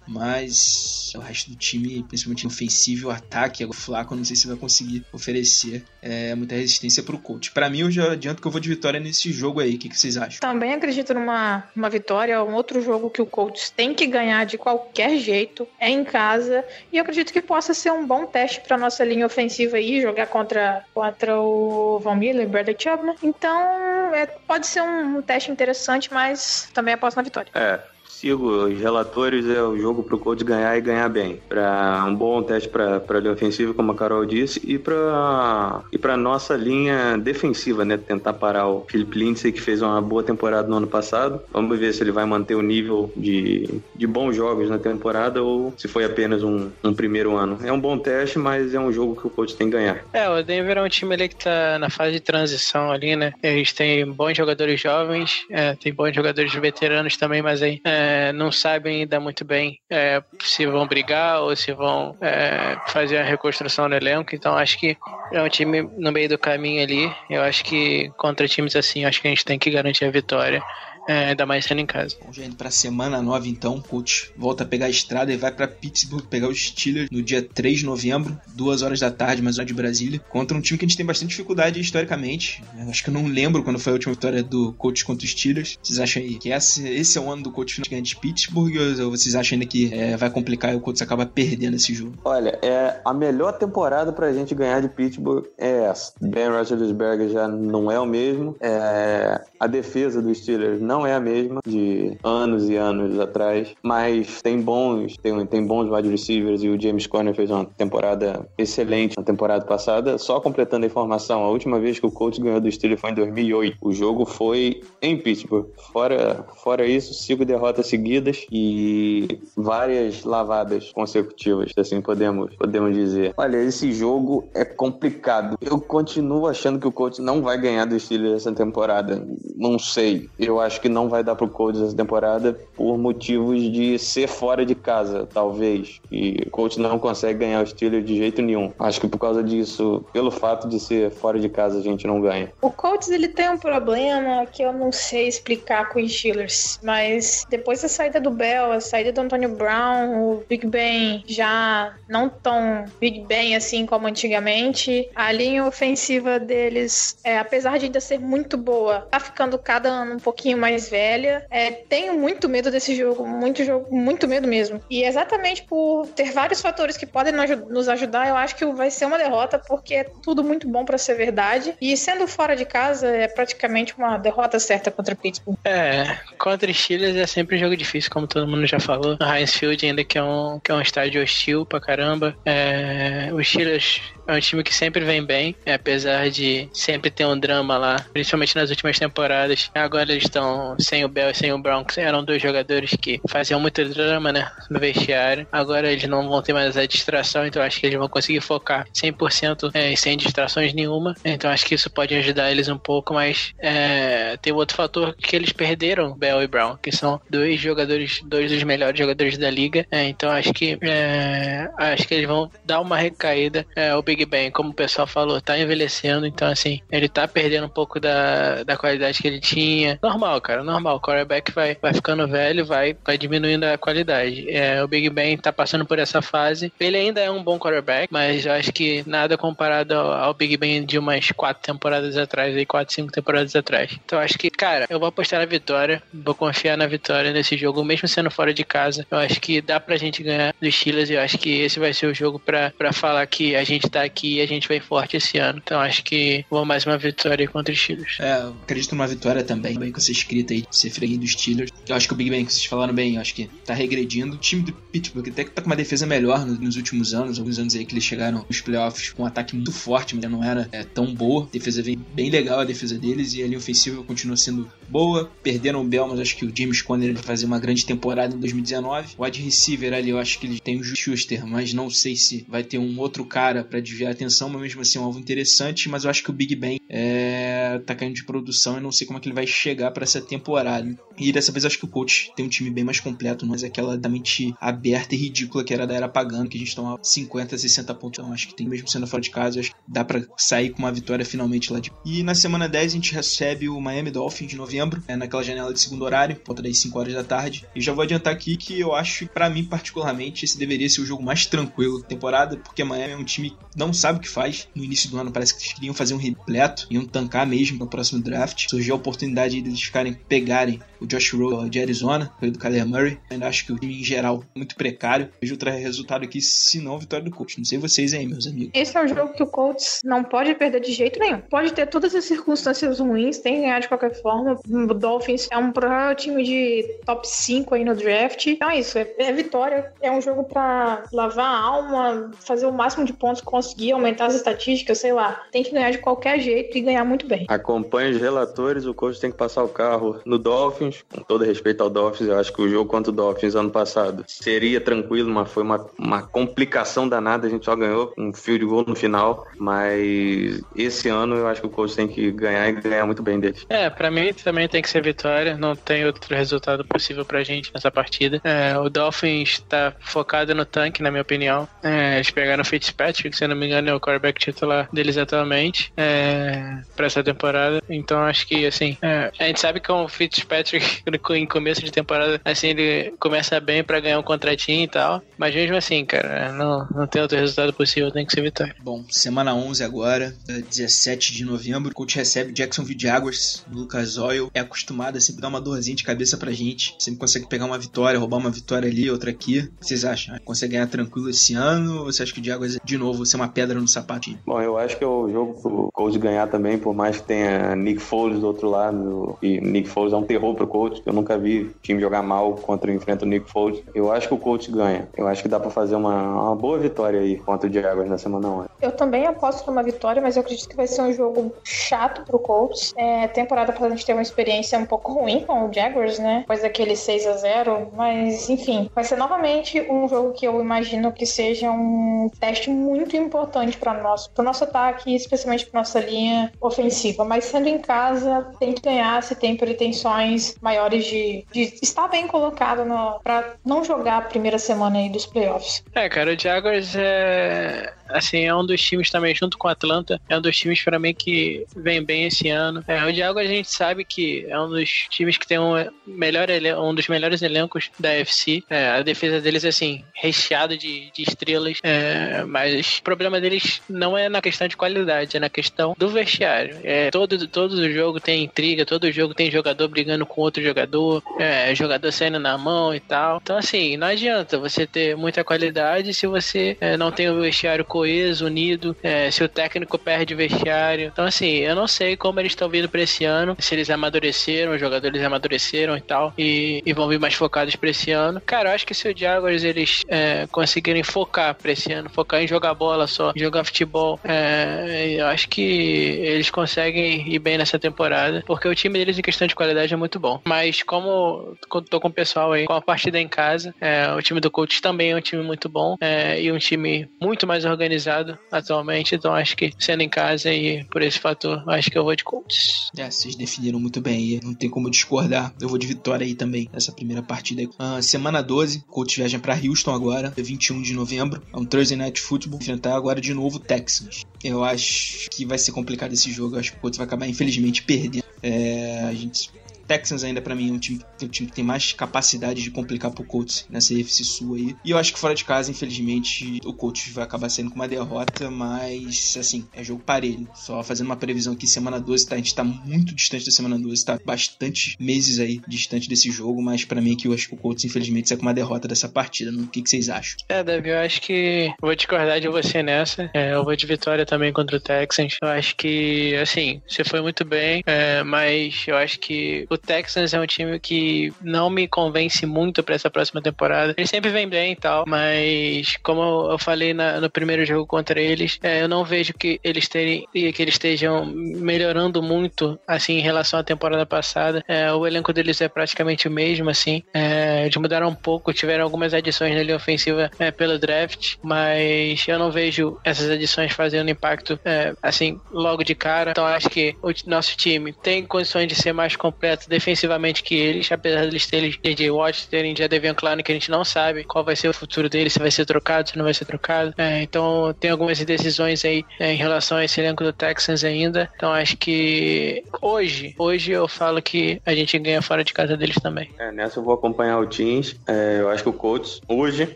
mas 0.08 1.13
o 1.15 1.19
resto 1.19 1.50
do 1.50 1.56
time, 1.56 2.04
principalmente 2.04 2.45
ofensivo, 2.45 3.10
ataque, 3.10 3.63
o 3.65 3.74
Flaco, 3.74 4.15
não 4.15 4.24
sei 4.24 4.36
se 4.36 4.48
vai 4.48 4.56
conseguir 4.56 5.06
oferecer 5.13 5.84
é, 6.02 6.36
muita 6.36 6.56
resistência 6.56 7.02
pro 7.02 7.17
coach. 7.17 7.52
Para 7.52 7.69
mim, 7.69 7.80
eu 7.80 7.91
já 7.91 8.12
adianto 8.12 8.41
que 8.41 8.48
eu 8.48 8.52
vou 8.52 8.60
de 8.60 8.69
vitória 8.69 9.00
nesse 9.00 9.32
jogo 9.32 9.60
aí. 9.60 9.76
O 9.76 9.78
que, 9.78 9.89
que 9.89 9.98
vocês 9.98 10.17
acham? 10.17 10.39
Também 10.39 10.74
acredito 10.74 11.13
numa 11.13 11.63
uma 11.76 11.89
vitória, 11.89 12.43
um 12.43 12.54
outro 12.54 12.82
jogo 12.82 13.10
que 13.10 13.21
o 13.21 13.26
coach 13.26 13.71
tem 13.71 13.93
que 13.93 14.06
ganhar 14.06 14.45
de 14.45 14.58
qualquer 14.58 15.17
jeito, 15.17 15.67
é 15.80 15.89
em 15.89 16.04
casa, 16.04 16.63
e 16.91 16.98
eu 16.98 17.02
acredito 17.02 17.32
que 17.32 17.41
possa 17.41 17.74
ser 17.74 17.91
um 17.91 18.06
bom 18.06 18.26
teste 18.26 18.62
para 18.62 18.78
nossa 18.78 19.04
linha 19.04 19.26
ofensiva 19.26 19.78
aí, 19.78 20.02
jogar 20.02 20.28
contra, 20.28 20.84
contra 20.93 21.39
o 21.39 22.00
Von 22.00 22.15
Miller 22.15 22.48
Bradley 22.48 22.76
Chubb, 22.78 23.04
né? 23.04 23.15
Então, 23.24 24.04
é, 24.13 24.25
pode 24.25 24.67
ser 24.67 24.81
um 24.81 25.21
teste 25.21 25.51
interessante, 25.51 26.13
mas 26.13 26.69
também 26.73 26.93
aposto 26.93 27.17
na 27.17 27.23
vitória. 27.23 27.51
É, 27.53 27.79
sigo 28.15 28.65
os 28.65 28.80
relatórios, 28.80 29.47
é 29.49 29.62
o 29.62 29.78
jogo 29.78 30.04
para 30.04 30.15
o 30.15 30.19
Colts 30.19 30.43
ganhar 30.43 30.78
e 30.78 30.82
ganhar 30.82 31.10
bem. 31.10 31.39
Para 31.49 32.06
um 32.08 32.15
bom 32.15 32.41
teste 32.41 32.69
para 32.69 33.01
a 33.08 33.19
linha 33.19 33.34
ofensiva, 33.34 33.73
como 33.73 33.91
a 33.91 33.95
Carol 33.95 34.25
disse, 34.25 34.62
e 34.63 34.78
para 34.78 35.82
e 35.91 35.97
para 35.97 36.15
nossa 36.15 36.56
linha 36.56 37.17
defensiva, 37.17 37.84
né? 37.84 37.97
Tentar 37.97 38.34
parar 38.34 38.67
o 38.67 38.86
Philip 38.89 39.17
Lindsay, 39.17 39.51
que 39.51 39.62
fez 39.62 39.82
uma 39.82 40.01
boa 40.01 40.23
temporada 40.23 40.67
no 40.67 40.78
ano 40.78 40.88
passado. 40.88 41.41
Vamos 41.51 41.78
ver 41.78 41.93
se 41.93 42.04
ele 42.04 42.12
vai 42.12 42.25
manter 42.25 42.56
o 42.56 42.62
nível 42.62 43.12
de, 43.15 43.82
de 43.93 44.08
bons 44.08 44.36
jogos 44.36 44.69
na 44.69 44.78
temporada 44.78 45.43
ou 45.43 45.73
se 45.78 45.88
foi 45.88 46.06
apenas 46.06 46.43
um, 46.43 46.69
um 46.84 46.93
primeiro 46.93 47.36
ano. 47.36 47.60
É 47.63 47.71
um 47.71 47.80
bom 47.80 47.97
teste, 47.97 48.39
mas 48.39 48.73
é 48.73 48.80
um 48.80 48.91
jogo 48.91 49.19
que 49.19 49.28
o 49.28 49.30
Colts 49.30 49.56
tem 49.56 49.69
que 49.69 49.75
ganhar. 49.75 50.04
É, 50.13 50.30
o 50.30 50.41
Denver 50.41 50.78
é 50.78 50.82
um 50.82 50.89
time 50.89 51.13
ali 51.13 51.28
que 51.28 51.36
tá 51.36 51.78
na 51.80 51.89
fase 51.89 52.13
de 52.13 52.19
transição 52.19 52.91
ali, 52.91 53.15
né? 53.15 53.34
Gente 53.43 53.75
tem 53.75 54.06
bons 54.06 54.38
jogadores 54.38 54.80
jovens, 54.80 55.45
é, 55.49 55.75
tem 55.75 55.93
bons 55.93 56.13
jogadores 56.13 56.54
veteranos 56.54 57.17
também, 57.17 57.41
mas 57.41 57.62
aí 57.62 57.82
é, 57.84 58.04
é, 58.05 58.31
não 58.31 58.51
sabem 58.51 59.01
ainda 59.01 59.19
muito 59.19 59.43
bem 59.43 59.79
é, 59.89 60.21
se 60.39 60.65
vão 60.67 60.87
brigar 60.87 61.41
ou 61.41 61.55
se 61.55 61.73
vão 61.73 62.15
é, 62.21 62.77
fazer 62.87 63.17
a 63.17 63.23
reconstrução 63.23 63.89
do 63.89 63.95
elenco. 63.95 64.35
Então 64.35 64.55
acho 64.55 64.77
que 64.77 64.95
é 65.33 65.41
um 65.41 65.49
time 65.49 65.81
no 65.97 66.11
meio 66.11 66.29
do 66.29 66.37
caminho 66.37 66.83
ali. 66.83 67.11
Eu 67.29 67.41
acho 67.41 67.63
que 67.63 68.11
contra 68.17 68.47
times 68.47 68.75
assim, 68.75 69.05
acho 69.05 69.21
que 69.21 69.27
a 69.27 69.31
gente 69.31 69.43
tem 69.43 69.57
que 69.57 69.71
garantir 69.71 70.05
a 70.05 70.11
vitória. 70.11 70.61
É, 71.07 71.29
ainda 71.29 71.45
mais 71.45 71.65
sendo 71.65 71.81
em 71.81 71.85
casa. 71.85 72.15
Bom, 72.23 72.31
gente, 72.31 72.55
pra 72.55 72.71
semana 72.71 73.21
9 73.21 73.49
então, 73.49 73.75
o 73.75 73.81
coach 73.81 74.31
volta 74.35 74.63
a 74.63 74.67
pegar 74.67 74.87
a 74.87 74.89
estrada 74.89 75.31
e 75.31 75.37
vai 75.37 75.51
para 75.51 75.67
Pittsburgh 75.67 76.25
pegar 76.25 76.47
os 76.47 76.67
Steelers 76.67 77.09
no 77.11 77.21
dia 77.21 77.41
3 77.41 77.79
de 77.79 77.85
novembro, 77.85 78.37
2 78.55 78.81
horas 78.81 78.99
da 78.99 79.11
tarde, 79.11 79.41
mais 79.41 79.57
uma 79.57 79.65
de 79.65 79.73
Brasília, 79.73 80.19
contra 80.29 80.57
um 80.57 80.61
time 80.61 80.77
que 80.77 80.85
a 80.85 80.87
gente 80.87 80.97
tem 80.97 81.05
bastante 81.05 81.29
dificuldade 81.29 81.79
historicamente. 81.79 82.63
Eu 82.77 82.89
acho 82.89 83.03
que 83.03 83.09
eu 83.09 83.13
não 83.13 83.27
lembro 83.27 83.63
quando 83.63 83.79
foi 83.79 83.91
a 83.91 83.95
última 83.95 84.13
vitória 84.13 84.43
do 84.43 84.73
coach 84.73 85.05
contra 85.05 85.25
os 85.25 85.31
Steelers. 85.31 85.77
Vocês 85.81 85.99
acham 85.99 86.21
aí 86.21 86.35
que 86.35 86.49
esse, 86.49 86.87
esse 86.87 87.17
é 87.17 87.21
o 87.21 87.31
ano 87.31 87.43
do 87.43 87.51
coach 87.51 87.81
ganhar 87.89 88.01
de 88.01 88.15
Pittsburgh 88.15 88.75
ou 89.03 89.11
vocês 89.11 89.35
acham 89.35 89.55
ainda 89.55 89.65
que 89.65 89.93
é, 89.93 90.17
vai 90.17 90.29
complicar 90.29 90.73
e 90.73 90.75
o 90.75 90.79
coach 90.79 91.01
acaba 91.03 91.25
perdendo 91.25 91.75
esse 91.75 91.93
jogo? 91.93 92.13
Olha, 92.23 92.57
é 92.61 92.99
a 93.03 93.13
melhor 93.13 93.53
temporada 93.53 94.11
pra 94.11 94.33
gente 94.33 94.55
ganhar 94.55 94.81
de 94.81 94.89
Pittsburgh 94.89 95.45
é 95.57 95.85
essa. 95.85 96.13
Ben 96.21 96.49
Roethlisberger 96.49 97.29
já 97.29 97.47
não 97.47 97.91
é 97.91 97.99
o 97.99 98.05
mesmo. 98.05 98.55
É, 98.59 99.41
a 99.59 99.67
defesa 99.67 100.21
dos 100.21 100.37
Steelers 100.37 100.81
não 100.81 100.94
não 100.95 101.05
é 101.05 101.13
a 101.13 101.19
mesma 101.19 101.60
de 101.67 102.17
anos 102.23 102.69
e 102.69 102.77
anos 102.77 103.19
atrás, 103.19 103.75
mas 103.84 104.41
tem 104.41 104.62
bons, 104.62 105.17
tem, 105.17 105.45
tem 105.45 105.65
bons 105.65 105.91
wide 105.91 106.08
receivers 106.08 106.63
e 106.63 106.69
o 106.69 106.81
James 106.81 107.05
Conner 107.05 107.36
fez 107.36 107.51
uma 107.51 107.65
temporada 107.65 108.47
excelente 108.58 109.17
na 109.17 109.23
temporada 109.23 109.65
passada. 109.65 110.17
Só 110.17 110.39
completando 110.39 110.86
a 110.86 110.88
informação, 110.88 111.43
a 111.43 111.49
última 111.49 111.79
vez 111.79 111.99
que 111.99 112.05
o 112.05 112.12
Colts 112.12 112.39
ganhou 112.39 112.62
do 112.62 112.71
Steelers 112.71 113.01
foi 113.01 113.12
em 113.12 113.15
2008. 113.15 113.77
O 113.81 113.91
jogo 113.91 114.25
foi 114.25 114.81
em 115.01 115.17
Pittsburgh. 115.17 115.67
Fora, 115.91 116.45
fora 116.63 116.86
isso, 116.86 117.13
cinco 117.13 117.43
derrotas 117.43 117.88
seguidas 117.88 118.45
e 118.49 119.39
várias 119.58 120.23
lavadas 120.23 120.93
consecutivas, 120.93 121.73
assim 121.75 121.99
podemos, 121.99 122.55
podemos 122.55 122.95
dizer. 122.95 123.34
Olha, 123.36 123.58
esse 123.58 123.91
jogo 123.91 124.47
é 124.53 124.63
complicado. 124.63 125.58
Eu 125.60 125.77
continuo 125.77 126.47
achando 126.47 126.79
que 126.79 126.88
o 126.88 126.91
Colts 126.91 127.19
não 127.19 127.41
vai 127.41 127.60
ganhar 127.60 127.84
do 127.84 127.99
Steelers 127.99 128.36
essa 128.36 128.53
temporada. 128.53 129.27
Não 129.58 129.77
sei. 129.77 130.29
Eu 130.39 130.62
acho 130.62 130.79
que 130.79 130.85
não 130.89 131.10
vai 131.10 131.24
dar 131.24 131.36
pro 131.36 131.48
Colts 131.48 131.82
essa 131.82 131.95
temporada 131.95 132.58
por 132.76 132.98
motivos 132.98 133.62
de 133.62 133.98
ser 133.98 134.28
fora 134.28 134.65
de 134.65 134.76
casa, 134.76 135.28
talvez. 135.34 136.00
E 136.12 136.43
o 136.45 136.50
Colts 136.50 136.78
não 136.78 137.00
consegue 137.00 137.39
ganhar 137.39 137.63
o 137.63 137.67
Steelers 137.67 138.06
de 138.06 138.17
jeito 138.17 138.41
nenhum. 138.41 138.71
Acho 138.80 139.02
que 139.02 139.08
por 139.08 139.17
causa 139.17 139.43
disso, 139.43 140.04
pelo 140.13 140.32
fato 140.32 140.67
de 140.67 140.80
ser 140.80 141.12
fora 141.12 141.39
de 141.39 141.50
casa, 141.50 141.80
a 141.80 141.82
gente 141.82 142.06
não 142.08 142.21
ganha. 142.21 142.52
O 142.62 142.69
Colts 142.69 143.10
ele 143.10 143.28
tem 143.28 143.50
um 143.50 143.58
problema 143.58 144.45
que 144.45 144.63
eu 144.63 144.74
não 144.74 144.91
sei 144.91 145.28
explicar 145.28 145.89
com 145.89 146.00
os 146.00 146.12
Steelers, 146.12 146.80
mas 146.84 147.45
depois 147.50 147.82
da 147.82 147.88
saída 147.88 148.19
do 148.19 148.32
Bell, 148.32 148.71
a 148.71 148.80
saída 148.80 149.12
do 149.12 149.21
Antonio 149.21 149.50
Brown, 149.50 150.21
o 150.21 150.43
Big 150.48 150.67
Ben 150.67 151.24
já 151.28 151.93
não 152.08 152.30
tão 152.30 152.86
Big 153.00 153.21
Ben 153.21 153.56
assim 153.56 153.86
como 153.86 154.08
antigamente. 154.08 155.10
A 155.15 155.32
linha 155.32 155.65
ofensiva 155.65 156.39
deles, 156.39 157.17
é, 157.24 157.38
apesar 157.38 157.78
de 157.78 157.86
ainda 157.86 158.00
ser 158.00 158.19
muito 158.19 158.58
boa, 158.58 159.08
tá 159.12 159.19
ficando 159.19 159.58
cada 159.58 159.89
ano 159.89 160.15
um 160.15 160.19
pouquinho 160.19 160.58
mais 160.58 160.74
velha. 160.77 161.45
É, 161.49 161.71
tenho 161.71 162.17
muito 162.17 162.47
medo 162.47 162.71
desse 162.71 162.95
jogo, 162.95 163.25
muito 163.25 163.63
jogo, 163.63 163.93
muito 163.95 164.27
medo 164.27 164.47
mesmo. 164.47 164.81
E 164.89 165.03
exatamente 165.03 165.63
por 165.63 166.07
ter 166.07 166.31
vários 166.31 166.61
fatores 166.61 166.97
que 166.97 167.05
podem 167.05 167.33
nos 167.69 167.88
ajudar, 167.88 168.27
eu 168.27 168.35
acho 168.35 168.55
que 168.55 168.65
vai 168.65 168.91
ser 168.91 169.05
uma 169.05 169.17
derrota, 169.17 169.59
porque 169.59 169.95
é 169.95 170.03
tudo 170.23 170.43
muito 170.43 170.67
bom 170.67 170.85
para 170.85 170.97
ser 170.97 171.15
verdade. 171.15 171.75
E 171.81 171.95
sendo 171.95 172.27
fora 172.27 172.55
de 172.55 172.65
casa, 172.65 173.07
é 173.07 173.27
praticamente 173.27 173.95
uma 173.97 174.17
derrota 174.17 174.59
certa 174.59 174.91
contra 174.91 175.15
Pittsburgh. 175.15 175.57
É, 175.63 176.17
contra 176.38 176.71
Steelers 176.73 177.15
é 177.15 177.25
sempre 177.25 177.55
um 177.55 177.59
jogo 177.59 177.75
difícil, 177.75 178.11
como 178.11 178.27
todo 178.27 178.47
mundo 178.47 178.65
já 178.65 178.79
falou. 178.79 179.17
No 179.19 179.33
Heinz 179.33 179.53
Field 179.53 179.85
ainda 179.85 180.03
que 180.03 180.17
é 180.17 180.23
um, 180.23 180.59
que 180.59 180.71
é 180.71 180.75
um 180.75 180.81
estádio 180.81 181.21
hostil 181.21 181.65
pra 181.65 181.79
caramba. 181.79 182.35
É, 182.45 183.29
os 183.33 183.47
Steelers 183.47 184.01
é 184.27 184.33
um 184.33 184.39
time 184.39 184.63
que 184.63 184.73
sempre 184.73 185.03
vem 185.03 185.23
bem, 185.23 185.55
apesar 185.65 186.29
de 186.29 186.69
sempre 186.73 187.11
ter 187.11 187.25
um 187.25 187.38
drama 187.38 187.77
lá, 187.77 188.05
principalmente 188.13 188.55
nas 188.55 188.69
últimas 188.69 188.97
temporadas. 188.97 189.69
Agora 189.73 190.11
eles 190.11 190.23
estão 190.23 190.75
sem 190.79 191.03
o 191.05 191.09
Bell 191.09 191.31
e 191.31 191.35
sem 191.35 191.53
o 191.53 191.57
Brown, 191.57 191.83
que 191.83 191.99
eram 191.99 192.23
dois 192.23 192.41
jogadores 192.41 192.91
que 192.99 193.21
faziam 193.27 193.59
muito 193.59 193.83
drama, 193.85 194.31
né, 194.31 194.49
no 194.69 194.79
vestiário. 194.79 195.47
Agora 195.51 195.91
eles 195.91 196.07
não 196.07 196.27
vão 196.27 196.41
ter 196.41 196.53
mais 196.53 196.77
a 196.77 196.85
distração, 196.85 197.45
então 197.45 197.61
acho 197.61 197.79
que 197.79 197.85
eles 197.85 197.97
vão 197.97 198.07
conseguir 198.07 198.41
focar 198.41 198.88
100% 198.93 199.71
é, 199.73 199.95
sem 199.95 200.17
distrações 200.17 200.73
nenhuma. 200.73 201.15
Então 201.23 201.49
acho 201.49 201.65
que 201.65 201.75
isso 201.75 201.89
pode 201.89 202.15
ajudar 202.15 202.51
eles 202.51 202.67
um 202.67 202.77
pouco, 202.77 203.13
mas 203.13 203.53
é, 203.59 204.38
tem 204.38 204.53
outro 204.53 204.75
fator 204.75 205.15
que 205.15 205.35
eles 205.35 205.51
perderam, 205.51 206.13
Bell 206.15 206.41
e 206.41 206.47
Brown, 206.47 206.77
que 206.77 206.91
são 206.91 207.21
dois 207.29 207.59
jogadores, 207.59 208.21
dois 208.25 208.51
dos 208.51 208.63
melhores 208.63 208.97
jogadores 208.97 209.38
da 209.38 209.49
liga. 209.49 209.85
É, 209.91 210.03
então 210.03 210.31
acho 210.31 210.53
que 210.53 210.77
é, 210.81 211.69
acho 211.77 212.07
que 212.07 212.13
eles 212.13 212.27
vão 212.27 212.49
dar 212.65 212.81
uma 212.81 212.97
recaída. 212.97 213.65
É, 213.75 213.95
o 213.95 214.03
Big 214.15 214.25
Ben, 214.25 214.49
como 214.49 214.69
o 214.69 214.73
pessoal 214.73 215.06
falou, 215.06 215.41
tá 215.41 215.60
envelhecendo, 215.60 216.25
então 216.25 216.47
assim, 216.47 216.80
ele 216.89 217.10
tá 217.10 217.28
perdendo 217.28 217.65
um 217.65 217.69
pouco 217.69 217.99
da, 217.99 218.63
da 218.63 218.78
qualidade 218.78 219.21
que 219.21 219.28
ele 219.28 219.41
tinha. 219.41 219.99
Normal, 220.01 220.39
cara, 220.39 220.63
normal. 220.63 220.95
O 220.95 221.01
quarterback 221.01 221.51
vai, 221.51 221.78
vai 221.82 221.93
ficando 221.93 222.28
velho, 222.28 222.65
vai, 222.65 222.95
vai 223.06 223.17
diminuindo 223.17 223.65
a 223.65 223.78
qualidade. 223.78 224.49
É, 224.49 224.82
o 224.84 224.88
Big 224.88 225.10
Ben 225.10 225.38
tá 225.38 225.51
passando 225.51 225.86
por 225.86 225.99
essa 225.99 226.21
fase. 226.21 226.71
Ele 226.80 226.97
ainda 226.97 227.19
é 227.19 227.30
um 227.30 227.43
bom 227.43 227.60
quarterback, 227.60 228.08
mas 228.10 228.45
eu 228.45 228.54
acho 228.54 228.71
que 228.71 229.04
nada 229.06 229.38
comparado 229.38 229.93
ao, 229.93 230.13
ao 230.13 230.34
Big 230.34 230.56
Ben 230.56 230.86
de 230.86 230.97
umas 230.97 231.32
quatro 231.32 231.62
temporadas 231.62 232.15
atrás, 232.17 232.56
aí, 232.56 232.65
quatro, 232.65 232.93
cinco 232.93 233.12
temporadas 233.12 233.56
atrás. 233.56 233.97
Então 234.06 234.19
acho 234.19 234.38
que, 234.38 234.49
cara, 234.49 234.86
eu 234.89 234.99
vou 234.99 235.10
apostar 235.10 235.39
na 235.39 235.45
vitória, 235.45 236.01
vou 236.13 236.34
confiar 236.34 236.78
na 236.78 236.88
vitória 236.88 237.34
nesse 237.34 237.58
jogo, 237.58 237.84
mesmo 237.84 238.08
sendo 238.08 238.32
fora 238.32 238.54
de 238.54 238.63
casa. 238.63 239.06
Eu 239.12 239.17
acho 239.17 239.41
que 239.41 239.62
dá 239.62 239.80
pra 239.80 239.97
gente 239.97 240.23
ganhar 240.23 240.54
dos 240.62 240.73
Steelers 240.73 241.10
e 241.10 241.13
eu 241.13 241.21
acho 241.21 241.38
que 241.38 241.62
esse 241.62 241.80
vai 241.80 241.93
ser 241.93 242.08
o 242.08 242.13
jogo 242.13 242.39
pra, 242.39 242.71
pra 242.78 242.93
falar 242.93 243.25
que 243.25 243.56
a 243.56 243.63
gente 243.63 243.89
tá 243.89 244.04
aqui 244.05 244.41
a 244.41 244.45
gente 244.45 244.67
vem 244.67 244.79
forte 244.79 245.17
esse 245.17 245.37
ano. 245.37 245.61
Então 245.63 245.79
acho 245.79 246.03
que 246.03 246.45
vou 246.49 246.65
mais 246.65 246.85
uma 246.85 246.97
vitória 246.97 247.47
contra 247.47 247.73
os 247.73 247.79
Steelers. 247.79 248.17
É, 248.19 248.41
eu 248.41 248.55
acredito 248.63 248.93
numa 248.93 249.07
vitória 249.07 249.43
também, 249.43 249.77
bem 249.77 249.91
com 249.91 249.97
essa 249.97 250.11
escrita 250.11 250.53
aí 250.53 250.65
ser 250.71 250.89
freguinho 250.89 251.19
dos 251.19 251.31
Steelers. 251.31 251.71
Eu 251.87 251.95
acho 251.95 252.07
que 252.07 252.13
o 252.13 252.17
Big 252.17 252.29
Ben, 252.29 252.45
que 252.45 252.53
vocês 252.53 252.65
falaram 252.65 252.93
bem, 252.93 253.15
eu 253.15 253.21
acho 253.21 253.33
que 253.33 253.49
tá 253.65 253.73
regredindo. 253.73 254.35
O 254.35 254.39
time 254.39 254.61
do 254.61 254.73
Pittsburgh 254.73 255.29
até 255.29 255.43
que 255.43 255.51
tá 255.51 255.61
com 255.61 255.67
uma 255.67 255.75
defesa 255.75 256.05
melhor 256.05 256.45
nos 256.45 256.75
últimos 256.75 257.13
anos, 257.13 257.39
alguns 257.39 257.59
anos 257.59 257.75
aí 257.75 257.85
que 257.85 257.93
eles 257.93 258.03
chegaram 258.03 258.45
nos 258.47 258.61
playoffs 258.61 259.09
com 259.09 259.23
um 259.23 259.25
ataque 259.25 259.55
muito 259.55 259.71
forte, 259.71 260.15
mas 260.15 260.29
não 260.29 260.43
era 260.43 260.67
é, 260.71 260.83
tão 260.83 261.13
boa. 261.13 261.45
A 261.45 261.51
defesa 261.51 261.81
vem 261.81 261.97
bem 262.13 262.29
legal, 262.29 262.59
a 262.59 262.65
defesa 262.65 262.97
deles, 262.97 263.33
e 263.33 263.43
a 263.43 263.45
linha 263.45 263.57
ofensiva 263.57 264.03
continua 264.03 264.37
sendo 264.37 264.69
boa. 264.87 265.29
Perderam 265.43 265.81
o 265.81 265.83
Bell, 265.83 266.07
mas 266.07 266.19
acho 266.19 266.35
que 266.35 266.45
o 266.45 266.51
James 266.55 266.81
Conner 266.81 267.13
vai 267.13 267.23
fazer 267.23 267.45
uma 267.45 267.59
grande 267.59 267.85
temporada 267.85 268.35
em 268.35 268.39
2019. 268.39 269.15
O 269.17 269.23
wide 269.23 269.41
receiver 269.41 269.93
ali, 269.93 270.09
eu 270.09 270.19
acho 270.19 270.39
que 270.39 270.47
ele 270.47 270.59
tem 270.59 270.77
o 270.77 270.83
Schuster, 270.83 271.45
mas 271.45 271.73
não 271.73 271.89
sei 271.89 272.15
se 272.15 272.45
vai 272.47 272.63
ter 272.63 272.77
um 272.77 272.99
outro 272.99 273.25
cara 273.25 273.63
para 273.63 273.79
desviar 273.95 274.10
a 274.10 274.13
atenção, 274.13 274.49
mas 274.49 274.62
mesmo 274.62 274.81
assim 274.81 274.97
é 274.97 275.01
um 275.01 275.05
alvo 275.05 275.19
interessante. 275.19 275.89
Mas 275.89 276.03
eu 276.03 276.10
acho 276.10 276.23
que 276.23 276.29
o 276.29 276.34
Big 276.34 276.55
Ben 276.55 276.79
é, 276.89 277.79
tá 277.86 277.95
caindo 277.95 278.13
de 278.13 278.25
produção 278.25 278.77
e 278.77 278.81
não 278.81 278.91
sei 278.91 279.08
como 279.08 279.17
é 279.17 279.21
que 279.21 279.27
ele 279.27 279.36
vai 279.36 279.47
chegar 279.47 279.91
para 279.91 280.03
essa 280.03 280.21
temporada. 280.21 280.95
E 281.17 281.31
dessa 281.31 281.51
vez 281.51 281.65
acho 281.65 281.77
que 281.77 281.86
o 281.86 281.88
coach 281.88 282.31
tem 282.36 282.45
um 282.45 282.49
time 282.49 282.69
bem 282.69 282.84
mais 282.84 282.99
completo, 282.99 283.45
mas 283.45 283.63
é 283.63 283.67
aquela 283.67 283.97
da 283.97 284.10
mente 284.10 284.53
aberta 284.60 285.15
e 285.15 285.17
ridícula 285.17 285.63
que 285.63 285.73
era 285.73 285.88
da 285.88 285.95
era 285.95 286.10
pagando, 286.10 286.49
que 286.49 286.58
a 286.58 286.60
gente 286.60 286.75
toma 286.75 286.99
50, 287.01 287.58
60 287.58 287.93
pontos. 287.95 288.19
Então 288.19 288.34
acho 288.34 288.47
que 288.47 288.55
tem, 288.55 288.67
mesmo 288.67 288.88
sendo 288.88 289.08
fora 289.08 289.21
de 289.21 289.29
casa, 289.29 289.60
acho 289.60 289.71
que 289.71 289.77
dá 289.88 290.03
para 290.03 290.25
sair 290.38 290.71
com 290.71 290.79
uma 290.79 290.91
vitória 290.91 291.25
finalmente 291.25 291.71
lá 291.71 291.79
de. 291.79 291.91
E 292.05 292.21
na 292.23 292.36
semana 292.36 292.67
10 292.67 292.91
a 292.91 292.95
gente 292.95 293.13
recebe 293.13 293.69
o 293.69 293.79
Miami 293.79 294.12
Dolphins 294.12 294.49
de 294.49 294.58
novembro, 294.58 295.03
é, 295.08 295.15
naquela 295.15 295.43
janela 295.43 295.73
de 295.73 295.79
segundo 295.79 296.03
horário, 296.03 296.39
volta 296.45 296.62
das 296.62 296.77
5 296.77 296.99
horas 296.99 297.13
da 297.13 297.23
tarde. 297.23 297.65
E 297.75 297.81
já 297.81 297.93
vou 297.93 298.03
adiantar 298.03 298.34
aqui 298.34 298.58
que 298.58 298.79
eu 298.79 298.93
acho, 298.93 299.27
para 299.27 299.49
mim 299.49 299.63
particularmente, 299.63 300.45
esse 300.45 300.58
deveria 300.58 300.89
ser 300.89 301.01
o 301.01 301.05
jogo 301.05 301.23
mais 301.23 301.45
tranquilo 301.45 302.01
da 302.01 302.08
temporada, 302.08 302.58
porque 302.58 302.84
Miami 302.84 303.13
é 303.13 303.17
um 303.17 303.23
time 303.23 303.55
não 303.75 303.93
sabe 303.93 304.19
o 304.19 304.21
que 304.21 304.29
faz. 304.29 304.67
No 304.73 304.83
início 304.83 305.09
do 305.09 305.19
ano 305.19 305.31
parece 305.31 305.53
que 305.53 305.61
eles 305.61 305.73
queriam 305.73 305.93
fazer 305.93 306.13
um 306.13 306.17
repleto, 306.17 306.88
iam 306.89 307.05
tancar 307.05 307.45
mesmo 307.45 307.79
no 307.79 307.88
próximo 307.88 308.21
draft. 308.21 308.69
Surgiu 308.69 308.95
a 308.95 308.97
oportunidade 308.97 309.61
de 309.61 309.69
eles 309.69 309.81
ficarem, 309.81 310.13
pegarem 310.13 310.79
o 311.05 311.07
Josh 311.07 311.33
Rowe 311.33 311.69
de 311.69 311.79
Arizona, 311.79 312.31
foi 312.39 312.49
do 312.49 312.59
Kyler 312.59 312.85
Murray. 312.85 313.19
Ainda 313.29 313.47
acho 313.47 313.65
que 313.65 313.71
o 313.71 313.77
time 313.77 314.01
em 314.01 314.03
geral 314.03 314.43
é 314.55 314.59
muito 314.59 314.75
precário. 314.75 315.29
Vejo 315.39 315.53
outro 315.53 315.69
resultado 315.69 316.23
aqui, 316.25 316.41
se 316.41 316.81
não 316.81 316.97
vitória 316.97 317.23
do 317.23 317.31
Colts. 317.31 317.57
Não 317.57 317.65
sei 317.65 317.77
vocês 317.77 318.13
aí, 318.13 318.25
meus 318.27 318.47
amigos. 318.47 318.71
Esse 318.73 318.97
é 318.97 319.03
um 319.03 319.07
jogo 319.07 319.33
que 319.33 319.43
o 319.43 319.47
Colts 319.47 320.01
não 320.03 320.23
pode 320.23 320.53
perder 320.55 320.81
de 320.81 320.91
jeito 320.91 321.19
nenhum. 321.19 321.39
Pode 321.41 321.73
ter 321.73 321.85
todas 321.87 322.13
as 322.15 322.25
circunstâncias 322.25 322.99
ruins, 322.99 323.37
tem 323.37 323.55
que 323.55 323.61
ganhar 323.61 323.79
de 323.79 323.87
qualquer 323.87 324.19
forma. 324.21 324.59
O 324.67 324.93
Dolphins 324.93 325.47
é 325.51 325.57
um 325.57 325.71
provável 325.71 326.15
time 326.15 326.43
de 326.43 326.99
top 327.05 327.27
5 327.27 327.75
aí 327.75 327.85
no 327.85 327.95
draft. 327.95 328.45
Então 328.47 328.69
é 328.69 328.79
isso, 328.79 328.97
é, 328.97 329.13
é 329.17 329.31
vitória. 329.31 329.93
É 330.01 330.11
um 330.11 330.21
jogo 330.21 330.43
para 330.43 331.03
lavar 331.13 331.45
a 331.45 331.59
alma, 331.59 332.31
fazer 332.39 332.65
o 332.65 332.71
máximo 332.71 333.05
de 333.05 333.13
pontos 333.13 333.41
conseguir, 333.41 333.91
aumentar 333.91 334.25
as 334.25 334.35
estatísticas, 334.35 334.97
sei 334.97 335.13
lá. 335.13 335.43
Tem 335.51 335.63
que 335.63 335.71
ganhar 335.71 335.91
de 335.91 335.99
qualquer 335.99 336.39
jeito 336.39 336.77
e 336.77 336.81
ganhar 336.81 337.05
muito 337.05 337.27
bem. 337.27 337.45
Acompanhe 337.47 338.11
os 338.11 338.21
relatores, 338.21 338.85
o 338.85 338.93
coach 338.93 339.19
tem 339.19 339.31
que 339.31 339.37
passar 339.37 339.63
o 339.63 339.69
carro 339.69 340.19
no 340.25 340.37
Dolphins, 340.37 340.94
com 341.12 341.21
todo 341.21 341.43
respeito 341.43 341.81
ao 341.81 341.89
Dolphins, 341.89 342.29
eu 342.29 342.39
acho 342.39 342.53
que 342.53 342.62
o 342.62 342.69
jogo 342.69 342.89
contra 342.89 343.12
o 343.12 343.15
Dolphins 343.15 343.55
ano 343.55 343.69
passado 343.69 344.23
seria 344.27 344.79
tranquilo, 344.81 345.29
mas 345.29 345.51
foi 345.51 345.63
uma, 345.63 345.86
uma 345.97 346.21
complicação 346.21 347.08
danada, 347.08 347.47
a 347.47 347.49
gente 347.49 347.65
só 347.65 347.75
ganhou 347.75 348.13
um 348.17 348.34
fio 348.34 348.60
de 348.60 348.65
gol 348.65 348.84
no 348.86 348.95
final, 348.95 349.47
mas 349.58 350.62
esse 350.75 351.10
ano 351.10 351.36
eu 351.36 351.47
acho 351.47 351.62
que 351.62 351.67
o 351.67 351.69
coach 351.69 351.95
tem 351.95 352.08
que 352.08 352.31
ganhar 352.31 352.69
e 352.69 352.73
ganhar 352.73 353.05
muito 353.05 353.23
bem 353.23 353.39
dele. 353.39 353.55
É, 353.69 353.89
pra 353.89 354.12
mim 354.12 354.34
também 354.34 354.67
tem 354.67 354.81
que 354.81 354.89
ser 354.89 355.01
vitória, 355.01 355.58
não 355.58 355.75
tem 355.75 356.05
outro 356.05 356.36
resultado 356.36 356.84
possível 356.86 357.25
pra 357.25 357.43
gente 357.43 357.71
nessa 357.73 357.91
partida. 357.91 358.41
É, 358.43 358.77
o 358.77 358.89
Dolphins 358.89 359.60
tá 359.67 359.93
focado 359.99 360.53
no 360.53 360.65
tanque, 360.65 361.01
na 361.01 361.12
minha 361.12 361.21
opinião. 361.21 361.67
É, 361.84 362.15
eles 362.15 362.31
pegaram 362.31 362.62
o 362.62 362.65
Fitzpatrick, 362.65 363.29
que 363.29 363.38
se 363.38 363.47
não 363.47 363.55
me 363.55 363.67
engano 363.67 363.89
é 363.89 363.93
o 363.93 363.99
quarterback 363.99 364.39
titular 364.39 364.89
deles 364.91 365.17
atualmente, 365.17 365.91
é, 365.97 366.79
pra 366.95 367.05
essa 367.05 367.23
temporada. 367.23 367.81
Então 367.89 368.21
acho 368.21 368.47
que, 368.47 368.65
assim, 368.65 368.97
é, 369.01 369.31
a 369.39 369.43
gente 369.45 369.60
sabe 369.60 369.79
que 369.79 369.91
o 369.91 370.08
Fitzpatrick, 370.08 370.74
em 371.35 371.45
começo 371.45 371.83
de 371.83 371.91
temporada, 371.91 372.39
assim, 372.43 372.67
ele 372.67 373.13
começa 373.19 373.59
bem 373.59 373.83
pra 373.83 373.99
ganhar 373.99 374.19
um 374.19 374.23
contratinho 374.23 374.83
e 374.83 374.88
tal, 374.88 375.21
mas 375.38 375.53
mesmo 375.53 375.75
assim, 375.75 376.05
cara, 376.05 376.51
não, 376.51 376.88
não 376.93 377.07
tem 377.07 377.21
outro 377.21 377.38
resultado 377.38 377.73
possível, 377.73 378.11
tem 378.11 378.25
que 378.25 378.31
ser 378.31 378.41
vitória. 378.41 378.75
Bom, 378.81 379.03
semana 379.09 379.53
11 379.53 379.83
agora, 379.83 380.35
17 380.47 381.33
de 381.33 381.45
novembro, 381.45 381.91
o 381.91 381.93
coach 381.93 382.15
recebe 382.15 382.53
Jacksonville 382.53 382.99
Jaguars, 382.99 383.65
Lucas 383.71 384.17
Oil, 384.17 384.49
é 384.53 384.59
acostumado 384.59 385.17
a 385.17 385.21
sempre 385.21 385.41
dar 385.41 385.47
uma 385.47 385.61
dorzinha 385.61 385.95
de 385.95 386.03
cabeça 386.03 386.38
pra 386.38 386.51
gente, 386.51 386.95
sempre 386.99 387.19
consegue 387.19 387.47
pegar 387.47 387.65
uma 387.65 387.77
vitória, 387.77 388.19
roubar 388.19 388.38
uma 388.38 388.49
vitória 388.49 388.89
ali, 388.89 389.09
outra 389.09 389.31
aqui. 389.31 389.59
O 389.59 389.79
que 389.79 389.88
vocês 389.88 390.05
acham? 390.05 390.38
Consegue 390.43 390.73
ganhar 390.73 390.88
tranquilo 390.88 391.29
esse 391.29 391.53
ano 391.53 391.99
ou 391.99 392.05
você 392.05 392.23
acha 392.23 392.33
que 392.33 392.39
o 392.39 392.43
Jaguars, 392.43 392.77
de 392.83 392.97
novo, 392.97 393.25
ser 393.25 393.38
uma 393.38 393.47
pedra 393.47 393.79
no 393.79 393.88
sapatinho? 393.88 394.39
Bom, 394.45 394.61
eu 394.61 394.77
acho 394.77 394.97
que 394.97 395.03
é 395.03 395.07
o 395.07 395.29
jogo 395.29 395.61
pro 395.61 395.89
Colts 395.93 396.17
ganhar 396.17 396.47
também, 396.47 396.77
por 396.77 396.93
mais 396.93 397.17
que 397.17 397.23
tenha 397.23 397.75
Nick 397.75 397.99
Foles 398.01 398.39
do 398.39 398.47
outro 398.47 398.69
lado, 398.69 399.38
e 399.41 399.59
Nick 399.59 399.89
Foles 399.89 400.13
é 400.13 400.17
um 400.17 400.23
terror 400.23 400.55
pro 400.55 400.64
o 400.65 400.67
Colts. 400.67 401.01
Eu 401.06 401.13
nunca 401.13 401.38
vi 401.38 401.73
time 401.82 401.99
jogar 401.99 402.21
mal 402.21 402.54
contra 402.56 402.91
enfrenta 402.91 403.25
o 403.25 403.28
Nick 403.28 403.49
Foles. 403.49 403.82
Eu 403.93 404.12
acho 404.12 404.28
que 404.28 404.34
o 404.34 404.38
Colts 404.38 404.67
ganha. 404.67 405.08
Eu 405.15 405.28
acho 405.28 405.41
que 405.41 405.49
dá 405.49 405.60
para 405.60 405.69
fazer 405.69 405.95
uma, 405.95 406.43
uma 406.43 406.56
boa 406.56 406.78
vitória 406.78 407.19
aí 407.19 407.38
contra 407.38 407.69
o 407.69 407.73
Jaguars 407.73 408.10
na 408.10 408.17
semana 408.17 408.47
1. 408.47 408.65
Eu 408.82 408.91
também 408.91 409.25
aposto 409.25 409.67
numa 409.67 409.84
vitória, 409.84 410.21
mas 410.21 410.36
eu 410.36 410.41
acredito 410.41 410.67
que 410.67 410.75
vai 410.75 410.88
ser 410.88 411.01
um 411.01 411.13
jogo 411.13 411.54
chato 411.63 412.23
pro 412.25 412.39
Colts. 412.39 412.93
É, 412.97 413.28
temporada 413.28 413.71
pra 413.71 413.89
gente 413.89 414.06
ter 414.06 414.13
uma 414.13 414.21
experiência 414.21 414.78
um 414.78 414.86
pouco 414.86 415.13
ruim 415.13 415.43
com 415.45 415.67
o 415.67 415.73
Jaguars, 415.73 416.19
né? 416.19 416.39
Depois 416.41 416.62
daquele 416.62 416.95
6 416.95 417.28
a 417.28 417.34
0 417.34 417.91
Mas, 417.95 418.49
enfim, 418.49 418.89
vai 418.93 419.04
ser 419.04 419.15
novamente 419.15 419.82
um 419.89 420.08
jogo 420.08 420.34
que 420.34 420.45
eu 420.45 420.60
imagino 420.62 421.12
que 421.12 421.25
seja 421.25 421.71
um 421.71 422.30
teste 422.39 422.69
muito 422.69 423.15
importante 423.15 423.78
para 423.78 424.01
nós, 424.01 424.28
pro 424.28 424.43
nosso 424.43 424.63
ataque, 424.63 425.15
especialmente 425.15 425.65
pra 425.65 425.80
nossa 425.82 425.99
linha 425.99 426.51
ofensiva. 426.60 427.23
Mas 427.23 427.45
sendo 427.45 427.67
em 427.67 427.80
casa, 427.80 428.47
tem 428.60 428.73
que 428.73 428.82
ganhar 428.82 429.21
se 429.23 429.36
tem 429.36 429.56
pretensões 429.56 430.54
maiores 430.61 431.05
de, 431.05 431.45
de 431.51 431.79
estar 431.81 432.07
bem 432.07 432.27
colocado 432.27 432.85
para 433.23 433.55
não 433.65 433.83
jogar 433.83 434.17
a 434.17 434.21
primeira 434.21 434.57
semana 434.57 434.99
aí 434.99 435.09
dos 435.09 435.25
playoffs. 435.25 435.83
É, 435.93 436.09
cara, 436.09 436.33
o 436.33 436.39
Jaguars 436.39 436.95
é 436.95 437.93
assim, 438.09 438.45
é 438.45 438.55
um 438.55 438.65
dos 438.65 438.81
times 438.81 439.09
também, 439.09 439.35
junto 439.35 439.57
com 439.57 439.67
o 439.67 439.71
Atlanta, 439.71 440.19
é 440.29 440.37
um 440.37 440.41
dos 440.41 440.55
times 440.57 440.83
para 440.83 440.99
mim 440.99 441.13
que 441.13 441.65
vem 441.75 442.03
bem 442.03 442.25
esse 442.25 442.49
ano. 442.49 442.83
É, 442.87 443.03
o 443.05 443.13
Jaguars 443.13 443.47
a 443.47 443.53
gente 443.53 443.71
sabe 443.71 444.05
que 444.05 444.45
é 444.47 444.59
um 444.59 444.69
dos 444.69 445.07
times 445.09 445.37
que 445.37 445.47
tem 445.47 445.59
um, 445.59 445.73
melhor, 446.05 446.47
um 446.79 446.93
dos 446.93 447.07
melhores 447.07 447.41
elencos 447.41 447.89
da 447.99 448.11
FC. 448.13 448.63
É, 448.69 448.89
a 448.89 449.01
defesa 449.01 449.41
deles, 449.41 449.65
assim, 449.65 450.03
recheada 450.13 450.77
de, 450.77 451.11
de 451.11 451.23
estrelas, 451.23 451.79
é, 451.83 452.43
mas 452.45 452.97
o 452.97 453.03
problema 453.03 453.39
deles 453.39 453.81
não 453.89 454.17
é 454.17 454.29
na 454.29 454.41
questão 454.41 454.67
de 454.67 454.77
qualidade, 454.77 455.37
é 455.37 455.39
na 455.39 455.49
questão 455.49 455.95
do 455.97 456.09
vestiário. 456.09 456.77
É, 456.83 457.09
todo, 457.11 457.47
todo 457.47 457.91
jogo 457.91 458.19
tem 458.19 458.43
intriga, 458.43 458.85
todo 458.85 459.11
jogo 459.11 459.33
tem 459.33 459.51
jogador 459.51 459.87
brigando 459.87 460.25
com 460.25 460.41
outro 460.41 460.63
jogador, 460.63 461.23
é, 461.39 461.73
jogador 461.75 462.11
saindo 462.11 462.39
na 462.39 462.57
mão 462.57 462.93
e 462.93 462.99
tal. 462.99 463.39
Então, 463.41 463.57
assim, 463.57 463.97
não 463.97 464.07
adianta 464.07 464.57
você 464.57 464.85
ter 464.85 465.15
muita 465.15 465.43
qualidade 465.43 466.13
se 466.13 466.27
você 466.27 466.77
é, 466.79 466.97
não 466.97 467.11
tem 467.11 467.29
o 467.29 467.41
vestiário 467.41 467.85
coeso, 467.95 468.45
unido, 468.45 468.93
é, 469.01 469.31
se 469.31 469.41
o 469.41 469.47
técnico 469.47 469.97
perde 469.97 470.36
vestiário. 470.36 471.10
Então, 471.13 471.23
assim, 471.23 471.60
eu 471.60 471.73
não 471.73 471.88
sei 471.88 472.17
como 472.17 472.41
eles 472.41 472.51
estão 472.51 472.67
vindo 472.67 472.89
para 472.89 473.01
esse 473.01 473.23
ano, 473.23 473.55
se 473.58 473.73
eles 473.73 473.89
amadureceram, 473.89 474.73
os 474.73 474.81
jogadores 474.81 475.23
amadureceram 475.23 475.95
e 475.95 476.01
tal, 476.01 476.34
e, 476.38 476.84
e 476.86 476.91
vão 476.91 477.08
vir 477.08 477.21
mais 477.21 477.36
focados 477.36 477.73
para 477.77 477.89
esse 477.89 478.12
ano. 478.12 478.41
Cara, 478.45 478.69
eu 478.69 478.75
acho 478.75 478.86
que 478.86 478.93
se 478.93 479.08
o 479.08 479.17
Jaguars 479.17 479.63
eles 479.63 480.03
é, 480.10 480.45
conseguirem 480.51 481.03
focar 481.03 481.55
para 481.55 481.71
esse 481.71 481.93
ano, 481.93 482.10
focar 482.10 482.41
em 482.41 482.47
jogar 482.49 482.73
bola 482.73 483.08
só, 483.08 483.31
jogar 483.34 483.63
futebol, 483.63 484.19
é, 484.25 485.15
eu 485.17 485.27
acho 485.27 485.47
que 485.47 485.62
eles 485.62 486.49
conseguem 486.49 487.34
ir 487.34 487.39
bem 487.39 487.58
nessa 487.58 487.79
temporada, 487.79 488.43
porque 488.45 488.67
o 488.67 488.75
time 488.75 488.99
deles 488.99 489.17
em 489.17 489.21
questão 489.21 489.47
de 489.47 489.55
qualidade 489.55 489.93
é 489.93 489.97
muito 489.97 490.19
bom. 490.19 490.41
Mas 490.43 490.84
como 490.84 491.55
tô 491.89 492.01
com 492.01 492.10
o 492.10 492.13
pessoal 492.13 492.51
aí, 492.51 492.65
com 492.65 492.73
a 492.73 492.81
partida 492.81 493.17
em 493.21 493.27
casa, 493.29 493.73
é, 493.79 494.12
o 494.12 494.21
time 494.21 494.41
do 494.41 494.51
coach 494.51 494.81
também 494.81 495.12
é 495.12 495.15
um 495.15 495.21
time 495.21 495.41
muito 495.41 495.69
bom 495.69 495.95
é, 496.01 496.41
e 496.41 496.51
um 496.51 496.58
time 496.58 497.08
muito 497.21 497.47
mais 497.47 497.63
organizado 497.63 497.85
organizado 497.86 498.38
atualmente, 498.52 499.15
então 499.15 499.34
acho 499.34 499.56
que 499.56 499.71
sendo 499.80 500.02
em 500.02 500.10
casa 500.10 500.52
e 500.52 500.84
por 500.86 501.02
esse 501.02 501.19
fator, 501.19 501.63
acho 501.69 501.89
que 501.89 501.98
eu 501.98 502.04
vou 502.04 502.15
de 502.15 502.24
Colts. 502.24 502.89
É, 502.98 503.10
vocês 503.10 503.36
definiram 503.36 503.80
muito 503.80 504.02
bem 504.02 504.15
aí, 504.15 504.39
não 504.43 504.54
tem 504.54 504.69
como 504.69 504.89
discordar. 504.89 505.54
Eu 505.62 505.69
vou 505.69 505.78
de 505.78 505.88
vitória 505.88 506.26
aí 506.26 506.34
também, 506.34 506.69
nessa 506.74 506.91
primeira 506.91 507.21
partida. 507.21 507.63
Uh, 507.63 508.02
semana 508.02 508.41
12, 508.41 508.84
Colts 508.88 509.15
viaja 509.15 509.39
para 509.39 509.56
Houston 509.56 509.91
agora, 509.91 510.34
21 510.36 510.82
de 510.82 510.93
novembro. 510.93 511.41
É 511.54 511.58
um 511.58 511.65
Thursday 511.65 511.98
Night 511.98 512.19
Football, 512.19 512.60
enfrentar 512.60 512.95
agora 512.95 513.21
de 513.21 513.34
novo 513.34 513.60
Texans. 513.60 514.26
Eu 514.43 514.63
acho 514.63 515.30
que 515.30 515.45
vai 515.45 515.58
ser 515.58 515.71
complicado 515.71 516.13
esse 516.13 516.32
jogo, 516.32 516.56
eu 516.56 516.60
acho 516.60 516.71
que 516.71 516.78
o 516.78 516.82
Colts 516.82 516.98
vai 516.98 517.06
acabar 517.06 517.28
infelizmente 517.28 517.84
perdendo. 517.84 518.26
É, 518.41 519.04
a 519.04 519.13
gente 519.13 519.50
Texans 519.88 520.24
ainda 520.24 520.41
para 520.41 520.56
mim 520.56 520.69
é 520.69 520.74
um 520.74 520.80
time, 520.80 521.02
um 521.21 521.28
time 521.28 521.50
que 521.50 521.56
tem 521.56 521.63
mais 521.63 521.93
capacidade 521.93 522.62
de 522.62 522.71
complicar 522.71 523.12
pro 523.12 523.24
Colts 523.24 523.65
nessa 523.69 523.93
UFC 523.93 524.24
Sul 524.24 524.56
aí. 524.56 524.76
E 524.84 524.91
eu 524.91 524.98
acho 524.98 525.13
que 525.13 525.19
fora 525.19 525.36
de 525.36 525.43
casa, 525.43 525.71
infelizmente, 525.71 526.60
o 526.65 526.74
Colts 526.74 527.12
vai 527.12 527.24
acabar 527.24 527.50
saindo 527.50 527.69
com 527.69 527.76
uma 527.76 527.88
derrota, 527.88 528.50
mas 528.50 529.36
assim, 529.38 529.67
é 529.74 529.84
jogo 529.84 530.02
parelho. 530.04 530.48
Só 530.56 530.84
fazendo 530.84 531.08
uma 531.08 531.15
previsão 531.15 531.54
aqui, 531.54 531.67
semana 531.67 532.00
12, 532.00 532.28
tá? 532.28 532.36
A 532.36 532.38
gente 532.38 532.56
tá 532.56 532.63
muito 532.63 533.13
distante 533.13 533.45
da 533.45 533.52
semana 533.52 533.78
12, 533.78 534.06
tá 534.06 534.19
bastante 534.26 534.95
meses 535.00 535.39
aí 535.39 535.62
distante 535.67 536.10
desse 536.10 536.32
jogo, 536.32 536.62
mas 536.62 536.86
para 536.86 537.02
mim 537.02 537.13
aqui 537.13 537.28
eu 537.28 537.34
acho 537.34 537.48
que 537.48 537.56
o 537.56 537.58
Colts, 537.58 537.86
infelizmente, 537.86 538.30
sai 538.30 538.38
com 538.38 538.43
uma 538.43 538.54
derrota 538.54 538.88
dessa 538.88 539.08
partida. 539.08 539.52
O 539.52 539.67
que, 539.67 539.82
que 539.82 539.89
vocês 539.89 540.10
acham? 540.10 540.38
É, 540.50 540.63
Davi, 540.63 540.89
eu 540.89 540.98
acho 540.98 541.21
que 541.21 541.74
vou 541.82 541.95
discordar 541.95 542.39
de 542.39 542.48
você 542.48 542.82
nessa. 542.82 543.30
É, 543.34 543.54
eu 543.54 543.63
vou 543.63 543.76
de 543.76 543.86
vitória 543.86 544.26
também 544.26 544.52
contra 544.52 544.78
o 544.78 544.80
Texans. 544.80 545.38
Eu 545.41 545.50
acho 545.50 545.76
que, 545.76 546.36
assim, 546.36 546.82
você 546.88 547.04
foi 547.04 547.21
muito 547.21 547.45
bem, 547.45 547.84
é, 547.86 548.24
mas 548.24 548.86
eu 548.88 548.95
acho 548.98 549.19
que 549.19 549.65
o 549.75 549.77
Texans 549.77 550.33
é 550.33 550.39
um 550.39 550.45
time 550.45 550.79
que 550.79 551.31
não 551.41 551.69
me 551.69 551.88
convence 551.88 552.45
muito 552.45 552.83
para 552.83 552.95
essa 552.95 553.09
próxima 553.09 553.41
temporada. 553.41 553.93
Ele 553.97 554.07
sempre 554.07 554.31
vem 554.31 554.47
bem 554.47 554.71
e 554.71 554.75
tal, 554.75 555.05
mas 555.07 555.97
como 555.97 556.51
eu 556.51 556.57
falei 556.57 556.93
na, 556.93 557.21
no 557.21 557.29
primeiro 557.29 557.65
jogo 557.65 557.85
contra 557.85 558.19
eles, 558.19 558.59
é, 558.63 558.81
eu 558.81 558.88
não 558.88 559.03
vejo 559.03 559.33
que 559.33 559.59
eles 559.63 559.88
terem 559.88 560.25
que 560.33 560.61
eles 560.61 560.75
estejam 560.75 561.25
melhorando 561.25 562.21
muito 562.21 562.79
assim 562.88 563.17
em 563.17 563.21
relação 563.21 563.59
à 563.59 563.63
temporada 563.63 564.05
passada. 564.05 564.63
É, 564.67 564.91
o 564.91 565.05
elenco 565.05 565.33
deles 565.33 565.59
é 565.61 565.67
praticamente 565.67 566.27
o 566.27 566.31
mesmo, 566.31 566.69
assim. 566.69 567.03
É, 567.13 567.63
eles 567.63 567.75
mudaram 567.77 568.07
um 568.07 568.15
pouco, 568.15 568.53
tiveram 568.53 568.83
algumas 568.83 569.13
adições 569.13 569.55
na 569.55 569.63
linha 569.63 569.75
ofensiva 569.75 570.31
é, 570.39 570.51
pelo 570.51 570.79
draft, 570.79 571.35
mas 571.41 572.27
eu 572.27 572.39
não 572.39 572.51
vejo 572.51 572.99
essas 573.03 573.29
adições 573.29 573.73
fazendo 573.73 574.09
impacto 574.09 574.59
é, 574.63 574.93
assim 575.01 575.39
logo 575.51 575.83
de 575.83 575.95
cara. 575.95 576.31
Então 576.31 576.45
acho 576.45 576.69
que 576.69 576.95
o 577.01 577.11
nosso 577.27 577.55
time 577.57 577.93
tem 577.93 578.25
condições 578.25 578.67
de 578.67 578.75
ser 578.75 578.93
mais 578.93 579.15
completo 579.15 579.64
defensivamente 579.67 580.43
que 580.43 580.56
eles, 580.56 580.91
apesar 580.91 581.21
de 581.21 581.28
eles 581.28 581.47
terem 581.47 581.71
J.J. 581.71 582.12
Watt, 582.12 582.47
terem 582.47 582.75
Jadevian 582.75 583.13
Clown, 583.13 583.38
que 583.38 583.51
a 583.51 583.56
gente 583.56 583.71
não 583.71 583.84
sabe 583.84 584.23
qual 584.23 584.43
vai 584.43 584.56
ser 584.56 584.69
o 584.69 584.73
futuro 584.73 585.10
dele, 585.10 585.30
se 585.30 585.39
vai 585.39 585.51
ser 585.51 585.65
trocado, 585.65 586.10
se 586.10 586.17
não 586.17 586.25
vai 586.25 586.34
ser 586.34 586.45
trocado. 586.45 586.93
É, 586.97 587.21
então 587.21 587.73
tem 587.80 587.91
algumas 587.91 588.19
indecisões 588.19 588.84
aí 588.86 589.04
é, 589.19 589.34
em 589.34 589.38
relação 589.38 589.78
a 589.78 589.86
esse 589.86 589.99
elenco 589.99 590.23
do 590.23 590.34
Texans 590.34 590.84
ainda. 590.84 591.30
Então 591.36 591.51
acho 591.51 591.78
que 591.78 592.63
hoje, 592.82 593.36
hoje 593.38 593.71
eu 593.71 593.88
falo 593.88 594.21
que 594.21 594.62
a 594.65 594.73
gente 594.73 594.97
ganha 594.99 595.21
fora 595.21 595.43
de 595.43 595.54
casa 595.54 595.78
deles 595.78 595.95
também. 596.01 596.30
É, 596.38 596.51
nessa 596.51 596.80
eu 596.80 596.84
vou 596.84 596.93
acompanhar 596.93 597.39
o 597.39 597.47
Teams. 597.47 597.95
É, 598.08 598.38
eu 598.39 598.49
acho 598.49 598.63
que 598.63 598.69
o 598.69 598.73
Colts 598.73 599.21
hoje 599.28 599.75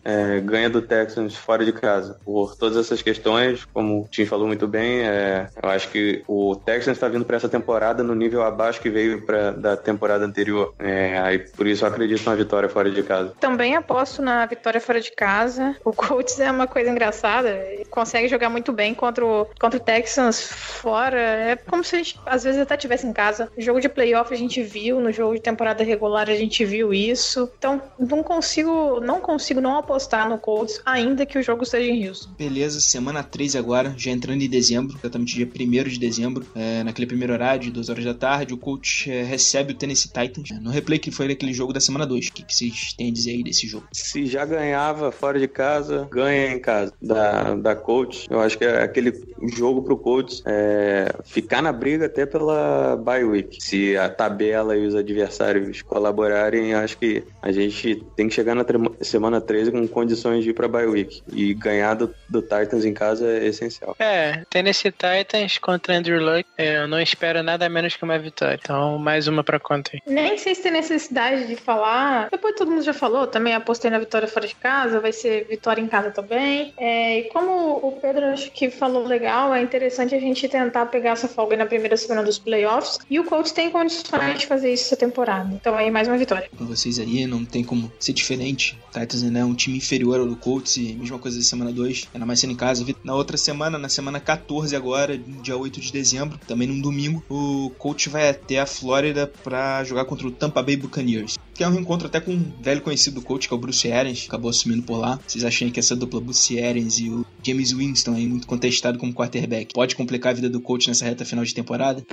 é, 0.03 0.39
ganha 0.39 0.69
do 0.69 0.81
Texans 0.81 1.35
fora 1.35 1.65
de 1.65 1.71
casa. 1.71 2.19
Por 2.23 2.55
todas 2.55 2.77
essas 2.77 3.01
questões, 3.01 3.65
como 3.73 4.01
o 4.01 4.07
Teams 4.07 4.29
falou 4.29 4.47
muito 4.47 4.67
bem, 4.67 5.01
é, 5.01 5.47
eu 5.61 5.69
acho 5.69 5.89
que 5.89 6.23
o 6.27 6.55
Texans 6.55 6.97
está 6.97 7.07
vindo 7.07 7.25
para 7.25 7.37
essa 7.37 7.49
temporada 7.49 8.03
no 8.03 8.15
nível 8.15 8.43
abaixo 8.43 8.81
que 8.81 8.89
veio 8.89 9.25
pra, 9.25 9.51
da 9.51 9.75
temporada 9.79 10.25
anterior. 10.25 10.73
É, 10.79 11.19
aí 11.19 11.39
por 11.39 11.67
isso 11.67 11.83
eu 11.83 11.89
acredito 11.89 12.25
na 12.25 12.35
vitória 12.35 12.69
fora 12.69 12.91
de 12.91 13.03
casa. 13.03 13.33
Também 13.39 13.75
aposto 13.75 14.21
na 14.21 14.45
vitória 14.45 14.79
fora 14.79 15.01
de 15.01 15.11
casa. 15.11 15.75
O 15.83 15.93
Colts 15.93 16.39
é 16.39 16.51
uma 16.51 16.67
coisa 16.67 16.89
engraçada. 16.89 17.49
Ele 17.49 17.85
consegue 17.85 18.27
jogar 18.27 18.49
muito 18.49 18.71
bem 18.71 18.93
contra 18.93 19.25
o, 19.25 19.47
contra 19.59 19.79
o 19.79 19.83
Texans 19.83 20.41
fora. 20.41 21.19
É 21.19 21.55
como 21.55 21.83
se 21.83 21.95
a 21.95 21.97
gente 21.99 22.19
às 22.25 22.43
vezes 22.43 22.61
até 22.61 22.77
tivesse 22.77 23.05
em 23.05 23.13
casa. 23.13 23.51
No 23.55 23.63
jogo 23.63 23.79
de 23.79 23.89
playoff 23.89 24.33
a 24.33 24.37
gente 24.37 24.61
viu, 24.61 24.99
no 24.99 25.11
jogo 25.11 25.35
de 25.35 25.41
temporada 25.41 25.83
regular 25.83 26.29
a 26.29 26.35
gente 26.35 26.63
viu 26.65 26.93
isso. 26.93 27.49
Então 27.57 27.81
não 27.97 28.23
consigo, 28.23 28.99
não 28.99 29.19
consigo 29.19 29.61
não 29.61 29.77
apostar 29.77 30.29
no 30.29 30.37
Colts 30.37 30.81
ainda 30.85 31.25
que 31.25 31.37
o 31.37 31.43
jogo 31.43 31.63
esteja 31.63 31.91
em 31.91 32.07
Houston. 32.07 32.31
Beleza, 32.37 32.79
semana 32.79 33.23
3 33.23 33.55
agora, 33.55 33.93
já 33.97 34.11
entrando 34.11 34.41
em 34.41 34.49
dezembro, 34.49 34.97
exatamente 34.97 35.35
dia 35.35 35.47
1 35.47 35.83
de 35.89 35.99
dezembro, 35.99 36.45
é, 36.55 36.83
naquele 36.83 37.07
primeiro 37.07 37.33
horário 37.33 37.61
de 37.61 37.71
2 37.71 37.89
horas 37.89 38.05
da 38.05 38.13
tarde, 38.13 38.53
o 38.53 38.57
Colts 38.57 39.05
é, 39.07 39.23
recebe 39.23 39.68
o 39.71 39.75
Tennessee 39.75 40.11
Titans 40.11 40.49
no 40.61 40.69
replay 40.69 40.99
que 40.99 41.11
foi 41.11 41.27
naquele 41.27 41.53
jogo 41.53 41.73
da 41.73 41.79
semana 41.79 42.05
2. 42.05 42.27
O 42.27 42.33
que, 42.33 42.43
que 42.43 42.53
vocês 42.53 42.93
têm 42.93 43.09
a 43.09 43.13
dizer 43.13 43.31
aí 43.31 43.43
desse 43.43 43.67
jogo? 43.67 43.87
Se 43.91 44.25
já 44.25 44.45
ganhava 44.45 45.11
fora 45.11 45.39
de 45.39 45.47
casa, 45.47 46.07
ganha 46.11 46.53
em 46.53 46.59
casa 46.59 46.93
da, 47.01 47.55
da 47.55 47.75
Colts. 47.75 48.25
Eu 48.29 48.39
acho 48.39 48.57
que 48.57 48.65
é 48.65 48.83
aquele 48.83 49.13
jogo 49.55 49.83
pro 49.83 49.97
Colts 49.97 50.41
é, 50.45 51.13
ficar 51.25 51.61
na 51.61 51.71
briga 51.71 52.05
até 52.05 52.25
pela 52.25 52.95
bye 52.97 53.23
week. 53.23 53.61
Se 53.61 53.97
a 53.97 54.09
tabela 54.09 54.75
e 54.75 54.85
os 54.85 54.95
adversários 54.95 55.81
colaborarem, 55.81 56.73
acho 56.73 56.97
que 56.97 57.23
a 57.41 57.51
gente 57.51 58.03
tem 58.15 58.27
que 58.27 58.33
chegar 58.33 58.55
na 58.55 58.65
semana 59.01 59.41
13 59.41 59.71
com 59.71 59.87
condições 59.87 60.43
de 60.43 60.51
ir 60.51 60.53
pra 60.53 60.67
bye 60.67 60.85
week. 60.85 61.21
E 61.31 61.53
ganhar 61.53 61.93
do, 61.93 62.13
do 62.27 62.41
Titans 62.41 62.85
em 62.85 62.93
casa 62.93 63.27
é 63.27 63.47
essencial. 63.47 63.95
É, 63.99 64.43
Tennessee 64.49 64.91
Titans 64.91 65.57
contra 65.57 65.95
Andrew 65.95 66.19
Luck, 66.19 66.45
eu 66.57 66.87
não 66.87 66.99
espero 66.99 67.43
nada 67.43 67.67
menos 67.69 67.95
que 67.95 68.03
uma 68.03 68.17
vitória. 68.17 68.59
Então, 68.61 68.97
mais 68.97 69.27
uma 69.27 69.43
pra 69.43 69.58
conta 69.59 69.91
aí. 69.93 70.01
Nem 70.05 70.37
sei 70.37 70.55
se 70.55 70.61
tem 70.61 70.71
necessidade 70.71 71.47
de 71.47 71.55
falar. 71.55 72.29
Depois 72.29 72.55
todo 72.55 72.71
mundo 72.71 72.81
já 72.81 72.93
falou, 72.93 73.27
também 73.27 73.53
apostei 73.53 73.89
na 73.89 73.99
vitória 73.99 74.27
fora 74.27 74.47
de 74.47 74.55
casa, 74.55 74.99
vai 74.99 75.11
ser 75.11 75.45
vitória 75.47 75.81
em 75.81 75.87
casa 75.87 76.11
também. 76.11 76.73
É, 76.77 77.19
e 77.19 77.23
como 77.25 77.77
o 77.77 77.97
Pedro 78.01 78.25
acho 78.27 78.51
que 78.51 78.69
falou 78.69 79.05
legal, 79.05 79.53
é 79.53 79.61
interessante 79.61 80.15
a 80.15 80.19
gente 80.19 80.47
tentar 80.47 80.85
pegar 80.87 81.11
essa 81.11 81.27
folga 81.27 81.55
na 81.55 81.65
primeira 81.65 81.97
semana 81.97 82.23
dos 82.23 82.39
playoffs. 82.39 82.99
E 83.09 83.19
o 83.19 83.23
Colts 83.23 83.51
tem 83.51 83.69
condições 83.69 84.39
de 84.39 84.47
fazer 84.47 84.73
isso 84.73 84.85
essa 84.85 84.97
temporada. 84.97 85.53
Então 85.53 85.75
aí 85.75 85.91
mais 85.91 86.07
uma 86.07 86.17
vitória. 86.17 86.49
Com 86.57 86.65
vocês 86.65 86.99
aí, 86.99 87.25
não 87.25 87.45
tem 87.45 87.63
como 87.63 87.91
ser 87.99 88.13
diferente. 88.13 88.77
Titans 88.91 89.23
né, 89.23 89.39
é 89.41 89.45
um 89.45 89.53
time 89.53 89.77
inferior 89.77 90.19
ao 90.19 90.25
do 90.25 90.35
Colts 90.35 90.77
e 90.77 90.93
mesma 90.93 91.19
coisa 91.19 91.37
da 91.37 91.43
semana 91.43 91.71
2, 91.71 92.09
ainda 92.13 92.25
mais 92.25 92.39
sendo 92.39 92.53
em 92.53 92.55
casa. 92.55 92.85
Na 93.03 93.15
outra 93.15 93.37
semana, 93.37 93.77
na 93.77 93.89
semana 93.89 94.19
14 94.19 94.75
agora, 94.75 95.17
dia 95.17 95.57
8 95.57 95.79
de 95.79 95.91
dezembro, 95.91 96.39
também 96.47 96.67
num 96.67 96.81
domingo, 96.81 97.23
o 97.29 97.71
Colts 97.77 98.07
vai 98.11 98.29
até 98.29 98.59
a 98.59 98.65
Flórida 98.65 99.31
para 99.49 99.83
jogar 99.83 100.05
contra 100.05 100.27
o 100.27 100.31
Tampa 100.31 100.61
Bay 100.61 100.77
Buccaneers. 100.77 101.35
Que 101.55 101.63
é 101.63 101.67
um 101.67 101.71
reencontro 101.71 102.07
até 102.07 102.21
com 102.21 102.31
um 102.31 102.51
velho 102.61 102.81
conhecido 102.81 103.15
do 103.15 103.25
coach, 103.25 103.47
que 103.47 103.53
é 103.53 103.57
o 103.57 103.59
Bruce 103.59 103.91
Arians, 103.91 104.25
acabou 104.27 104.51
assumindo 104.51 104.83
por 104.83 104.97
lá. 104.97 105.19
Vocês 105.25 105.43
acham 105.43 105.71
que 105.71 105.79
essa 105.79 105.95
dupla 105.95 106.21
Bruce 106.21 106.61
Arians 106.61 106.99
e 106.99 107.09
o 107.09 107.25
James 107.43 107.71
Winston 107.71 108.13
aí, 108.13 108.27
muito 108.27 108.45
contestado 108.45 108.99
como 108.99 109.11
quarterback, 109.11 109.73
pode 109.73 109.95
complicar 109.95 110.31
a 110.31 110.35
vida 110.35 110.49
do 110.49 110.61
coach 110.61 110.87
nessa 110.87 111.03
reta 111.03 111.25
final 111.25 111.43
de 111.43 111.55
temporada? 111.55 112.03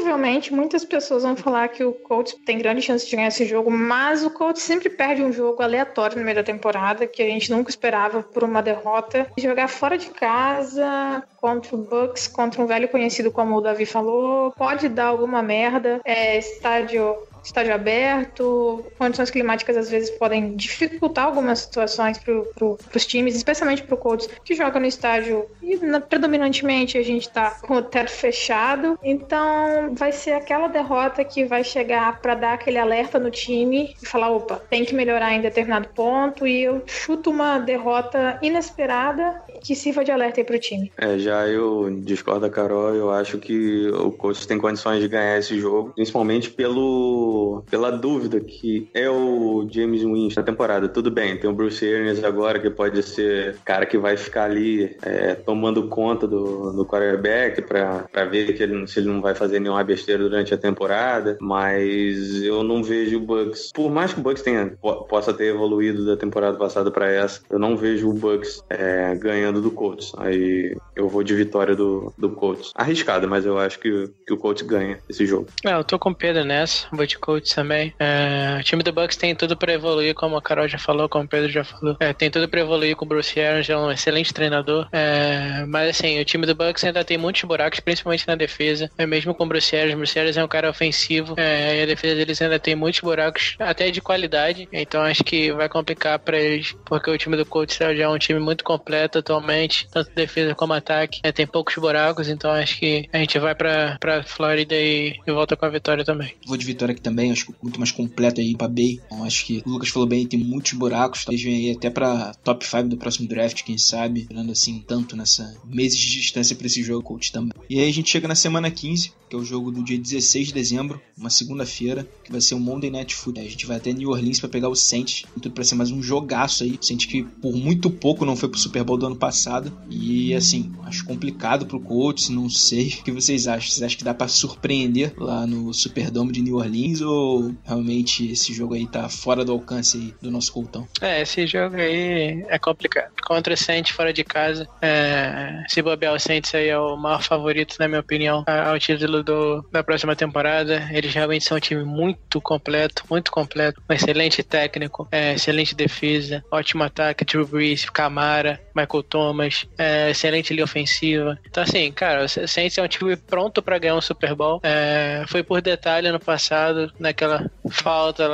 Provavelmente 0.00 0.50
muitas 0.50 0.82
pessoas 0.82 1.24
vão 1.24 1.36
falar 1.36 1.68
que 1.68 1.84
o 1.84 1.92
Colts 1.92 2.34
tem 2.46 2.56
grande 2.56 2.80
chance 2.80 3.06
de 3.06 3.14
ganhar 3.14 3.28
esse 3.28 3.44
jogo, 3.44 3.70
mas 3.70 4.24
o 4.24 4.30
Colts 4.30 4.62
sempre 4.62 4.88
perde 4.88 5.22
um 5.22 5.30
jogo 5.30 5.62
aleatório 5.62 6.16
no 6.16 6.24
meio 6.24 6.36
da 6.36 6.42
temporada, 6.42 7.06
que 7.06 7.22
a 7.22 7.26
gente 7.26 7.50
nunca 7.50 7.68
esperava 7.68 8.22
por 8.22 8.42
uma 8.42 8.62
derrota. 8.62 9.30
Jogar 9.38 9.68
fora 9.68 9.98
de 9.98 10.08
casa 10.08 11.22
contra 11.36 11.76
o 11.76 11.78
Bucks, 11.78 12.26
contra 12.28 12.62
um 12.62 12.66
velho 12.66 12.88
conhecido 12.88 13.30
como 13.30 13.56
o 13.56 13.60
Davi 13.60 13.84
falou, 13.84 14.52
pode 14.52 14.88
dar 14.88 15.08
alguma 15.08 15.42
merda. 15.42 16.00
É 16.02 16.38
estádio 16.38 17.14
estádio 17.42 17.74
aberto, 17.74 18.84
condições 18.98 19.30
climáticas 19.30 19.76
às 19.76 19.90
vezes 19.90 20.10
podem 20.10 20.56
dificultar 20.56 21.26
algumas 21.26 21.60
situações 21.60 22.18
para 22.18 22.40
pro, 22.54 22.78
os 22.94 23.06
times, 23.06 23.34
especialmente 23.34 23.82
para 23.82 23.94
o 23.94 23.98
Colts, 23.98 24.28
que 24.44 24.54
joga 24.54 24.78
no 24.78 24.86
estádio 24.86 25.46
e 25.62 25.76
na, 25.76 26.00
predominantemente 26.00 26.98
a 26.98 27.02
gente 27.02 27.28
está 27.28 27.52
com 27.62 27.74
o 27.74 27.82
teto 27.82 28.10
fechado. 28.10 28.98
Então 29.02 29.94
vai 29.94 30.12
ser 30.12 30.32
aquela 30.32 30.68
derrota 30.68 31.24
que 31.24 31.44
vai 31.44 31.64
chegar 31.64 32.20
para 32.20 32.34
dar 32.34 32.52
aquele 32.54 32.78
alerta 32.78 33.18
no 33.18 33.30
time 33.30 33.94
e 34.02 34.06
falar: 34.06 34.30
opa, 34.30 34.62
tem 34.70 34.84
que 34.84 34.94
melhorar 34.94 35.32
em 35.32 35.40
determinado 35.40 35.88
ponto. 35.88 36.46
E 36.46 36.62
eu 36.62 36.82
chuto 36.86 37.30
uma 37.30 37.58
derrota 37.58 38.38
inesperada 38.42 39.42
que 39.62 39.74
sirva 39.74 40.04
de 40.04 40.10
alerta 40.10 40.42
para 40.44 40.56
o 40.56 40.58
time. 40.58 40.90
É, 40.96 41.18
já 41.18 41.46
eu 41.46 41.90
discordo 42.00 42.40
da 42.40 42.50
Carol, 42.50 42.94
eu 42.94 43.10
acho 43.10 43.38
que 43.38 43.88
o 43.88 44.10
Colts 44.12 44.46
tem 44.46 44.58
condições 44.58 45.00
de 45.00 45.08
ganhar 45.08 45.38
esse 45.38 45.58
jogo, 45.58 45.92
principalmente 45.94 46.50
pelo 46.50 47.29
pela 47.70 47.90
dúvida 47.90 48.40
que 48.40 48.88
é 48.94 49.08
o 49.08 49.66
James 49.70 50.02
Winston 50.02 50.40
na 50.40 50.46
temporada. 50.46 50.88
Tudo 50.88 51.10
bem, 51.10 51.36
tem 51.36 51.50
o 51.50 51.52
Bruce 51.52 51.84
Arians 51.84 52.22
agora 52.24 52.58
que 52.58 52.70
pode 52.70 53.02
ser 53.02 53.56
cara 53.64 53.86
que 53.86 53.98
vai 53.98 54.16
ficar 54.16 54.44
ali 54.44 54.96
é, 55.02 55.34
tomando 55.34 55.88
conta 55.88 56.26
do, 56.26 56.72
do 56.72 56.86
quarterback 56.86 57.62
para 57.62 58.24
ver 58.24 58.54
que 58.54 58.62
ele, 58.62 58.86
se 58.86 59.00
ele 59.00 59.08
não 59.08 59.20
vai 59.20 59.34
fazer 59.34 59.60
nenhuma 59.60 59.84
besteira 59.84 60.22
durante 60.22 60.54
a 60.54 60.58
temporada, 60.58 61.36
mas 61.40 62.42
eu 62.42 62.62
não 62.62 62.82
vejo 62.82 63.18
o 63.18 63.20
Bucks. 63.20 63.72
Por 63.72 63.90
mais 63.90 64.12
que 64.12 64.20
o 64.20 64.22
Bucks 64.22 64.42
tenha, 64.42 64.72
possa 65.08 65.32
ter 65.32 65.46
evoluído 65.46 66.06
da 66.06 66.16
temporada 66.16 66.56
passada 66.56 66.90
para 66.90 67.10
essa, 67.10 67.40
eu 67.50 67.58
não 67.58 67.76
vejo 67.76 68.08
o 68.08 68.14
Bucks 68.14 68.62
é, 68.68 69.14
ganhando 69.16 69.60
do 69.60 69.70
Colts. 69.70 70.12
Aí 70.16 70.76
eu 70.96 71.08
vou 71.08 71.22
de 71.22 71.34
vitória 71.34 71.74
do, 71.74 72.12
do 72.16 72.30
Colts. 72.30 72.72
Arriscada, 72.74 73.26
mas 73.26 73.44
eu 73.44 73.58
acho 73.58 73.78
que, 73.78 74.10
que 74.26 74.32
o 74.32 74.36
Colts 74.36 74.62
ganha 74.62 74.98
esse 75.08 75.26
jogo. 75.26 75.46
É, 75.64 75.74
eu 75.74 75.84
tô 75.84 75.98
com 75.98 76.10
o 76.10 76.14
Pedro 76.14 76.44
nessa, 76.44 76.86
vou 76.92 77.06
de 77.06 77.18
Colts 77.20 77.54
também. 77.54 77.94
É, 77.98 78.56
o 78.58 78.64
time 78.64 78.82
do 78.82 78.92
Bucks 78.92 79.16
tem 79.16 79.34
tudo 79.34 79.56
para 79.56 79.72
evoluir, 79.72 80.14
como 80.14 80.36
a 80.36 80.42
Carol 80.42 80.66
já 80.68 80.78
falou, 80.78 81.08
como 81.08 81.24
o 81.24 81.28
Pedro 81.28 81.50
já 81.50 81.64
falou. 81.64 81.96
É, 82.00 82.12
tem 82.12 82.30
tudo 82.30 82.48
para 82.48 82.60
evoluir 82.60 82.96
com 82.96 83.04
o 83.04 83.08
Bruce 83.08 83.38
Arians, 83.38 83.68
é 83.68 83.76
um 83.76 83.90
excelente 83.90 84.32
treinador. 84.32 84.88
É, 84.92 85.64
mas 85.66 85.90
assim, 85.90 86.20
o 86.20 86.24
time 86.24 86.46
do 86.46 86.54
Bucks 86.54 86.82
ainda 86.84 87.04
tem 87.04 87.18
muitos 87.18 87.42
buracos, 87.42 87.80
principalmente 87.80 88.26
na 88.26 88.34
defesa. 88.34 88.90
É 88.96 89.06
mesmo 89.06 89.34
com 89.34 89.44
o 89.44 89.46
Bruce 89.46 89.74
Arians. 89.76 89.94
O 89.94 89.98
Bruce 89.98 90.18
Arians 90.18 90.36
é 90.36 90.44
um 90.44 90.48
cara 90.48 90.70
ofensivo 90.70 91.34
é, 91.36 91.78
e 91.78 91.82
a 91.82 91.86
defesa 91.86 92.16
deles 92.16 92.40
ainda 92.40 92.58
tem 92.58 92.74
muitos 92.74 93.00
buracos, 93.00 93.56
até 93.58 93.90
de 93.90 94.00
qualidade. 94.00 94.68
Então 94.72 95.02
acho 95.02 95.22
que 95.22 95.52
vai 95.52 95.68
complicar 95.68 96.18
para 96.18 96.38
eles, 96.38 96.74
porque 96.84 97.10
o 97.10 97.18
time 97.18 97.36
do 97.36 97.44
Colts 97.44 97.76
já 97.76 97.90
é 97.90 98.08
um 98.08 98.18
time 98.18 98.40
muito 98.40 98.64
completo 98.64 99.18
atualmente, 99.18 99.88
tanto 99.90 100.10
defesa 100.14 100.54
como 100.54 100.72
ataque. 100.72 101.20
É, 101.22 101.32
tem 101.32 101.46
poucos 101.46 101.74
buracos, 101.76 102.28
então 102.28 102.50
acho 102.50 102.78
que 102.78 103.08
a 103.12 103.18
gente 103.18 103.38
vai 103.38 103.54
para 103.54 104.22
Flórida 104.24 104.74
e, 104.74 105.18
e 105.26 105.32
volta 105.32 105.56
com 105.56 105.66
a 105.66 105.68
vitória 105.68 106.04
também. 106.04 106.34
Vou 106.46 106.56
de 106.56 106.64
vitória 106.64 106.92
aqui 106.92 107.02
também, 107.10 107.32
acho 107.32 107.46
que 107.46 107.54
muito 107.60 107.78
mais 107.78 107.90
completo 107.90 108.40
aí 108.40 108.56
pra 108.56 108.68
Bay. 108.68 109.00
Então, 109.06 109.24
acho 109.24 109.44
que 109.44 109.62
o 109.66 109.70
Lucas 109.70 109.88
falou 109.88 110.08
bem, 110.08 110.26
tem 110.26 110.38
muitos 110.38 110.72
buracos. 110.72 111.24
Talvez 111.24 111.42
venha 111.42 111.58
aí 111.58 111.76
até 111.76 111.90
pra 111.90 112.32
top 112.44 112.64
5 112.64 112.84
do 112.84 112.96
próximo 112.96 113.28
draft, 113.28 113.62
quem 113.64 113.76
sabe. 113.76 114.20
Esperando 114.20 114.52
assim 114.52 114.82
tanto 114.86 115.16
nessa 115.16 115.56
meses 115.64 115.98
de 115.98 116.10
distância 116.10 116.54
pra 116.54 116.66
esse 116.66 116.82
jogo, 116.82 117.02
coach 117.02 117.32
também. 117.32 117.52
E 117.68 117.78
aí 117.78 117.88
a 117.88 117.92
gente 117.92 118.08
chega 118.08 118.28
na 118.28 118.34
semana 118.34 118.70
15, 118.70 119.12
que 119.28 119.36
é 119.36 119.38
o 119.38 119.44
jogo 119.44 119.70
do 119.70 119.82
dia 119.82 119.98
16 119.98 120.48
de 120.48 120.54
dezembro, 120.54 121.00
uma 121.16 121.30
segunda-feira, 121.30 122.08
que 122.24 122.32
vai 122.32 122.40
ser 122.40 122.54
o 122.54 122.60
Monday 122.60 122.90
Night 122.90 123.14
Football. 123.14 123.44
A 123.44 123.48
gente 123.48 123.66
vai 123.66 123.76
até 123.76 123.92
New 123.92 124.10
Orleans 124.10 124.40
para 124.40 124.48
pegar 124.48 124.68
o 124.68 124.76
Saints, 124.76 125.24
tudo 125.34 125.50
para 125.50 125.64
ser 125.64 125.74
mais 125.74 125.90
um 125.90 126.02
jogaço 126.02 126.62
aí. 126.62 126.78
Saints 126.80 127.06
que 127.06 127.22
por 127.22 127.54
muito 127.54 127.90
pouco 127.90 128.24
não 128.24 128.36
foi 128.36 128.48
pro 128.48 128.58
Super 128.58 128.84
Bowl 128.84 128.96
do 128.96 129.06
ano 129.06 129.16
passado. 129.16 129.72
E 129.90 130.32
assim, 130.34 130.72
acho 130.84 131.04
complicado 131.04 131.66
pro 131.66 131.80
coach, 131.80 132.30
não 132.32 132.48
sei 132.48 132.88
o 133.00 133.04
que 133.04 133.12
vocês 133.12 133.46
acham. 133.48 133.70
Vocês 133.70 133.82
acham 133.82 133.98
que 133.98 134.04
dá 134.04 134.14
para 134.14 134.28
surpreender 134.28 135.14
lá 135.16 135.46
no 135.46 135.72
Superdome 135.72 136.32
de 136.32 136.42
New 136.42 136.56
Orleans 136.56 136.99
ou 137.00 137.54
realmente 137.64 138.32
esse 138.32 138.52
jogo 138.52 138.74
aí 138.74 138.86
tá 138.86 139.08
fora 139.08 139.44
do 139.44 139.52
alcance 139.52 140.14
do 140.20 140.30
nosso 140.30 140.52
coltão. 140.52 140.86
É, 141.00 141.22
esse 141.22 141.46
jogo 141.46 141.76
aí 141.76 142.44
é 142.48 142.58
complicado. 142.58 143.12
Contra 143.24 143.54
o 143.54 143.56
Saints 143.56 143.92
fora 143.92 144.12
de 144.12 144.24
casa, 144.24 144.68
é, 144.82 145.64
se 145.68 145.82
bobear 145.82 146.14
o 146.14 146.18
Saints 146.18 146.54
aí 146.54 146.68
é 146.68 146.78
o 146.78 146.96
maior 146.96 147.22
favorito, 147.22 147.76
na 147.78 147.88
minha 147.88 148.00
opinião, 148.00 148.44
ao 148.46 148.78
título 148.78 149.22
do, 149.22 149.64
da 149.70 149.82
próxima 149.82 150.16
temporada. 150.16 150.88
Eles 150.92 151.12
realmente 151.14 151.44
são 151.44 151.56
um 151.56 151.60
time 151.60 151.84
muito 151.84 152.40
completo, 152.40 153.04
muito 153.10 153.30
completo, 153.30 153.80
um 153.88 153.92
excelente 153.92 154.42
técnico, 154.42 155.08
é, 155.10 155.34
excelente 155.34 155.74
defesa, 155.74 156.44
ótimo 156.50 156.82
ataque, 156.82 157.24
Drew 157.24 157.46
Brees, 157.46 157.88
Camara, 157.88 158.60
Michael 158.74 159.02
Thomas, 159.04 159.66
é, 159.78 160.10
excelente 160.10 160.52
linha 160.52 160.64
ofensiva. 160.64 161.38
Então 161.48 161.62
assim, 161.62 161.90
cara, 161.92 162.24
o 162.24 162.28
Saints 162.28 162.78
é 162.78 162.82
um 162.82 162.88
time 162.88 163.16
pronto 163.16 163.62
para 163.62 163.78
ganhar 163.78 163.96
um 163.96 164.00
Super 164.00 164.34
Bowl. 164.34 164.60
É, 164.62 165.24
foi 165.28 165.42
por 165.42 165.60
detalhe 165.60 166.08
ano 166.08 166.20
passado, 166.20 166.89
naquela 166.98 167.50
falta 167.70 168.28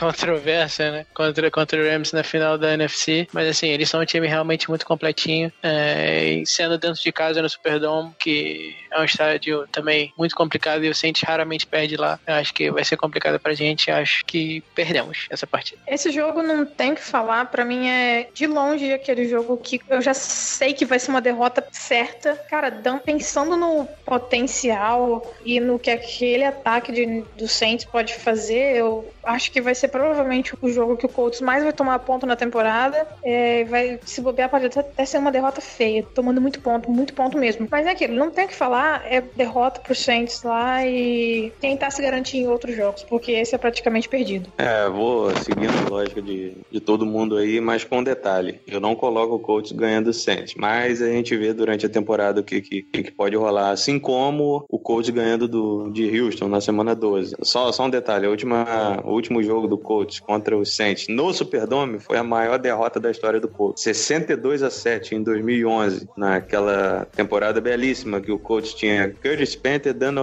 lá 0.00 0.12
controversa, 0.12 0.90
né? 0.90 1.06
Contra, 1.14 1.50
contra 1.50 1.80
o 1.80 1.84
Rams 1.84 2.12
na 2.12 2.22
final 2.22 2.56
da 2.56 2.74
NFC. 2.74 3.26
Mas 3.32 3.48
assim, 3.48 3.68
eles 3.68 3.88
são 3.88 4.00
um 4.00 4.04
time 4.04 4.26
realmente 4.26 4.68
muito 4.68 4.86
completinho. 4.86 5.52
É, 5.62 6.24
e 6.24 6.46
sendo 6.46 6.78
dentro 6.78 7.02
de 7.02 7.12
casa 7.12 7.42
no 7.42 7.48
Superdome, 7.48 8.14
que 8.18 8.74
é 8.90 9.00
um 9.00 9.04
estádio 9.04 9.66
também 9.70 10.12
muito 10.16 10.34
complicado 10.34 10.84
e 10.84 10.88
o 10.88 10.94
Saints 10.94 11.22
raramente 11.22 11.66
perde 11.66 11.96
lá. 11.96 12.18
Eu 12.26 12.34
acho 12.34 12.52
que 12.54 12.70
vai 12.70 12.84
ser 12.84 12.96
complicado 12.96 13.38
pra 13.38 13.54
gente. 13.54 13.90
Acho 13.90 14.24
que 14.24 14.62
perdemos 14.74 15.26
essa 15.30 15.46
partida. 15.46 15.80
Esse 15.86 16.10
jogo 16.10 16.42
não 16.42 16.64
tem 16.64 16.94
que 16.94 17.02
falar. 17.02 17.46
Pra 17.46 17.64
mim 17.64 17.88
é 17.88 18.28
de 18.32 18.46
longe 18.46 18.92
aquele 18.92 19.28
jogo 19.28 19.56
que 19.56 19.80
eu 19.88 20.00
já 20.00 20.14
sei 20.14 20.72
que 20.72 20.84
vai 20.84 20.98
ser 20.98 21.10
uma 21.10 21.20
derrota 21.20 21.66
certa. 21.70 22.36
Cara, 22.48 22.70
pensando 23.04 23.56
no 23.56 23.86
potencial 24.04 25.34
e 25.44 25.60
no 25.60 25.78
que 25.78 25.90
aquele 25.90 26.44
ataque 26.44 26.92
de, 26.92 27.22
do 27.36 27.48
Saints 27.48 27.84
pode 27.84 28.14
fazer, 28.14 28.76
eu 28.76 29.12
acho 29.24 29.50
que 29.50 29.60
vai 29.60 29.74
ser 29.74 29.81
provavelmente 29.88 30.54
o 30.60 30.68
jogo 30.68 30.96
que 30.96 31.06
o 31.06 31.08
Colts 31.08 31.40
mais 31.40 31.62
vai 31.62 31.72
tomar 31.72 31.98
ponto 32.00 32.26
na 32.26 32.36
temporada. 32.36 33.06
É, 33.22 33.64
vai 33.64 34.00
se 34.04 34.20
bobear, 34.20 34.50
pode 34.50 34.66
até 34.66 35.04
ser 35.04 35.18
uma 35.18 35.32
derrota 35.32 35.60
feia, 35.60 36.02
tomando 36.14 36.40
muito 36.40 36.60
ponto, 36.60 36.90
muito 36.90 37.14
ponto 37.14 37.36
mesmo. 37.38 37.66
Mas 37.70 37.86
é 37.86 37.90
aquilo, 37.90 38.14
não 38.14 38.30
tem 38.30 38.44
o 38.44 38.48
que 38.48 38.54
falar, 38.54 39.04
é 39.06 39.20
derrota 39.20 39.80
pro 39.80 39.94
Saints 39.94 40.42
lá 40.42 40.84
e 40.86 41.52
tentar 41.60 41.90
se 41.90 42.02
garantir 42.02 42.38
em 42.38 42.48
outros 42.48 42.74
jogos, 42.74 43.02
porque 43.02 43.32
esse 43.32 43.54
é 43.54 43.58
praticamente 43.58 44.08
perdido. 44.08 44.52
É, 44.58 44.88
vou 44.88 45.30
seguindo 45.36 45.72
a 45.86 45.90
lógica 45.90 46.20
de, 46.20 46.52
de 46.70 46.80
todo 46.80 47.06
mundo 47.06 47.36
aí, 47.36 47.60
mas 47.60 47.84
com 47.84 47.98
um 47.98 48.04
detalhe. 48.04 48.60
Eu 48.66 48.80
não 48.80 48.94
coloco 48.94 49.34
o 49.34 49.38
Colts 49.38 49.72
ganhando 49.72 50.08
o 50.08 50.14
Saints, 50.14 50.54
mas 50.56 51.00
a 51.02 51.08
gente 51.08 51.36
vê 51.36 51.52
durante 51.52 51.86
a 51.86 51.88
temporada 51.88 52.40
o 52.40 52.44
que, 52.44 52.60
que, 52.60 52.82
que 52.82 53.10
pode 53.10 53.36
rolar, 53.36 53.70
assim 53.70 53.98
como 53.98 54.64
o 54.68 54.78
Colts 54.78 55.10
ganhando 55.10 55.48
do, 55.48 55.90
de 55.90 56.20
Houston 56.20 56.48
na 56.48 56.60
semana 56.60 56.94
12. 56.94 57.36
Só, 57.42 57.70
só 57.72 57.86
um 57.86 57.90
detalhe, 57.90 58.26
a 58.26 58.30
última, 58.30 59.00
o 59.04 59.12
último 59.12 59.42
jogo 59.42 59.68
do 59.72 59.78
Colts 59.78 60.20
contra 60.20 60.56
o 60.56 60.64
Saints 60.64 61.08
no 61.08 61.32
Superdome 61.32 61.98
foi 61.98 62.16
a 62.16 62.22
maior 62.22 62.58
derrota 62.58 63.00
da 63.00 63.10
história 63.10 63.40
do 63.40 63.48
Colts. 63.48 63.82
62 63.82 64.62
a 64.62 64.70
7 64.70 65.14
em 65.14 65.22
2011, 65.22 66.08
naquela 66.16 67.06
temporada 67.16 67.60
belíssima 67.60 68.20
que 68.20 68.30
o 68.30 68.38
Colts 68.38 68.74
tinha 68.74 69.10
Curtis 69.10 69.56
Panther, 69.56 69.94
Dan 69.94 70.14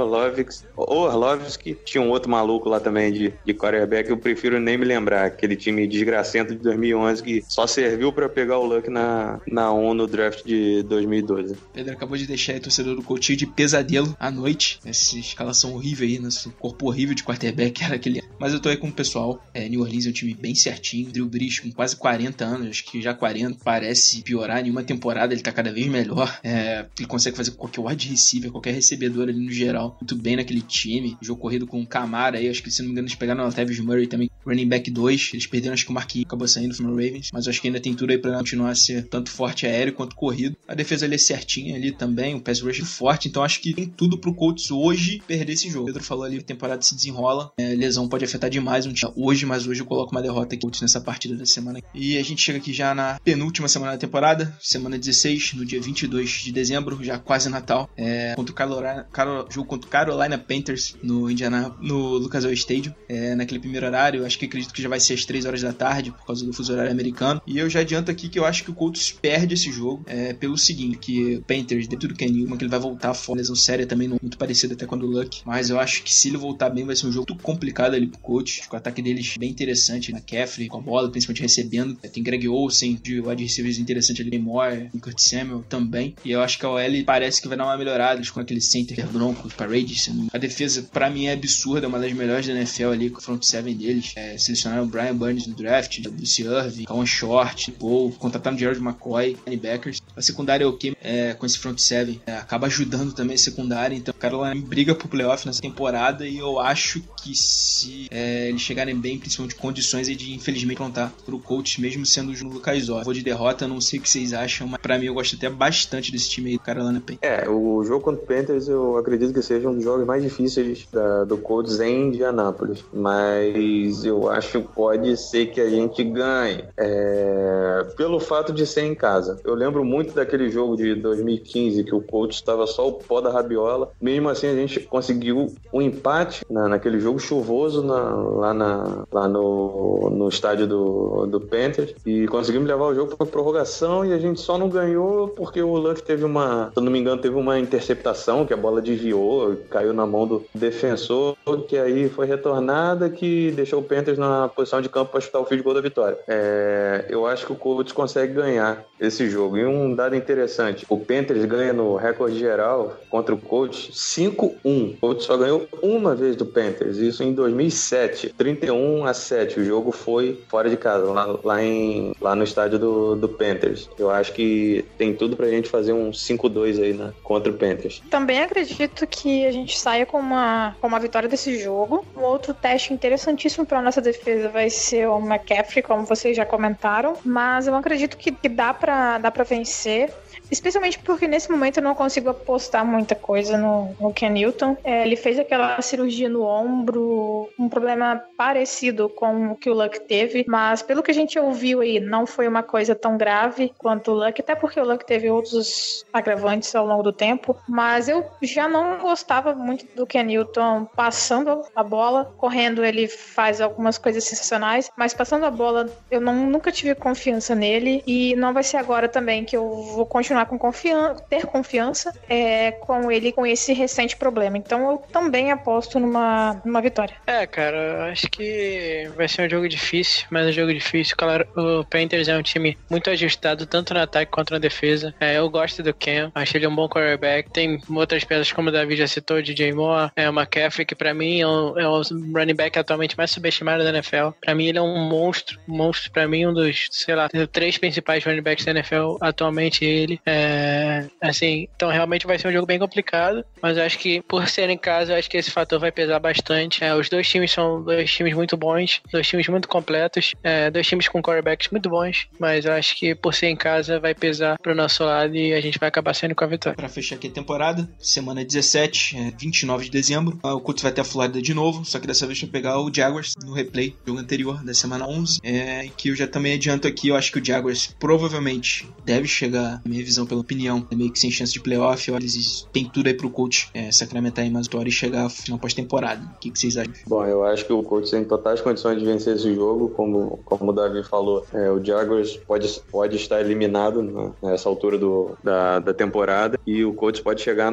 Orlovsky, 0.76 1.78
tinha 1.84 2.02
um 2.02 2.10
outro 2.10 2.30
maluco 2.30 2.70
lá 2.70 2.80
também 2.80 3.12
de, 3.12 3.34
de 3.43 3.54
quarterback, 3.54 4.10
eu 4.10 4.18
prefiro 4.18 4.60
nem 4.60 4.78
me 4.78 4.86
lembrar, 4.86 5.26
aquele 5.26 5.56
time 5.56 5.88
desgracento 5.88 6.54
de 6.56 6.62
2011 6.62 7.24
que 7.24 7.43
só 7.47 7.66
serviu 7.66 8.14
para 8.14 8.30
pegar 8.30 8.60
o 8.60 8.66
Luck 8.66 8.89
na, 8.89 9.10
na, 9.10 9.41
na 9.47 9.74
1 9.74 9.93
no 9.93 10.08
draft 10.08 10.43
de 10.45 10.84
2012. 10.84 11.56
Pedro 11.74 11.93
acabou 11.93 12.18
de 12.18 12.26
deixar 12.26 12.54
aí 12.54 12.60
torcedor 12.60 12.95
do 12.95 13.04
Coutinho 13.04 13.38
de 13.38 13.45
pesadelo 13.45 14.16
à 14.20 14.32
noite. 14.32 14.80
Essa 14.86 15.18
escalação 15.18 15.74
horrível 15.74 16.08
aí, 16.08 16.20
nosso 16.20 16.52
corpo 16.52 16.88
horrível 16.88 17.16
de 17.16 17.24
quarterback 17.24 17.82
era 17.84 17.95
aquele. 17.95 18.22
Mas 18.39 18.54
eu 18.54 18.60
tô 18.60 18.70
aí 18.70 18.78
com 18.78 18.88
o 18.88 18.91
pessoal. 18.91 19.39
É, 19.54 19.68
New 19.68 19.82
Orleans 19.82 20.06
é 20.06 20.10
um 20.10 20.14
time 20.14 20.34
bem 20.34 20.56
certinho. 20.56 21.12
Drew 21.12 21.28
Brees 21.28 21.60
com 21.60 21.72
quase 21.72 21.96
40 21.96 22.46
anos, 22.46 22.68
acho 22.68 22.86
que 22.86 23.02
já 23.02 23.14
40, 23.14 23.60
parece 23.64 24.22
piorar. 24.22 24.62
Nenhuma 24.62 24.84
temporada 24.84 25.34
ele 25.34 25.42
tá 25.42 25.52
cada 25.52 25.72
vez 25.72 25.88
melhor. 25.88 26.40
É, 26.44 26.86
ele 26.98 27.08
consegue 27.08 27.36
fazer 27.36 27.52
qualquer 27.52 27.82
wide 27.82 28.08
receiver, 28.08 28.52
qualquer 28.52 28.74
recebedor 28.74 29.30
ali 29.30 29.40
no 29.40 29.52
geral. 29.52 29.98
Muito 30.00 30.16
bem 30.16 30.36
naquele 30.36 30.62
time. 30.62 31.18
Jogo 31.22 31.42
corrido 31.42 31.68
com 31.68 31.82
o 31.82 31.88
Camara 31.88 32.38
aí, 32.38 32.48
acho 32.50 32.64
que 32.64 32.72
se 32.72 32.82
não 32.82 32.88
me 32.88 32.94
engano 32.94 33.08
eles 33.08 33.16
pegaram 33.16 33.42
o 33.42 33.46
Latavius 33.46 33.80
Murray 33.80 34.08
também. 34.08 34.30
Running 34.46 34.68
back 34.68 34.90
2. 34.90 35.32
Eles 35.34 35.48
perderam, 35.48 35.74
acho 35.74 35.86
que 35.86 35.92
o 35.92 35.94
Marquinhos 35.94 36.26
acabou 36.26 36.48
saindo 36.48 36.76
no 36.82 36.90
Ravens. 36.90 37.30
Mas 37.34 37.48
acho 37.48 37.62
que 37.62 37.68
ainda 37.68 37.80
tem 37.80 37.94
tudo 37.94 38.12
aí 38.12 38.18
pra 38.18 38.38
continuar 38.38 38.72
a 38.72 38.76
ser 38.76 39.08
tanto 39.08 39.30
forte 39.30 39.66
aéreo 39.66 39.94
quanto 39.94 40.16
corrido. 40.16 40.56
A 40.68 40.74
defesa 40.74 41.06
ali 41.06 41.16
é 41.16 41.18
certinha 41.18 41.76
ali 41.76 41.92
também. 41.92 42.36
O 42.36 42.42
pass 42.42 42.62
rush 42.62 42.80
forte. 42.80 43.28
Então 43.28 43.44
acho 43.44 43.62
que 43.62 43.74
tem 43.74 43.88
tudo 43.88 44.18
pro 44.18 44.34
Colts 44.34 44.72
hoje 44.72 45.22
perder 45.28 45.54
esse 45.54 45.70
jogo. 45.70 45.84
O 45.84 45.86
Pedro 45.88 46.04
falou 46.04 46.24
ali, 46.24 46.38
a 46.38 46.42
temporada 46.42 46.82
se 46.82 46.96
desenrola. 46.96 47.52
É, 47.58 47.76
lesão 47.76 48.08
pode 48.08 48.26
afetar 48.26 48.50
demais 48.50 48.86
um 48.86 48.94
time 48.94 49.12
hoje, 49.30 49.45
mas 49.45 49.67
hoje 49.67 49.82
eu 49.82 49.86
coloco 49.86 50.11
uma 50.11 50.21
derrota 50.21 50.55
aqui 50.55 50.67
nessa 50.82 50.99
partida 50.99 51.36
da 51.36 51.45
semana. 51.45 51.80
E 51.93 52.17
a 52.17 52.23
gente 52.23 52.41
chega 52.41 52.57
aqui 52.57 52.73
já 52.73 52.93
na 52.95 53.19
penúltima 53.23 53.67
semana 53.67 53.91
da 53.93 53.97
temporada, 53.97 54.57
semana 54.59 54.97
16, 54.97 55.53
no 55.53 55.65
dia 55.65 55.80
22 55.80 56.30
de 56.30 56.51
dezembro, 56.51 57.03
já 57.03 57.17
quase 57.17 57.49
Natal, 57.49 57.89
é, 57.95 58.34
contra 58.36 58.51
o 58.51 58.55
Carolina, 58.55 59.07
Carol, 59.11 59.45
jogo 59.49 59.67
contra 59.67 59.88
o 59.88 59.91
Carolina 59.91 60.38
Panthers 60.38 60.95
no 61.01 61.30
Indiana, 61.30 61.75
no 61.80 62.17
Lucas 62.17 62.43
Oil 62.43 62.53
Stadium, 62.53 62.93
é, 63.07 63.36
naquele 63.36 63.59
primeiro 63.59 63.86
horário, 63.86 64.25
acho 64.25 64.38
que 64.38 64.45
acredito 64.45 64.73
que 64.73 64.82
já 64.82 64.89
vai 64.89 64.99
ser 64.99 65.13
às 65.13 65.25
3 65.25 65.45
horas 65.45 65.61
da 65.61 65.73
tarde, 65.73 66.11
por 66.11 66.25
causa 66.25 66.45
do 66.45 66.51
fuso 66.51 66.73
horário 66.73 66.91
americano. 66.91 67.41
E 67.45 67.57
eu 67.57 67.69
já 67.69 67.82
adianto 67.82 68.09
aqui 68.09 68.30
que 68.30 68.39
eu 68.39 68.45
acho 68.45 68.63
que 68.63 68.71
o 68.71 68.73
Colts 68.73 69.11
perde 69.11 69.53
esse 69.53 69.71
jogo, 69.71 70.03
é, 70.07 70.34
pelo 70.34 70.57
seguinte, 70.57 70.97
que 70.97 71.38
o 71.38 71.41
Panthers, 71.43 71.88
dentro 71.88 72.07
do 72.07 72.15
Ken 72.15 72.30
Newman, 72.30 72.57
que 72.57 72.63
ele 72.63 72.71
vai 72.71 72.80
voltar 72.80 73.13
fora, 73.13 73.38
lesão 73.38 73.55
séria 73.55 73.86
também, 73.86 74.07
muito 74.07 74.38
parecida 74.38 74.73
até 74.73 74.86
com 74.86 74.95
o 74.95 75.05
Luck, 75.05 75.41
mas 75.45 75.69
eu 75.69 75.80
acho 75.80 76.03
que 76.03 76.13
se 76.13 76.30
ele 76.30 76.38
voltar 76.38 76.69
bem, 76.69 76.86
vai 76.86 76.95
ser 76.95 77.07
um 77.07 77.11
jogo 77.11 77.27
muito 77.30 77.43
complicado 77.43 77.93
ali 77.93 78.07
pro 78.07 78.19
Colts, 78.19 78.61
o 78.71 78.75
ataque 78.75 79.01
deles 79.20 79.38
bem 79.38 79.49
interessante, 79.49 80.11
na 80.11 80.20
McCaffrey 80.20 80.67
com 80.67 80.78
a 80.78 80.82
bola, 80.82 81.09
principalmente 81.09 81.41
recebendo. 81.41 81.95
Tem 81.95 82.24
Greg 82.24 82.47
Olsen, 82.47 82.99
de 83.01 83.20
wide 83.20 83.43
receivers 83.43 83.78
interessante 83.78 84.22
ali, 84.22 84.39
Moore, 84.39 84.89
Kurt 85.01 85.20
Samuel 85.20 85.63
também. 85.67 86.15
E 86.24 86.32
eu 86.32 86.41
acho 86.41 86.57
que 86.57 86.65
a 86.65 86.70
OL 86.70 87.03
parece 87.05 87.41
que 87.41 87.47
vai 87.47 87.57
dar 87.57 87.65
uma 87.65 87.78
melhorada 87.78 88.22
com 88.32 88.39
aquele 88.39 88.61
center 88.61 89.05
Broncos, 89.07 89.53
Paredes. 89.53 90.09
A 90.32 90.38
defesa, 90.38 90.88
para 90.91 91.09
mim, 91.09 91.26
é 91.26 91.34
absurda, 91.34 91.86
é 91.86 91.89
uma 91.89 91.99
das 91.99 92.13
melhores 92.13 92.47
da 92.47 92.53
NFL 92.53 92.89
ali, 92.89 93.09
com 93.09 93.20
o 93.20 93.22
front 93.22 93.43
seven 93.43 93.76
deles. 93.76 94.13
É, 94.15 94.38
selecionaram 94.38 94.84
o 94.84 94.88
Brian 94.88 95.15
Burns 95.15 95.47
no 95.47 95.55
draft, 95.55 96.01
Bruce 96.09 96.41
Irving, 96.41 96.86
Calvin 96.86 97.05
Short, 97.05 97.72
Paul, 97.74 98.11
contrataram 98.13 98.55
o 98.55 98.59
George 98.59 98.82
McCoy, 98.82 99.38
linebackers. 99.45 100.01
A 100.15 100.22
secundária 100.22 100.63
é 100.63 100.67
ok 100.67 100.95
é, 101.01 101.34
com 101.34 101.45
esse 101.45 101.57
front 101.57 101.80
seven, 101.80 102.22
é, 102.26 102.34
acaba 102.34 102.67
ajudando 102.67 103.13
também 103.13 103.36
a 103.36 103.38
secundária. 103.38 103.95
Então, 103.95 104.13
o 104.15 104.17
cara 104.17 104.38
lá 104.38 104.53
briga 104.55 104.93
pro 104.93 105.07
playoff 105.07 105.45
nessa 105.45 105.61
temporada 105.61 106.28
e 106.28 106.38
eu 106.38 106.59
acho 106.59 107.01
que 107.24 107.36
se 107.36 108.07
é, 108.11 108.49
eles 108.49 108.61
chegarem 108.61 108.95
bem, 108.95 109.09
principalmente 109.18 109.55
condições 109.55 110.07
de 110.07 110.34
infelizmente 110.34 110.78
contar 110.78 111.14
pro 111.26 111.39
coach, 111.39 111.82
mesmo 111.82 112.05
sendo 112.05 112.32
o 112.32 112.53
Lucas 112.53 112.88
Vou 112.88 113.14
de 113.14 113.24
derrota, 113.24 113.68
não 113.68 113.82
sei 113.82 113.99
o 113.99 114.01
que 114.01 114.10
vocês 114.10 114.34
acham, 114.34 114.68
mas 114.68 114.82
pra 114.82 114.97
mim 114.97 115.05
eu 115.05 115.14
gosto 115.14 115.36
até 115.36 115.49
bastante 115.49 116.12
desse 116.12 116.30
time 116.30 116.51
aí 116.51 116.57
do 116.57 116.64
Carolina 116.64 116.99
Panthers. 116.99 117.20
É, 117.22 117.49
o 117.49 117.84
jogo 117.84 118.03
contra 118.03 118.24
o 118.24 118.26
Panthers 118.26 118.68
eu 118.68 118.97
acredito 118.97 119.34
que 119.34 119.41
seja 119.41 119.70
um 119.70 119.76
dos 119.76 119.84
jogos 119.84 120.05
mais 120.05 120.24
difíceis 120.24 120.88
da, 120.91 121.24
do 121.24 121.38
Colts 121.38 121.80
em 121.80 122.07
Indianápolis, 122.07 122.84
mas 122.93 124.03
eu 124.03 124.30
acho 124.30 124.62
que 124.62 124.68
pode 124.74 125.16
ser 125.18 125.47
que 125.47 125.62
a 125.62 125.70
gente 125.70 126.03
ganhe 126.03 126.64
é, 126.78 127.88
pelo 127.95 128.20
fato 128.20 128.53
de 128.53 128.66
ser 128.66 128.84
em 128.84 128.95
casa. 128.95 129.39
Eu 129.43 129.53
lembro 129.55 129.84
muito 129.84 130.14
daquele 130.14 130.49
jogo 130.49 130.76
de 130.76 130.95
2015 130.95 131.84
que 131.84 131.95
o 131.95 132.01
Colts 132.01 132.38
estava 132.38 132.66
só 132.68 132.88
o 132.88 132.93
pó 132.93 133.22
da 133.22 133.32
rabiola, 133.32 133.91
mesmo 134.01 134.30
assim 134.30 134.47
a 134.47 134.55
gente 134.55 134.80
conseguiu 134.82 135.53
um 135.74 135.82
empate 135.82 136.45
na, 136.49 136.68
naquele 136.68 136.99
jogo 136.99 137.20
chuvoso 137.20 137.84
na, 137.84 138.14
lá, 138.14 138.53
na, 138.53 138.99
lá 139.12 139.28
no, 139.28 140.10
no 140.10 140.30
estádio 140.30 140.68
do, 140.68 141.26
do 141.26 141.39
Panthers 141.39 141.93
e 142.06 142.28
conseguimos 142.28 142.68
levar 142.68 142.86
o 142.86 142.95
jogo 142.95 143.16
para 143.16 143.26
prorrogação 143.26 144.06
e 144.06 144.14
a 144.14 144.18
gente 144.18 144.39
só 144.39 144.58
não 144.58 144.70
ganhou 144.70 145.28
porque 145.30 145.62
o 145.62 145.76
Luck 145.76 146.02
teve 146.02 146.24
uma, 146.24 146.70
se 146.74 146.80
eu 146.80 146.84
não 146.84 146.91
me 146.91 147.00
engano, 147.00 147.22
teve 147.22 147.36
uma 147.36 147.60
interceptação 147.60 148.45
que 148.45 148.54
a 148.54 148.58
bola 148.58 148.82
desviou, 148.82 149.56
caiu 149.70 149.93
na 149.93 150.06
mão 150.06 150.28
do 150.28 150.43
defensor, 150.54 151.36
que 151.68 151.78
aí 151.78 152.10
foi 152.10 152.26
retornada 152.26 153.10
que 153.10 153.52
deixou 153.52 153.80
o 153.80 153.84
Panthers 153.84 154.18
na 154.18 154.47
posição 154.47 154.82
de 154.82 154.89
campo 154.89 155.12
para 155.12 155.22
chutar 155.22 155.39
o 155.39 155.45
field 155.45 155.64
goal 155.64 155.76
da 155.76 155.82
vitória. 155.82 156.18
É, 156.28 157.06
eu 157.10 157.26
acho 157.26 157.45
que 157.45 157.52
o 157.52 157.56
Colts 157.56 157.91
consegue 157.93 158.34
ganhar 158.34 158.86
esse 159.00 159.30
jogo. 159.30 159.58
E 159.58 159.66
um 159.66 159.95
dado 159.95 160.16
interessante, 160.16 160.86
o 160.89 160.97
Panthers 160.97 161.45
ganha 161.45 161.74
no 161.74 161.95
recorde 161.95 162.38
geral 162.38 162.97
contra 163.10 163.34
o 163.34 163.38
Colts 163.38 163.89
5-1. 163.93 164.54
O 164.66 164.97
Colts 165.00 165.26
só 165.26 165.38
ganhou 165.38 165.68
uma 165.82 166.16
vez 166.16 166.36
do 166.36 166.45
Panthers, 166.45 166.97
isso 166.97 167.24
em 167.24 167.34
2007, 167.34 168.34
31 168.38 168.89
a 169.06 169.14
7. 169.14 169.60
O 169.60 169.66
jogo 169.66 169.92
foi 169.92 170.42
fora 170.48 170.70
de 170.70 170.78
casa, 170.78 171.06
lá, 171.12 171.38
lá, 171.44 171.64
em, 171.64 172.14
lá 172.20 172.36
no 172.36 172.44
estádio 172.44 172.80
do, 172.80 173.16
do 173.16 173.30
Panthers. 173.30 173.90
Eu 173.98 174.10
acho 174.10 174.34
que 174.34 174.86
tem 174.98 175.14
tudo 175.14 175.36
pra 175.36 175.48
gente 175.48 175.70
fazer 175.70 175.94
um 175.94 176.12
5-2 176.12 176.82
aí 176.82 176.94
né, 176.94 177.14
contra 177.24 177.52
o 177.52 177.56
Panthers. 177.56 178.02
Também 178.10 178.42
acredito 178.42 179.06
que 179.08 179.46
a 179.46 179.52
gente 179.52 179.80
saia 179.80 180.06
com 180.06 180.20
uma, 180.20 180.76
com 180.80 180.88
uma 180.88 181.00
vitória 181.00 181.30
desse 181.30 181.58
jogo. 181.60 182.06
Um 182.16 182.22
outro 182.22 182.54
teste 182.54 182.94
interessantíssimo 182.94 183.66
para 183.66 183.82
nossa 183.82 184.02
defesa 184.02 184.50
vai 184.50 184.70
ser 184.70 185.08
o 185.08 185.20
McCaffrey, 185.20 185.84
como 185.84 186.06
vocês 186.06 186.36
já 186.36 186.46
comentaram. 186.46 187.16
Mas 187.24 187.68
eu 187.68 187.76
acredito 187.76 188.18
que, 188.18 188.32
que 188.32 188.50
dá 188.50 188.74
para 188.74 189.18
dá 189.18 189.32
pra 189.32 189.44
vencer. 189.44 190.12
Especialmente 190.52 191.00
porque 191.00 191.28
nesse 191.28 191.52
momento 191.52 191.78
eu 191.78 191.84
não 191.84 191.95
consigo 191.95 192.30
apostar 192.30 192.86
muita 192.86 193.16
coisa 193.16 193.58
no, 193.58 193.95
no 194.00 194.14
Ken 194.14 194.30
Newton. 194.30 194.78
É, 194.84 195.06
ele 195.06 195.16
fez 195.16 195.38
aquela 195.38 195.82
cirurgia 195.82 196.30
no 196.30 196.43
ombro, 196.43 197.50
um 197.58 197.70
problema 197.70 198.22
parecido 198.38 199.10
com 199.10 199.52
o 199.52 199.56
que 199.56 199.70
o 199.70 199.74
Luck 199.74 200.00
teve, 200.02 200.45
mas 200.47 200.82
pelo 200.82 201.04
que 201.04 201.12
a 201.12 201.14
gente 201.14 201.38
ouviu 201.38 201.82
aí, 201.82 202.00
não 202.00 202.26
foi 202.26 202.47
uma 202.47 202.64
coisa 202.64 202.95
tão 202.95 203.18
grave 203.18 203.74
quanto 203.78 204.12
o 204.12 204.14
Luck, 204.16 204.41
até 204.41 204.56
porque 204.56 204.80
o 204.80 204.86
Luck 204.86 205.06
teve 205.06 205.30
outros 205.30 206.06
agravantes 206.12 206.74
ao 206.76 206.86
longo 206.86 207.04
do 207.04 207.14
tempo. 207.14 207.56
Mas 207.68 208.08
eu 208.10 208.26
já 208.41 208.68
não 208.68 209.00
gostava 209.00 209.54
muito 209.54 209.86
do 209.95 210.06
Ken 210.06 210.24
Newton 210.24 210.86
passando 210.95 211.64
a 211.76 211.84
bola, 211.84 212.34
correndo 212.38 212.84
ele 212.84 213.08
faz 213.08 213.62
algumas 213.62 213.97
coisas 213.97 214.24
sensacionais, 214.24 214.89
mas 214.97 215.14
passando 215.14 215.45
a 215.45 215.52
bola 215.52 215.89
eu 216.10 216.20
não, 216.20 216.36
nunca 216.47 216.72
tive 216.72 216.95
confiança 216.95 217.54
nele 217.56 218.04
e 218.06 218.36
não 218.36 218.54
vai 218.54 218.64
ser 218.64 218.78
agora 218.78 219.08
também 219.08 219.45
que 219.45 219.56
eu 219.56 219.70
vou 219.70 220.06
continuar 220.06 220.39
continuar 220.40 220.46
com 220.46 220.58
confiança, 220.58 221.24
ter 221.30 221.46
confiança 221.46 222.14
é, 222.30 222.72
com 222.72 223.12
ele 223.12 223.32
com 223.32 223.46
esse 223.46 223.74
recente 223.74 224.16
problema. 224.16 224.58
Então 224.58 224.92
eu 224.92 224.98
também 225.12 225.52
aposto 225.52 226.00
numa, 226.00 226.62
numa 226.64 226.82
vitória. 226.82 227.16
É, 227.26 227.46
cara, 227.48 228.12
acho 228.12 228.28
que 228.30 229.10
vai 229.16 229.28
ser 229.28 229.46
um 229.46 229.50
jogo 229.50 229.68
difícil, 229.68 230.26
mas 230.30 230.48
um 230.48 230.52
jogo 230.52 230.74
difícil. 230.74 231.16
Claro, 231.18 231.48
o 231.56 231.84
Panthers 231.86 232.28
é 232.28 232.38
um 232.38 232.42
time 232.42 232.78
muito 232.90 233.10
ajustado, 233.10 233.66
tanto 233.66 233.94
no 233.94 234.00
ataque 234.02 234.32
quanto 234.32 234.52
na 234.52 234.60
defesa. 234.60 235.14
É, 235.20 235.38
eu 235.38 235.50
gosto 235.50 235.82
do 235.82 235.94
Ken, 235.94 236.32
acho 236.34 236.58
ele 236.58 236.68
um 236.68 236.76
bom 236.76 236.88
quarterback. 236.88 237.50
Tem 237.52 237.80
outras 237.90 238.24
peças, 238.24 238.52
como 238.52 238.70
o 238.70 238.72
Davi 238.72 238.96
já 238.96 239.08
citou, 239.08 239.42
DJ 239.42 239.74
Moore, 239.74 240.12
é 240.16 240.30
o 240.30 240.34
McCaffrey, 240.34 240.86
que 240.86 240.96
pra 240.96 241.14
mim 241.14 241.42
é 241.42 241.48
o, 241.48 241.80
é 241.80 241.88
o 241.88 242.02
running 242.34 242.56
back 242.56 242.78
atualmente 242.78 243.18
mais 243.18 243.32
subestimado 243.32 243.84
da 243.84 243.90
NFL. 243.90 244.30
Pra 244.42 244.56
mim 244.56 244.68
ele 244.68 244.78
é 244.78 244.82
um 244.82 245.10
monstro, 245.10 245.60
um 245.68 245.76
monstro 245.76 246.12
pra 246.12 246.28
mim, 246.28 246.46
um 246.46 246.54
dos, 246.54 246.88
sei 246.92 247.16
lá, 247.16 247.30
três 247.52 247.78
principais 247.78 248.24
running 248.24 248.42
backs 248.42 248.66
da 248.66 248.72
NFL 248.72 249.18
atualmente 249.22 249.84
ele. 249.86 250.20
É, 250.32 251.07
assim, 251.19 251.67
então 251.75 251.89
realmente 251.89 252.27
vai 252.27 252.38
ser 252.38 252.47
um 252.47 252.51
jogo 252.51 252.67
bem 252.67 252.77
complicado, 252.77 253.43
mas 253.61 253.77
eu 253.77 253.84
acho 253.84 253.97
que 253.97 254.21
por 254.21 254.47
ser 254.47 254.69
em 254.69 254.77
casa, 254.77 255.13
eu 255.13 255.17
acho 255.17 255.30
que 255.30 255.38
esse 255.38 255.49
fator 255.49 255.80
vai 255.80 255.91
pesar 255.91 256.19
bastante. 256.19 256.84
É, 256.84 256.93
os 256.93 257.09
dois 257.09 257.27
times 257.27 257.51
são 257.51 257.84
dois 257.84 258.11
times 258.11 258.36
muito 258.36 258.55
bons, 258.55 259.01
dois 259.11 259.27
times 259.27 259.47
muito 259.47 259.67
completos, 259.67 260.36
é, 260.43 260.69
dois 260.69 260.86
times 260.86 261.07
com 261.07 261.21
quarterbacks 261.21 261.69
muito 261.71 261.89
bons, 261.89 262.27
mas 262.39 262.65
eu 262.65 262.73
acho 262.73 262.95
que 262.95 263.15
por 263.15 263.34
ser 263.34 263.47
em 263.47 263.55
casa 263.55 263.99
vai 263.99 264.13
pesar 264.13 264.59
pro 264.59 264.75
nosso 264.75 265.03
lado 265.03 265.36
e 265.36 265.51
a 265.53 265.61
gente 265.61 265.80
vai 265.80 265.89
acabar 265.89 266.13
saindo 266.13 266.36
com 266.36 266.43
a 266.43 266.47
vitória. 266.47 266.77
Para 266.77 266.89
fechar 266.89 267.15
aqui 267.15 267.27
a 267.27 267.32
temporada, 267.32 267.89
semana 267.99 268.45
17, 268.45 269.17
é, 269.17 269.32
29 269.36 269.86
de 269.86 269.91
dezembro, 269.91 270.39
o 270.43 270.59
Colts 270.59 270.84
vai 270.84 270.91
ter 270.91 271.01
a 271.01 271.05
Flórida 271.05 271.41
de 271.41 271.55
novo, 271.55 271.84
só 271.84 271.99
que 271.99 272.05
dessa 272.05 272.27
vez 272.27 272.39
vai 272.39 272.49
pegar 272.49 272.80
o 272.80 272.93
Jaguars 272.93 273.34
no 273.43 273.53
replay, 273.53 273.95
jogo 274.05 274.19
anterior 274.19 274.63
da 274.63 274.75
semana 274.75 275.07
11, 275.07 275.39
é, 275.43 275.89
que 275.97 276.09
eu 276.09 276.15
já 276.15 276.27
também 276.27 276.53
adianto 276.53 276.88
aqui, 276.88 277.07
eu 277.07 277.15
acho 277.15 277.32
que 277.32 277.39
o 277.39 277.45
Jaguars 277.45 277.95
provavelmente 277.99 278.88
deve 279.05 279.27
chegar 279.27 279.82
minha 279.86 280.03
visão, 280.03 280.18
pela 280.26 280.41
opinião. 280.41 280.86
É 280.91 280.95
meio 280.95 281.11
que 281.11 281.20
sem 281.20 281.32
chance 281.32 281.53
de 281.53 281.59
playoff, 281.59 282.11
eles 282.11 282.67
tem 282.72 282.86
tudo 282.86 283.07
aí 283.07 283.13
pro 283.13 283.30
coach 283.30 283.70
é, 283.74 283.91
sacramentar 283.91 284.43
aí 284.43 284.51
mais 284.51 284.67
vitória 284.67 284.89
e 284.89 284.91
chegar 284.91 285.28
na 285.47 285.57
pós-temporada. 285.57 286.22
O 286.36 286.39
que, 286.39 286.51
que, 286.51 286.59
vocês 286.59 286.78
acham? 286.78 286.93
Bom, 287.07 287.26
eu 287.26 287.43
acho 287.43 287.65
que 287.65 287.74
o 287.74 287.84
coach 287.84 288.09
tem 288.09 288.24
totais 288.24 288.61
condições 288.61 288.99
de 288.99 289.05
vencer 289.05 289.36
esse 289.36 289.53
jogo, 289.53 289.89
como, 289.89 290.39
como 290.45 290.72
o 290.72 290.74
Davi 290.74 291.03
falou. 291.03 291.45
É, 291.53 291.70
o 291.72 291.84
Jaguars 291.84 292.38
pode, 292.38 292.82
pode 292.91 293.15
estar 293.15 293.41
eliminado 293.41 294.01
né, 294.01 294.32
nessa 294.41 294.70
altura 294.70 294.97
do, 294.97 295.38
da, 295.43 295.80
da 295.80 295.93
temporada 295.93 296.59
e 296.65 296.84
o 296.84 296.93
coach 296.93 297.22
pode 297.22 297.41
chegar 297.41 297.70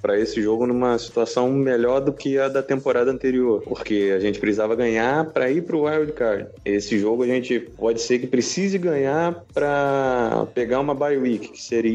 para 0.00 0.18
esse 0.18 0.42
jogo 0.42 0.66
numa 0.66 0.98
situação 0.98 1.50
melhor 1.50 2.00
do 2.00 2.12
que 2.12 2.38
a 2.38 2.48
da 2.48 2.62
temporada 2.62 3.10
anterior, 3.10 3.62
porque 3.62 4.12
a 4.14 4.20
gente 4.20 4.38
precisava 4.38 4.74
ganhar 4.74 5.24
para 5.26 5.50
ir 5.50 5.62
pro 5.62 5.84
wild 5.84 6.12
card. 6.12 6.48
Esse 6.64 6.98
jogo 6.98 7.22
a 7.22 7.26
gente 7.26 7.60
pode 7.60 8.00
ser 8.00 8.18
que 8.18 8.26
precise 8.26 8.78
ganhar 8.78 9.44
para 9.52 10.46
pegar 10.54 10.80
uma 10.80 10.94
bye 10.94 11.16
week, 11.16 11.48
que 11.48 11.62
seria 11.62 11.87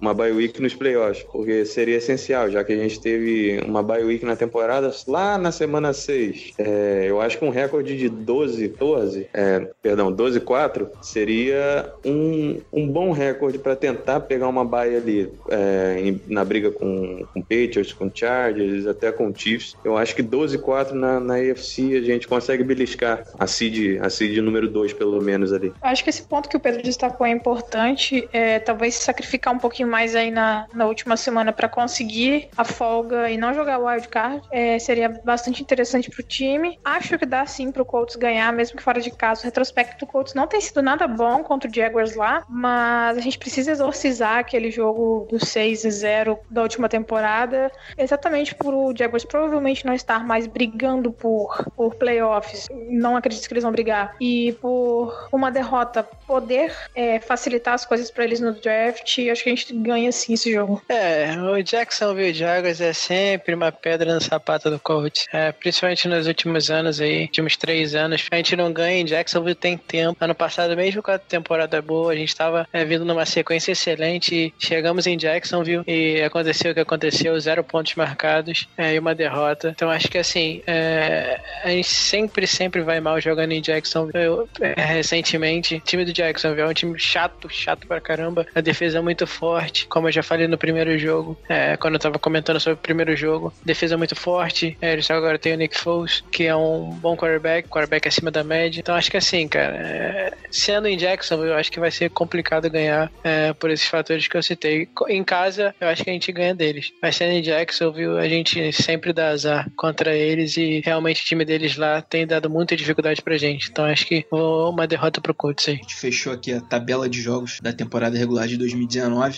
uma 0.00 0.14
bye 0.14 0.32
week 0.32 0.60
nos 0.60 0.74
playoffs, 0.74 1.24
porque 1.30 1.64
seria 1.64 1.96
essencial, 1.96 2.50
já 2.50 2.62
que 2.64 2.72
a 2.72 2.76
gente 2.76 3.00
teve 3.00 3.60
uma 3.66 3.82
bye 3.82 4.02
week 4.02 4.24
na 4.24 4.36
temporada 4.36 4.92
lá 5.06 5.38
na 5.38 5.52
semana 5.52 5.92
6. 5.92 6.54
É, 6.58 7.06
eu 7.08 7.20
acho 7.20 7.38
que 7.38 7.44
um 7.44 7.50
recorde 7.50 7.96
de 7.96 8.08
12, 8.08 8.68
14, 8.70 9.28
é, 9.32 9.68
perdão, 9.82 10.12
12-4 10.14 10.88
seria 11.00 11.92
um, 12.04 12.60
um 12.72 12.86
bom 12.86 13.12
recorde 13.12 13.58
para 13.58 13.76
tentar 13.76 14.20
pegar 14.20 14.48
uma 14.48 14.64
bye 14.64 14.94
ali 14.94 15.32
é, 15.48 15.96
em, 15.98 16.20
na 16.26 16.44
briga 16.44 16.70
com, 16.70 17.26
com 17.32 17.40
Patriots, 17.40 17.92
com 17.92 18.10
Chargers, 18.12 18.86
até 18.86 19.10
com 19.10 19.32
Chiefs. 19.34 19.76
Eu 19.84 19.96
acho 19.96 20.14
que 20.14 20.22
12-4 20.22 20.92
na, 20.92 21.20
na 21.20 21.34
AFC 21.36 21.96
a 21.96 22.02
gente 22.02 22.28
consegue 22.28 22.62
beliscar 22.62 23.24
a 23.38 23.46
seed, 23.46 23.98
a 24.00 24.08
seed 24.08 24.38
número 24.38 24.68
2, 24.68 24.92
pelo 24.92 25.20
menos 25.20 25.52
ali. 25.52 25.72
Acho 25.82 26.04
que 26.04 26.10
esse 26.10 26.22
ponto 26.22 26.48
que 26.48 26.56
o 26.56 26.60
Pedro 26.60 26.82
destacou 26.82 27.26
é 27.26 27.30
importante. 27.30 28.28
É, 28.32 28.58
talvez 28.58 28.94
sacrificar 28.94 29.31
um 29.52 29.58
pouquinho 29.58 29.88
mais 29.88 30.14
aí 30.14 30.30
na, 30.30 30.66
na 30.74 30.86
última 30.86 31.16
semana 31.16 31.52
para 31.52 31.68
conseguir 31.68 32.48
a 32.56 32.64
folga 32.64 33.30
e 33.30 33.36
não 33.36 33.54
jogar 33.54 33.78
o 33.78 33.86
wildcard 33.86 34.42
é, 34.50 34.78
seria 34.78 35.08
bastante 35.08 35.62
interessante 35.62 36.10
pro 36.10 36.22
time. 36.22 36.78
Acho 36.84 37.18
que 37.18 37.26
dá 37.26 37.44
sim 37.46 37.70
pro 37.70 37.84
Colts 37.84 38.16
ganhar, 38.16 38.52
mesmo 38.52 38.76
que 38.76 38.82
fora 38.82 39.00
de 39.00 39.10
casa. 39.10 39.42
O 39.42 39.44
retrospecto 39.44 40.04
do 40.04 40.10
Colts 40.10 40.34
não 40.34 40.46
tem 40.46 40.60
sido 40.60 40.82
nada 40.82 41.06
bom 41.06 41.42
contra 41.42 41.70
o 41.70 41.74
Jaguars 41.74 42.14
lá, 42.14 42.44
mas 42.48 43.16
a 43.16 43.20
gente 43.20 43.38
precisa 43.38 43.72
exorcizar 43.72 44.38
aquele 44.38 44.70
jogo 44.70 45.26
do 45.30 45.44
6 45.44 45.82
0 45.90 46.38
da 46.50 46.62
última 46.62 46.88
temporada, 46.88 47.70
exatamente 47.96 48.54
por 48.54 48.74
o 48.74 48.94
Jaguars 48.96 49.24
provavelmente 49.24 49.84
não 49.84 49.94
estar 49.94 50.24
mais 50.24 50.46
brigando 50.46 51.12
por, 51.12 51.70
por 51.76 51.94
playoffs. 51.94 52.68
Não 52.88 53.16
acredito 53.16 53.46
que 53.46 53.54
eles 53.54 53.62
vão 53.62 53.72
brigar. 53.72 54.16
E 54.20 54.52
por 54.60 55.28
uma 55.32 55.50
derrota 55.50 56.02
poder 56.26 56.74
é, 56.94 57.20
facilitar 57.20 57.74
as 57.74 57.84
coisas 57.84 58.10
para 58.10 58.24
eles 58.24 58.40
no 58.40 58.52
draft, 58.52 59.11
acho 59.30 59.42
que 59.42 59.50
a 59.50 59.54
gente 59.54 59.72
ganha 59.74 60.10
sim 60.12 60.34
esse 60.34 60.52
jogo. 60.52 60.82
É, 60.88 61.36
o 61.38 61.62
Jacksonville 61.62 62.34
Jaguars 62.34 62.80
é 62.80 62.92
sempre 62.92 63.54
uma 63.54 63.70
pedra 63.70 64.14
no 64.14 64.20
sapato 64.20 64.70
do 64.70 64.78
coach. 64.78 65.26
É, 65.32 65.52
principalmente 65.52 66.08
nos 66.08 66.26
últimos 66.26 66.70
anos 66.70 67.00
aí, 67.00 67.22
últimos 67.22 67.56
três 67.56 67.94
anos. 67.94 68.26
A 68.30 68.36
gente 68.36 68.56
não 68.56 68.72
ganha 68.72 69.00
em 69.00 69.04
Jacksonville 69.04 69.54
tem 69.54 69.76
tempo. 69.76 70.16
Ano 70.20 70.34
passado, 70.34 70.76
mesmo 70.76 71.02
com 71.02 71.10
a 71.10 71.18
temporada 71.18 71.80
boa, 71.82 72.12
a 72.12 72.16
gente 72.16 72.28
estava 72.28 72.66
é, 72.72 72.84
vindo 72.84 73.04
numa 73.04 73.26
sequência 73.26 73.72
excelente. 73.72 74.54
Chegamos 74.58 75.06
em 75.06 75.16
Jacksonville 75.16 75.84
e 75.86 76.22
aconteceu 76.22 76.72
o 76.72 76.74
que 76.74 76.80
aconteceu, 76.80 77.38
zero 77.38 77.62
pontos 77.62 77.94
marcados 77.94 78.68
é, 78.76 78.94
e 78.94 78.98
uma 78.98 79.14
derrota. 79.14 79.72
Então 79.74 79.90
acho 79.90 80.08
que 80.08 80.18
assim, 80.18 80.62
é, 80.66 81.40
a 81.64 81.68
gente 81.68 81.88
sempre, 81.88 82.46
sempre 82.46 82.82
vai 82.82 83.00
mal 83.00 83.20
jogando 83.20 83.52
em 83.52 83.60
Jacksonville. 83.60 84.24
Eu, 84.24 84.48
é, 84.60 84.80
recentemente, 84.80 85.76
o 85.76 85.80
time 85.80 86.04
do 86.04 86.12
Jacksonville 86.12 86.62
é 86.62 86.70
um 86.70 86.74
time 86.74 86.98
chato, 86.98 87.48
chato 87.50 87.86
pra 87.86 88.00
caramba. 88.00 88.46
A 88.54 88.60
defesa 88.60 89.01
muito 89.02 89.26
forte, 89.26 89.86
como 89.86 90.08
eu 90.08 90.12
já 90.12 90.22
falei 90.22 90.46
no 90.46 90.58
primeiro 90.58 90.98
jogo, 90.98 91.36
é, 91.48 91.76
quando 91.76 91.94
eu 91.94 92.00
tava 92.00 92.18
comentando 92.18 92.60
sobre 92.60 92.74
o 92.74 92.82
primeiro 92.82 93.16
jogo. 93.16 93.52
Defesa 93.64 93.96
muito 93.96 94.14
forte. 94.14 94.76
É, 94.80 94.92
eles 94.92 95.10
agora 95.10 95.38
tem 95.38 95.54
o 95.54 95.56
Nick 95.56 95.78
Foles, 95.78 96.22
que 96.30 96.44
é 96.44 96.54
um 96.54 96.90
bom 96.90 97.16
quarterback, 97.16 97.68
quarterback 97.68 98.08
acima 98.08 98.30
da 98.30 98.44
média. 98.44 98.80
Então 98.80 98.94
acho 98.94 99.10
que 99.10 99.16
assim, 99.16 99.46
cara, 99.48 99.76
é, 99.76 100.32
sendo 100.50 100.88
em 100.88 100.96
Jacksonville, 100.96 101.50
eu 101.50 101.56
acho 101.56 101.70
que 101.70 101.80
vai 101.80 101.90
ser 101.90 102.10
complicado 102.10 102.70
ganhar 102.70 103.10
é, 103.24 103.52
por 103.52 103.70
esses 103.70 103.86
fatores 103.86 104.28
que 104.28 104.36
eu 104.36 104.42
citei. 104.42 104.88
Em 105.08 105.24
casa, 105.24 105.74
eu 105.80 105.88
acho 105.88 106.04
que 106.04 106.10
a 106.10 106.12
gente 106.12 106.32
ganha 106.32 106.54
deles. 106.54 106.92
Mas 107.02 107.16
sendo 107.16 107.32
em 107.32 107.42
Jacksonville, 107.42 108.18
a 108.18 108.28
gente 108.28 108.72
sempre 108.72 109.12
dá 109.12 109.30
azar 109.30 109.68
contra 109.76 110.14
eles 110.14 110.56
e 110.56 110.80
realmente 110.84 111.22
o 111.22 111.24
time 111.24 111.44
deles 111.44 111.76
lá 111.76 112.00
tem 112.00 112.26
dado 112.26 112.48
muita 112.48 112.76
dificuldade 112.76 113.22
pra 113.22 113.36
gente. 113.36 113.68
Então 113.70 113.84
acho 113.84 114.06
que 114.06 114.24
uma 114.30 114.86
derrota 114.86 115.20
pro 115.20 115.34
Colts 115.34 115.68
aí. 115.68 115.74
A 115.74 115.78
gente 115.78 115.94
fechou 115.94 116.32
aqui 116.32 116.52
a 116.52 116.60
tabela 116.60 117.08
de 117.08 117.20
jogos 117.20 117.58
da 117.60 117.72
temporada 117.72 118.16
regular 118.16 118.46
de 118.46 118.56
2019. 118.56 118.91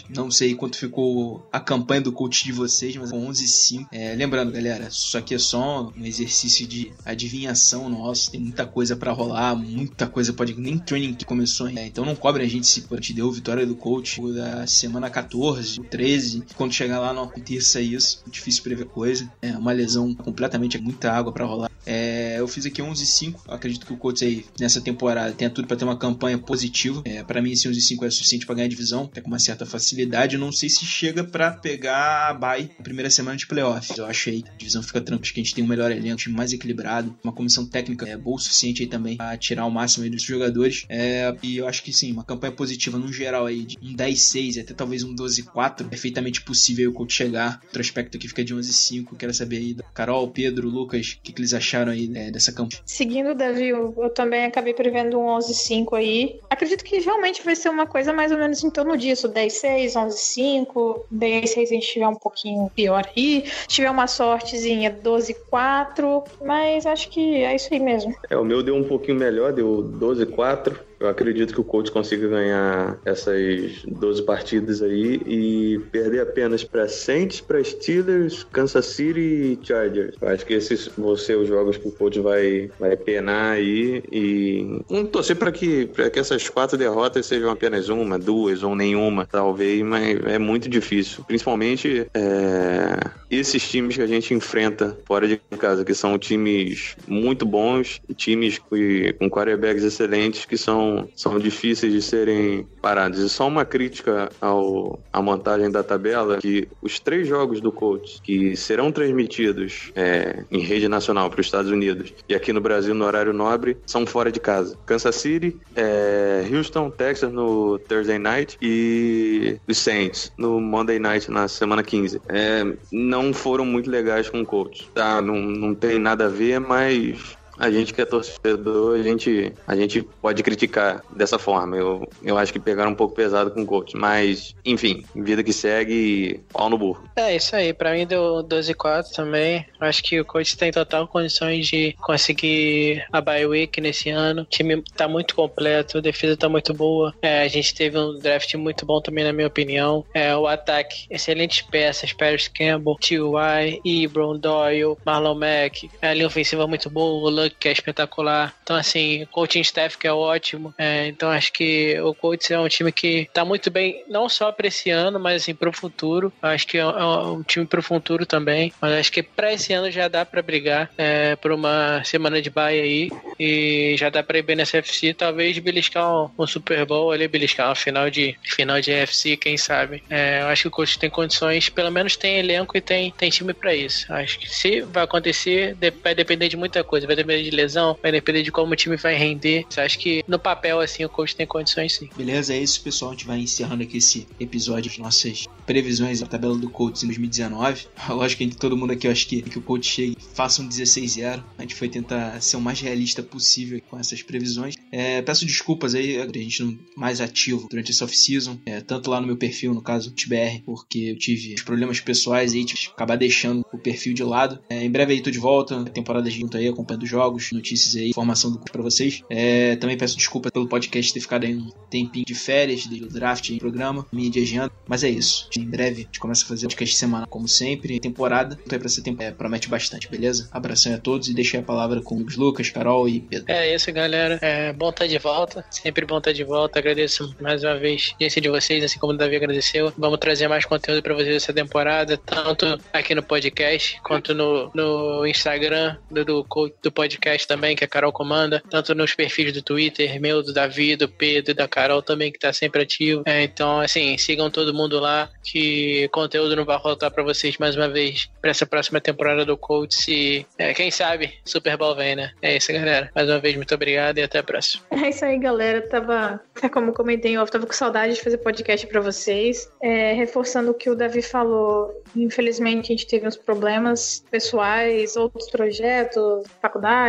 Não 0.08 0.30
sei 0.30 0.54
quanto 0.54 0.76
ficou 0.76 1.46
a 1.52 1.60
campanha 1.60 2.00
do 2.00 2.12
coach 2.12 2.44
de 2.44 2.52
vocês, 2.52 2.96
mas 2.96 3.10
com 3.10 3.26
11 3.26 3.44
e 3.44 3.48
5. 3.48 3.88
É, 3.92 4.14
lembrando, 4.14 4.52
galera, 4.52 4.88
isso 4.88 5.16
aqui 5.16 5.34
é 5.34 5.38
só 5.38 5.92
um 5.96 6.04
exercício 6.04 6.66
de 6.66 6.92
adivinhação 7.04 7.88
nosso. 7.88 8.30
Tem 8.30 8.40
muita 8.40 8.66
coisa 8.66 8.96
para 8.96 9.12
rolar, 9.12 9.54
muita 9.54 10.06
coisa 10.06 10.32
pode. 10.32 10.54
Nem 10.54 10.78
training 10.78 11.14
que 11.14 11.24
começou 11.24 11.66
ainda. 11.66 11.80
É, 11.80 11.86
então 11.86 12.04
não 12.04 12.14
cobre 12.14 12.42
a 12.42 12.48
gente 12.48 12.66
se 12.66 12.80
gente 13.04 13.12
deu 13.12 13.30
vitória 13.30 13.66
do 13.66 13.76
coach 13.76 14.20
da 14.32 14.66
semana 14.66 15.10
14, 15.10 15.80
13. 15.82 16.44
Quando 16.56 16.72
chegar 16.72 17.00
lá 17.00 17.12
não 17.12 17.24
aconteça 17.24 17.80
isso. 17.80 18.22
Difícil 18.30 18.62
prever 18.62 18.86
coisa. 18.86 19.30
É 19.42 19.52
uma 19.52 19.72
lesão 19.72 20.14
completamente, 20.14 20.78
muita 20.78 21.12
água 21.12 21.32
para 21.32 21.44
rolar. 21.44 21.70
É, 21.86 22.36
eu 22.38 22.48
fiz 22.48 22.64
aqui 22.64 22.80
11 22.80 23.02
e 23.02 23.06
5. 23.06 23.42
Acredito 23.48 23.86
que 23.86 23.92
o 23.92 23.96
Colts 23.96 24.22
aí 24.22 24.44
nessa 24.58 24.80
temporada 24.80 25.32
tenha 25.32 25.50
tudo 25.50 25.68
para 25.68 25.76
ter 25.76 25.84
uma 25.84 25.96
campanha 25.96 26.38
positiva. 26.38 27.02
É, 27.04 27.22
para 27.22 27.42
mim, 27.42 27.52
esse 27.52 27.68
11 27.68 27.78
e 27.78 27.82
5 27.82 28.04
é 28.04 28.10
suficiente 28.10 28.46
para 28.46 28.54
ganhar 28.54 28.68
divisão, 28.68 29.04
até 29.04 29.20
com 29.20 29.28
uma 29.28 29.38
certa 29.44 29.66
facilidade. 29.66 30.34
Eu 30.34 30.40
não 30.40 30.52
sei 30.52 30.68
se 30.68 30.84
chega 30.84 31.24
para 31.24 31.52
pegar 31.52 32.28
a 32.28 32.34
bye 32.34 32.70
na 32.78 32.84
primeira 32.84 33.10
semana 33.10 33.36
de 33.36 33.46
playoffs. 33.46 33.96
Eu 33.96 34.06
achei 34.06 34.42
que 34.42 34.50
a 34.50 34.56
divisão 34.56 34.82
fica 34.82 35.00
tranquila, 35.00 35.34
que 35.34 35.40
a 35.40 35.44
gente 35.44 35.54
tem 35.54 35.64
um 35.64 35.68
melhor 35.68 35.90
elenco, 35.90 36.14
um 36.14 36.16
time 36.16 36.36
mais 36.36 36.52
equilibrado, 36.52 37.16
uma 37.22 37.32
comissão 37.32 37.66
técnica 37.66 38.06
é, 38.06 38.16
boa 38.16 38.34
o 38.34 38.38
suficiente 38.38 38.82
aí 38.82 38.88
também 38.88 39.16
para 39.16 39.36
tirar 39.36 39.64
o 39.64 39.70
máximo 39.70 40.08
dos 40.10 40.22
jogadores. 40.22 40.84
É, 40.88 41.34
e 41.42 41.56
eu 41.56 41.68
acho 41.68 41.82
que 41.82 41.92
sim, 41.92 42.12
uma 42.12 42.24
campanha 42.24 42.52
positiva 42.52 42.98
no 42.98 43.12
geral 43.12 43.46
aí 43.46 43.64
de 43.64 43.78
um 43.80 43.94
10-6 43.94 44.60
até 44.60 44.74
talvez 44.74 45.02
um 45.02 45.14
12-4 45.14 45.82
é 45.82 45.84
perfeitamente 45.84 46.42
possível 46.42 46.90
o 46.90 46.92
Colts 46.92 47.14
chegar. 47.14 47.60
Outro 47.64 47.80
aspecto 47.80 48.16
aqui 48.16 48.28
fica 48.28 48.44
de 48.44 48.54
11-5. 48.54 49.16
Quero 49.16 49.32
saber 49.32 49.56
aí 49.56 49.74
da 49.74 49.84
Carol, 49.94 50.28
Pedro, 50.28 50.68
Lucas, 50.68 51.16
o 51.18 51.22
que, 51.22 51.32
que 51.32 51.40
eles 51.40 51.54
acharam 51.54 51.92
aí 51.92 52.08
né, 52.08 52.30
dessa 52.30 52.52
campanha. 52.52 52.82
Seguindo, 52.84 53.34
Davi, 53.34 53.68
eu 53.68 54.10
também 54.14 54.44
acabei 54.44 54.74
prevendo 54.74 55.18
um 55.18 55.26
11-5 55.38 55.96
aí. 55.96 56.40
Acredito 56.50 56.84
que 56.84 56.98
realmente 56.98 57.42
vai 57.44 57.54
ser 57.54 57.68
uma 57.68 57.86
coisa 57.86 58.12
mais 58.12 58.32
ou 58.32 58.38
menos 58.38 58.62
em 58.62 58.70
torno 58.70 58.96
disso: 58.96 59.28
10-6, 59.34 59.92
11-5. 59.92 61.00
10-6 61.12 61.62
a 61.62 61.64
gente 61.66 61.86
tiver 61.86 62.08
um 62.08 62.14
pouquinho 62.14 62.70
pior 62.74 63.04
aí. 63.16 63.44
Se 63.46 63.68
tiver 63.68 63.90
uma 63.90 64.06
sortezinha, 64.06 64.96
12-4. 65.02 66.24
Mas 66.44 66.86
acho 66.86 67.10
que 67.10 67.42
é 67.42 67.54
isso 67.54 67.68
aí 67.72 67.80
mesmo. 67.80 68.14
É, 68.30 68.36
o 68.36 68.44
meu 68.44 68.62
deu 68.62 68.76
um 68.76 68.84
pouquinho 68.84 69.18
melhor, 69.18 69.52
deu 69.52 69.90
12-4. 70.00 70.76
Eu 71.04 71.10
acredito 71.10 71.52
que 71.52 71.60
o 71.60 71.64
Colts 71.64 71.90
consiga 71.90 72.26
ganhar 72.28 72.98
essas 73.04 73.82
12 73.86 74.22
partidas 74.22 74.80
aí 74.80 75.20
e 75.26 75.78
perder 75.92 76.20
apenas 76.20 76.64
para 76.64 76.88
Saints, 76.88 77.42
para 77.42 77.62
Steelers, 77.62 78.44
Kansas 78.50 78.86
City 78.86 79.20
e 79.20 79.58
Chargers. 79.62 80.16
Eu 80.18 80.28
acho 80.28 80.46
que 80.46 80.54
esses 80.54 80.88
vão 80.96 81.14
ser 81.14 81.36
os 81.36 81.46
jogos 81.46 81.76
que 81.76 81.88
o 81.88 81.92
Colts 81.92 82.22
vai, 82.22 82.70
vai 82.80 82.96
penar 82.96 83.52
aí 83.52 84.02
e 84.10 84.82
vamos 84.88 85.10
torcer 85.10 85.36
para 85.36 85.52
que, 85.52 85.88
que 86.10 86.18
essas 86.18 86.48
quatro 86.48 86.78
derrotas 86.78 87.26
sejam 87.26 87.50
apenas 87.50 87.90
uma, 87.90 88.18
duas 88.18 88.62
ou 88.62 88.74
nenhuma, 88.74 89.26
talvez, 89.26 89.82
mas 89.82 90.18
é 90.24 90.38
muito 90.38 90.70
difícil. 90.70 91.22
Principalmente 91.24 92.06
é, 92.14 92.96
esses 93.30 93.68
times 93.68 93.96
que 93.96 94.02
a 94.02 94.06
gente 94.06 94.32
enfrenta 94.32 94.98
fora 95.04 95.28
de 95.28 95.36
casa, 95.58 95.84
que 95.84 95.94
são 95.94 96.18
times 96.18 96.96
muito 97.06 97.44
bons, 97.44 98.00
times 98.16 98.58
com 98.58 99.28
quarterbacks 99.28 99.84
excelentes 99.84 100.46
que 100.46 100.56
são 100.56 100.93
são, 101.14 101.38
difíceis 101.38 101.92
de 101.92 102.00
serem 102.00 102.66
parados. 102.80 103.18
E 103.18 103.28
só 103.28 103.46
uma 103.46 103.64
crítica 103.64 104.30
ao, 104.40 104.98
à 105.12 105.20
montagem 105.20 105.70
da 105.70 105.82
tabela, 105.82 106.38
que 106.38 106.68
os 106.80 106.98
três 106.98 107.26
jogos 107.26 107.60
do 107.60 107.72
Colts 107.72 108.20
que 108.22 108.56
serão 108.56 108.92
transmitidos 108.92 109.92
é, 109.94 110.44
em 110.50 110.60
rede 110.60 110.88
nacional 110.88 111.28
para 111.28 111.40
os 111.40 111.46
Estados 111.46 111.70
Unidos 111.70 112.12
e 112.28 112.34
aqui 112.34 112.52
no 112.52 112.60
Brasil 112.60 112.94
no 112.94 113.04
horário 113.04 113.32
nobre 113.32 113.76
são 113.86 114.06
fora 114.06 114.30
de 114.30 114.40
casa. 114.40 114.76
Kansas 114.86 115.16
City, 115.16 115.56
é, 115.74 116.46
Houston, 116.50 116.90
Texas 116.90 117.32
no 117.32 117.78
Thursday 117.78 118.18
Night 118.18 118.56
e 118.60 119.58
os 119.68 119.78
Saints 119.78 120.32
no 120.38 120.60
Monday 120.60 120.98
Night 120.98 121.30
na 121.30 121.48
semana 121.48 121.82
15. 121.82 122.20
É, 122.28 122.64
não 122.92 123.32
foram 123.32 123.64
muito 123.64 123.90
legais 123.90 124.28
com 124.28 124.40
o 124.40 124.46
Colts. 124.46 124.88
Tá, 124.94 125.20
não, 125.20 125.36
não 125.36 125.74
tem 125.74 125.98
nada 125.98 126.26
a 126.26 126.28
ver, 126.28 126.60
mas 126.60 127.36
a 127.58 127.70
gente 127.70 127.92
que 127.92 128.00
é 128.00 128.04
torcedor, 128.04 128.98
a 128.98 129.02
gente, 129.02 129.52
a 129.66 129.76
gente 129.76 130.02
pode 130.02 130.42
criticar 130.42 131.02
dessa 131.14 131.38
forma. 131.38 131.76
Eu, 131.76 132.08
eu 132.22 132.36
acho 132.36 132.52
que 132.52 132.58
pegaram 132.58 132.90
um 132.90 132.94
pouco 132.94 133.14
pesado 133.14 133.50
com 133.50 133.62
o 133.62 133.66
coach. 133.66 133.96
Mas, 133.96 134.54
enfim, 134.64 135.04
vida 135.14 135.42
que 135.42 135.52
segue, 135.52 136.42
pau 136.52 136.68
no 136.68 136.78
burro. 136.78 137.04
É 137.16 137.34
isso 137.34 137.54
aí, 137.54 137.72
pra 137.72 137.92
mim 137.92 138.06
deu 138.06 138.42
12 138.42 138.72
e 138.72 138.74
4 138.74 139.12
também. 139.12 139.66
Acho 139.80 140.02
que 140.02 140.20
o 140.20 140.24
coach 140.24 140.56
tem 140.56 140.72
total 140.72 141.06
condições 141.06 141.66
de 141.66 141.94
conseguir 142.00 143.04
a 143.12 143.20
bye 143.20 143.46
week 143.46 143.80
nesse 143.80 144.10
ano. 144.10 144.42
O 144.42 144.46
time 144.46 144.82
tá 144.96 145.06
muito 145.08 145.34
completo, 145.34 145.98
a 145.98 146.00
defesa 146.00 146.36
tá 146.36 146.48
muito 146.48 146.74
boa. 146.74 147.14
É, 147.22 147.42
a 147.42 147.48
gente 147.48 147.74
teve 147.74 147.98
um 147.98 148.18
draft 148.18 148.54
muito 148.54 148.84
bom 148.84 149.00
também, 149.00 149.24
na 149.24 149.32
minha 149.32 149.46
opinião. 149.46 150.04
É, 150.12 150.34
o 150.36 150.46
ataque, 150.46 151.06
excelentes 151.10 151.62
peças, 151.62 152.12
Paris 152.12 152.48
Campbell, 152.48 152.96
T.Y., 152.96 153.80
Ebron, 153.84 154.38
Doyle, 154.38 154.96
Marlon 155.04 155.34
Mack. 155.34 155.90
A 156.02 156.12
linha 156.12 156.26
ofensiva 156.26 156.66
muito 156.66 156.90
boa, 156.90 157.30
Luck 157.44 157.56
que 157.58 157.68
é 157.68 157.72
espetacular. 157.72 158.54
Então, 158.62 158.76
assim, 158.76 159.26
coaching 159.30 159.60
staff 159.60 159.98
que 159.98 160.06
é 160.06 160.12
ótimo. 160.12 160.74
É, 160.78 161.06
então, 161.06 161.30
acho 161.30 161.52
que 161.52 161.98
o 162.00 162.14
Colts 162.14 162.50
é 162.50 162.58
um 162.58 162.68
time 162.68 162.90
que 162.90 163.28
tá 163.32 163.44
muito 163.44 163.70
bem, 163.70 164.04
não 164.08 164.28
só 164.28 164.50
para 164.50 164.68
esse 164.68 164.90
ano, 164.90 165.20
mas 165.20 165.42
assim, 165.42 165.54
pro 165.54 165.72
futuro. 165.72 166.32
Acho 166.42 166.66
que 166.66 166.78
é 166.78 166.86
um 166.86 167.40
é 167.40 167.44
time 167.44 167.66
pro 167.66 167.82
futuro 167.82 168.26
também. 168.26 168.72
Mas 168.80 168.92
acho 168.92 169.12
que 169.12 169.22
para 169.22 169.52
esse 169.52 169.72
ano 169.72 169.90
já 169.90 170.08
dá 170.08 170.24
para 170.24 170.42
brigar 170.42 170.90
é, 170.96 171.36
por 171.36 171.52
uma 171.52 172.02
semana 172.04 172.40
de 172.40 172.50
bye 172.50 172.80
aí. 172.80 173.10
E 173.38 173.94
já 173.98 174.08
dá 174.08 174.22
para 174.22 174.38
ir 174.38 174.42
bem 174.42 174.56
nessa 174.56 174.78
FC. 174.78 175.14
Talvez 175.14 175.58
beliscar 175.58 176.10
um, 176.10 176.30
um, 176.38 176.46
Super 176.46 176.84
Bowl 176.86 177.10
ali, 177.10 177.28
beliscar 177.28 177.68
uma 177.68 177.74
final 177.74 178.10
de, 178.10 178.36
final 178.42 178.80
de 178.80 178.92
FC, 178.92 179.36
quem 179.36 179.56
sabe. 179.56 180.02
É, 180.08 180.42
eu 180.42 180.46
acho 180.48 180.62
que 180.62 180.68
o 180.68 180.70
coach 180.70 180.98
tem 180.98 181.10
condições, 181.10 181.68
pelo 181.68 181.90
menos 181.90 182.16
tem 182.16 182.38
elenco 182.38 182.76
e 182.76 182.80
tem, 182.80 183.10
tem 183.10 183.30
time 183.30 183.52
para 183.52 183.74
isso. 183.74 184.12
Acho 184.12 184.38
que 184.38 184.48
se 184.48 184.80
vai 184.82 185.04
acontecer, 185.04 185.76
vai 186.02 186.14
depender 186.14 186.48
de 186.48 186.56
muita 186.56 186.82
coisa. 186.84 187.06
Vai 187.06 187.16
depender 187.16 187.33
de 187.42 187.50
lesão, 187.50 187.96
vai 188.02 188.12
depender 188.12 188.42
de 188.42 188.52
como 188.52 188.72
o 188.72 188.76
time 188.76 188.96
vai 188.96 189.14
render. 189.14 189.66
Acho 189.76 189.98
que 189.98 190.24
no 190.26 190.38
papel, 190.38 190.80
assim, 190.80 191.04
o 191.04 191.08
coach 191.08 191.34
tem 191.34 191.46
condições 191.46 191.94
sim. 191.94 192.08
Beleza, 192.16 192.54
é 192.54 192.58
isso, 192.58 192.82
pessoal. 192.82 193.12
A 193.12 193.14
gente 193.14 193.26
vai 193.26 193.38
encerrando 193.38 193.82
aqui 193.82 193.98
esse 193.98 194.26
episódio 194.38 194.90
de 194.90 195.00
nossas 195.00 195.46
previsões 195.66 196.20
da 196.20 196.26
tabela 196.26 196.56
do 196.56 196.68
coach 196.70 197.02
em 197.02 197.06
2019. 197.06 197.86
Lógico 198.08 198.44
que 198.44 198.56
todo 198.56 198.76
mundo 198.76 198.92
aqui, 198.92 199.06
eu 199.06 199.12
acho 199.12 199.26
que, 199.26 199.42
que 199.42 199.58
o 199.58 199.62
coach 199.62 199.88
chegue 199.88 200.16
faça 200.34 200.62
um 200.62 200.68
16-0. 200.68 201.42
A 201.58 201.62
gente 201.62 201.74
foi 201.74 201.88
tentar 201.88 202.40
ser 202.40 202.56
o 202.56 202.60
mais 202.60 202.80
realista 202.80 203.22
possível 203.22 203.80
com 203.88 203.98
essas 203.98 204.22
previsões. 204.22 204.74
É, 204.90 205.22
peço 205.22 205.46
desculpas 205.46 205.94
aí, 205.94 206.20
a 206.20 206.26
gente 206.26 206.62
não 206.62 206.78
mais 206.96 207.20
ativo 207.20 207.66
durante 207.70 207.90
essa 207.90 208.04
off-season, 208.04 208.58
é, 208.66 208.80
tanto 208.80 209.10
lá 209.10 209.20
no 209.20 209.26
meu 209.26 209.36
perfil, 209.36 209.74
no 209.74 209.82
caso 209.82 210.12
TBR, 210.12 210.62
porque 210.64 210.98
eu 210.98 211.18
tive 211.18 211.54
problemas 211.62 212.00
pessoais 212.00 212.54
e 212.54 212.64
tive 212.64 212.80
que 212.80 212.86
acabar 212.88 213.16
deixando 213.16 213.64
o 213.72 213.78
perfil 213.78 214.14
de 214.14 214.22
lado. 214.22 214.58
É, 214.68 214.84
em 214.84 214.90
breve 214.90 215.12
aí 215.12 215.20
tô 215.20 215.30
de 215.30 215.38
volta, 215.38 215.84
temporada 215.84 216.28
junto 216.30 216.56
aí, 216.56 216.68
acompanhando 216.68 217.06
jogos, 217.06 217.23
notícias 217.52 217.96
aí, 217.96 218.10
informação 218.10 218.52
do 218.52 218.58
para 218.58 218.82
vocês. 218.82 219.22
É, 219.30 219.76
também 219.76 219.96
peço 219.96 220.16
desculpas 220.16 220.50
pelo 220.50 220.68
podcast 220.68 221.12
ter 221.12 221.20
ficado 221.20 221.44
aí 221.44 221.54
um 221.54 221.70
tempinho 221.90 222.24
de 222.24 222.34
férias, 222.34 222.86
do 222.86 223.08
draft 223.08 223.50
em 223.50 223.58
programa, 223.58 224.06
me 224.12 224.26
adiando, 224.28 224.72
mas 224.86 225.04
é 225.04 225.10
isso. 225.10 225.48
Em 225.56 225.64
breve 225.64 226.02
a 226.02 226.04
gente 226.04 226.20
começa 226.20 226.44
a 226.44 226.48
fazer 226.48 226.66
podcast 226.66 226.96
semana 226.96 227.26
como 227.26 227.48
sempre, 227.48 228.00
temporada. 228.00 228.58
Então 228.64 228.76
é 228.76 228.78
pra 228.78 228.88
ser 228.88 229.02
tempo, 229.02 229.22
é, 229.22 229.30
promete 229.30 229.68
bastante, 229.68 230.08
beleza? 230.08 230.48
Abração 230.52 230.94
a 230.94 230.98
todos 230.98 231.28
e 231.28 231.34
deixei 231.34 231.60
a 231.60 231.62
palavra 231.62 232.00
com 232.02 232.16
os 232.16 232.36
Lucas, 232.36 232.70
Carol 232.70 233.08
e 233.08 233.20
Pedro. 233.20 233.46
É 233.48 233.74
isso, 233.74 233.92
galera. 233.92 234.38
É 234.42 234.72
bom 234.72 234.90
estar 234.90 235.06
de 235.06 235.18
volta. 235.18 235.64
Sempre 235.70 236.04
bom 236.04 236.18
estar 236.18 236.32
de 236.32 236.44
volta. 236.44 236.78
Agradeço 236.78 237.34
mais 237.40 237.62
uma 237.62 237.76
vez 237.76 238.14
a 238.20 238.40
de 238.40 238.48
vocês, 238.48 238.82
assim 238.82 238.98
como 238.98 239.12
o 239.12 239.16
Davi 239.16 239.36
agradeceu. 239.36 239.92
Vamos 239.96 240.18
trazer 240.18 240.48
mais 240.48 240.64
conteúdo 240.64 241.02
para 241.02 241.14
vocês 241.14 241.36
essa 241.36 241.52
temporada, 241.52 242.16
tanto 242.16 242.78
aqui 242.92 243.14
no 243.14 243.22
podcast 243.22 244.00
quanto 244.02 244.34
no, 244.34 244.70
no 244.74 245.26
Instagram 245.26 245.96
do, 246.10 246.24
do, 246.24 246.46
do 246.82 246.92
podcast 246.92 247.13
também, 247.46 247.76
que 247.76 247.84
a 247.84 247.88
Carol 247.88 248.12
comanda, 248.12 248.62
tanto 248.70 248.94
nos 248.94 249.14
perfis 249.14 249.52
do 249.52 249.62
Twitter, 249.62 250.20
meu, 250.20 250.42
do 250.42 250.52
Davi, 250.52 250.96
do 250.96 251.08
Pedro 251.08 251.52
e 251.52 251.54
da 251.54 251.68
Carol 251.68 252.02
também, 252.02 252.30
que 252.30 252.38
tá 252.38 252.52
sempre 252.52 252.82
ativo. 252.82 253.22
É, 253.26 253.42
então, 253.42 253.80
assim, 253.80 254.16
sigam 254.18 254.50
todo 254.50 254.74
mundo 254.74 254.98
lá, 254.98 255.30
que 255.42 256.08
conteúdo 256.08 256.56
não 256.56 256.64
vai 256.64 256.80
faltar 256.80 257.10
para 257.10 257.22
vocês 257.22 257.58
mais 257.58 257.76
uma 257.76 257.88
vez 257.88 258.28
para 258.40 258.50
essa 258.50 258.66
próxima 258.66 259.00
temporada 259.00 259.44
do 259.44 259.56
Colts 259.56 260.06
e 260.08 260.46
é, 260.58 260.72
quem 260.74 260.90
sabe 260.90 261.34
Super 261.44 261.76
Bowl 261.76 261.94
vem, 261.94 262.16
né? 262.16 262.32
É 262.42 262.56
isso, 262.56 262.72
galera. 262.72 263.10
Mais 263.14 263.28
uma 263.28 263.38
vez, 263.38 263.56
muito 263.56 263.74
obrigado 263.74 264.18
e 264.18 264.22
até 264.22 264.38
a 264.38 264.42
próxima. 264.42 264.84
É 265.04 265.10
isso 265.10 265.24
aí, 265.24 265.38
galera. 265.38 265.82
Tava, 265.82 266.40
como 266.72 266.92
comentei, 266.92 267.36
eu 267.36 267.46
tava 267.46 267.66
com 267.66 267.72
saudade 267.72 268.14
de 268.14 268.22
fazer 268.22 268.38
podcast 268.38 268.86
para 268.86 269.00
vocês. 269.00 269.70
É, 269.82 270.12
reforçando 270.14 270.70
o 270.70 270.74
que 270.74 270.88
o 270.88 270.96
Davi 270.96 271.20
falou, 271.20 272.02
infelizmente 272.16 272.86
a 272.86 272.96
gente 272.96 273.06
teve 273.06 273.26
uns 273.26 273.36
problemas 273.36 274.24
pessoais, 274.30 275.14
outros 275.14 275.50
projetos, 275.50 276.44
faculdade, 276.62 277.03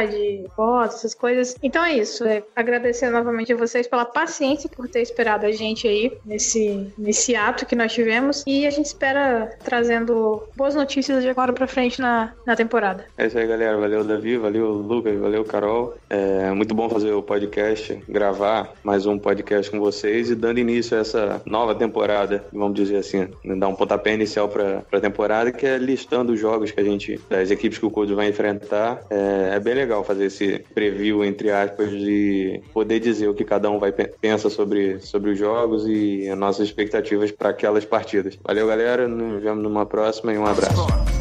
fotos, 0.56 0.98
essas 0.98 1.14
coisas. 1.14 1.56
Então 1.62 1.84
é 1.84 1.94
isso. 1.94 2.24
É 2.26 2.44
agradecer 2.56 3.10
novamente 3.10 3.54
a 3.54 3.56
vocês 3.56 3.88
pela 3.88 4.06
paciência 4.06 4.70
por 4.70 4.88
ter 4.88 5.02
esperado 5.02 5.46
a 5.46 5.52
gente 5.52 5.88
aí 5.88 6.12
nesse, 6.26 6.92
nesse 6.98 7.36
ato 7.36 7.66
que 7.66 7.76
nós 7.76 7.94
tivemos. 7.94 8.44
E 8.48 8.66
a 8.66 8.70
gente 8.70 8.88
espera 8.88 9.58
trazendo 9.64 10.44
boas 10.56 10.76
notícias 10.76 11.24
de 11.24 11.30
agora 11.30 11.54
pra 11.54 11.68
frente 11.68 12.02
na, 12.02 12.34
na 12.46 12.56
temporada. 12.56 13.06
É 13.18 13.28
isso 13.28 13.38
aí, 13.38 13.48
galera. 13.48 13.78
Valeu, 13.78 14.04
Davi. 14.04 14.38
Valeu, 14.38 14.72
Lucas. 14.72 15.18
Valeu, 15.18 15.44
Carol. 15.44 15.96
É 16.10 16.52
muito 16.52 16.74
bom 16.74 16.90
fazer 16.90 17.12
o 17.12 17.22
podcast, 17.22 18.02
gravar 18.08 18.74
mais 18.84 19.06
um 19.06 19.18
podcast 19.18 19.70
com 19.72 19.80
vocês 19.80 20.30
e 20.30 20.36
dando 20.36 20.60
início 20.60 20.98
a 20.98 21.02
essa 21.02 21.42
nova 21.46 21.76
temporada, 21.76 22.44
vamos 22.52 22.76
dizer 22.76 22.98
assim, 22.98 23.28
né, 23.44 23.56
dar 23.56 23.68
um 23.68 23.76
pontapé 23.76 24.14
inicial 24.14 24.48
para 24.48 24.84
a 24.92 25.00
temporada, 25.00 25.52
que 25.52 25.66
é 25.66 25.78
listando 25.78 26.34
os 26.34 26.40
jogos 26.40 26.72
que 26.72 26.80
a 26.80 26.84
gente, 26.84 27.20
das 27.30 27.52
equipes 27.52 27.78
que 27.78 27.86
o 27.86 27.92
Code 27.92 28.14
vai 28.14 28.30
enfrentar. 28.30 29.02
É, 29.10 29.52
é, 29.56 29.60
bem 29.60 29.74
legal 29.74 29.85
fazer 30.04 30.26
esse 30.26 30.60
preview, 30.74 31.24
entre 31.24 31.52
aspas, 31.52 31.90
de 31.90 32.62
poder 32.74 33.00
dizer 33.00 33.28
o 33.28 33.34
que 33.34 33.44
cada 33.44 33.70
um 33.70 33.80
vai 33.80 33.92
pensa 33.92 34.50
sobre, 34.50 35.00
sobre 35.00 35.32
os 35.32 35.40
jogos 35.40 35.86
e 35.88 36.30
as 36.30 36.38
nossas 36.38 36.68
expectativas 36.68 37.32
para 37.32 37.50
aquelas 37.50 37.86
partidas. 37.86 38.38
Valeu, 38.44 38.68
galera. 38.68 39.08
Nos 39.08 39.42
vemos 39.42 39.64
numa 39.64 39.86
próxima 39.86 40.34
e 40.34 40.38
um 40.38 40.46
abraço. 40.46 40.82
Hot. 40.82 41.16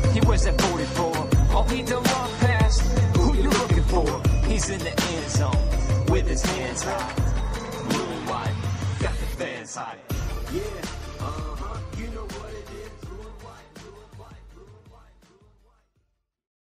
Yeah. 10.55 10.84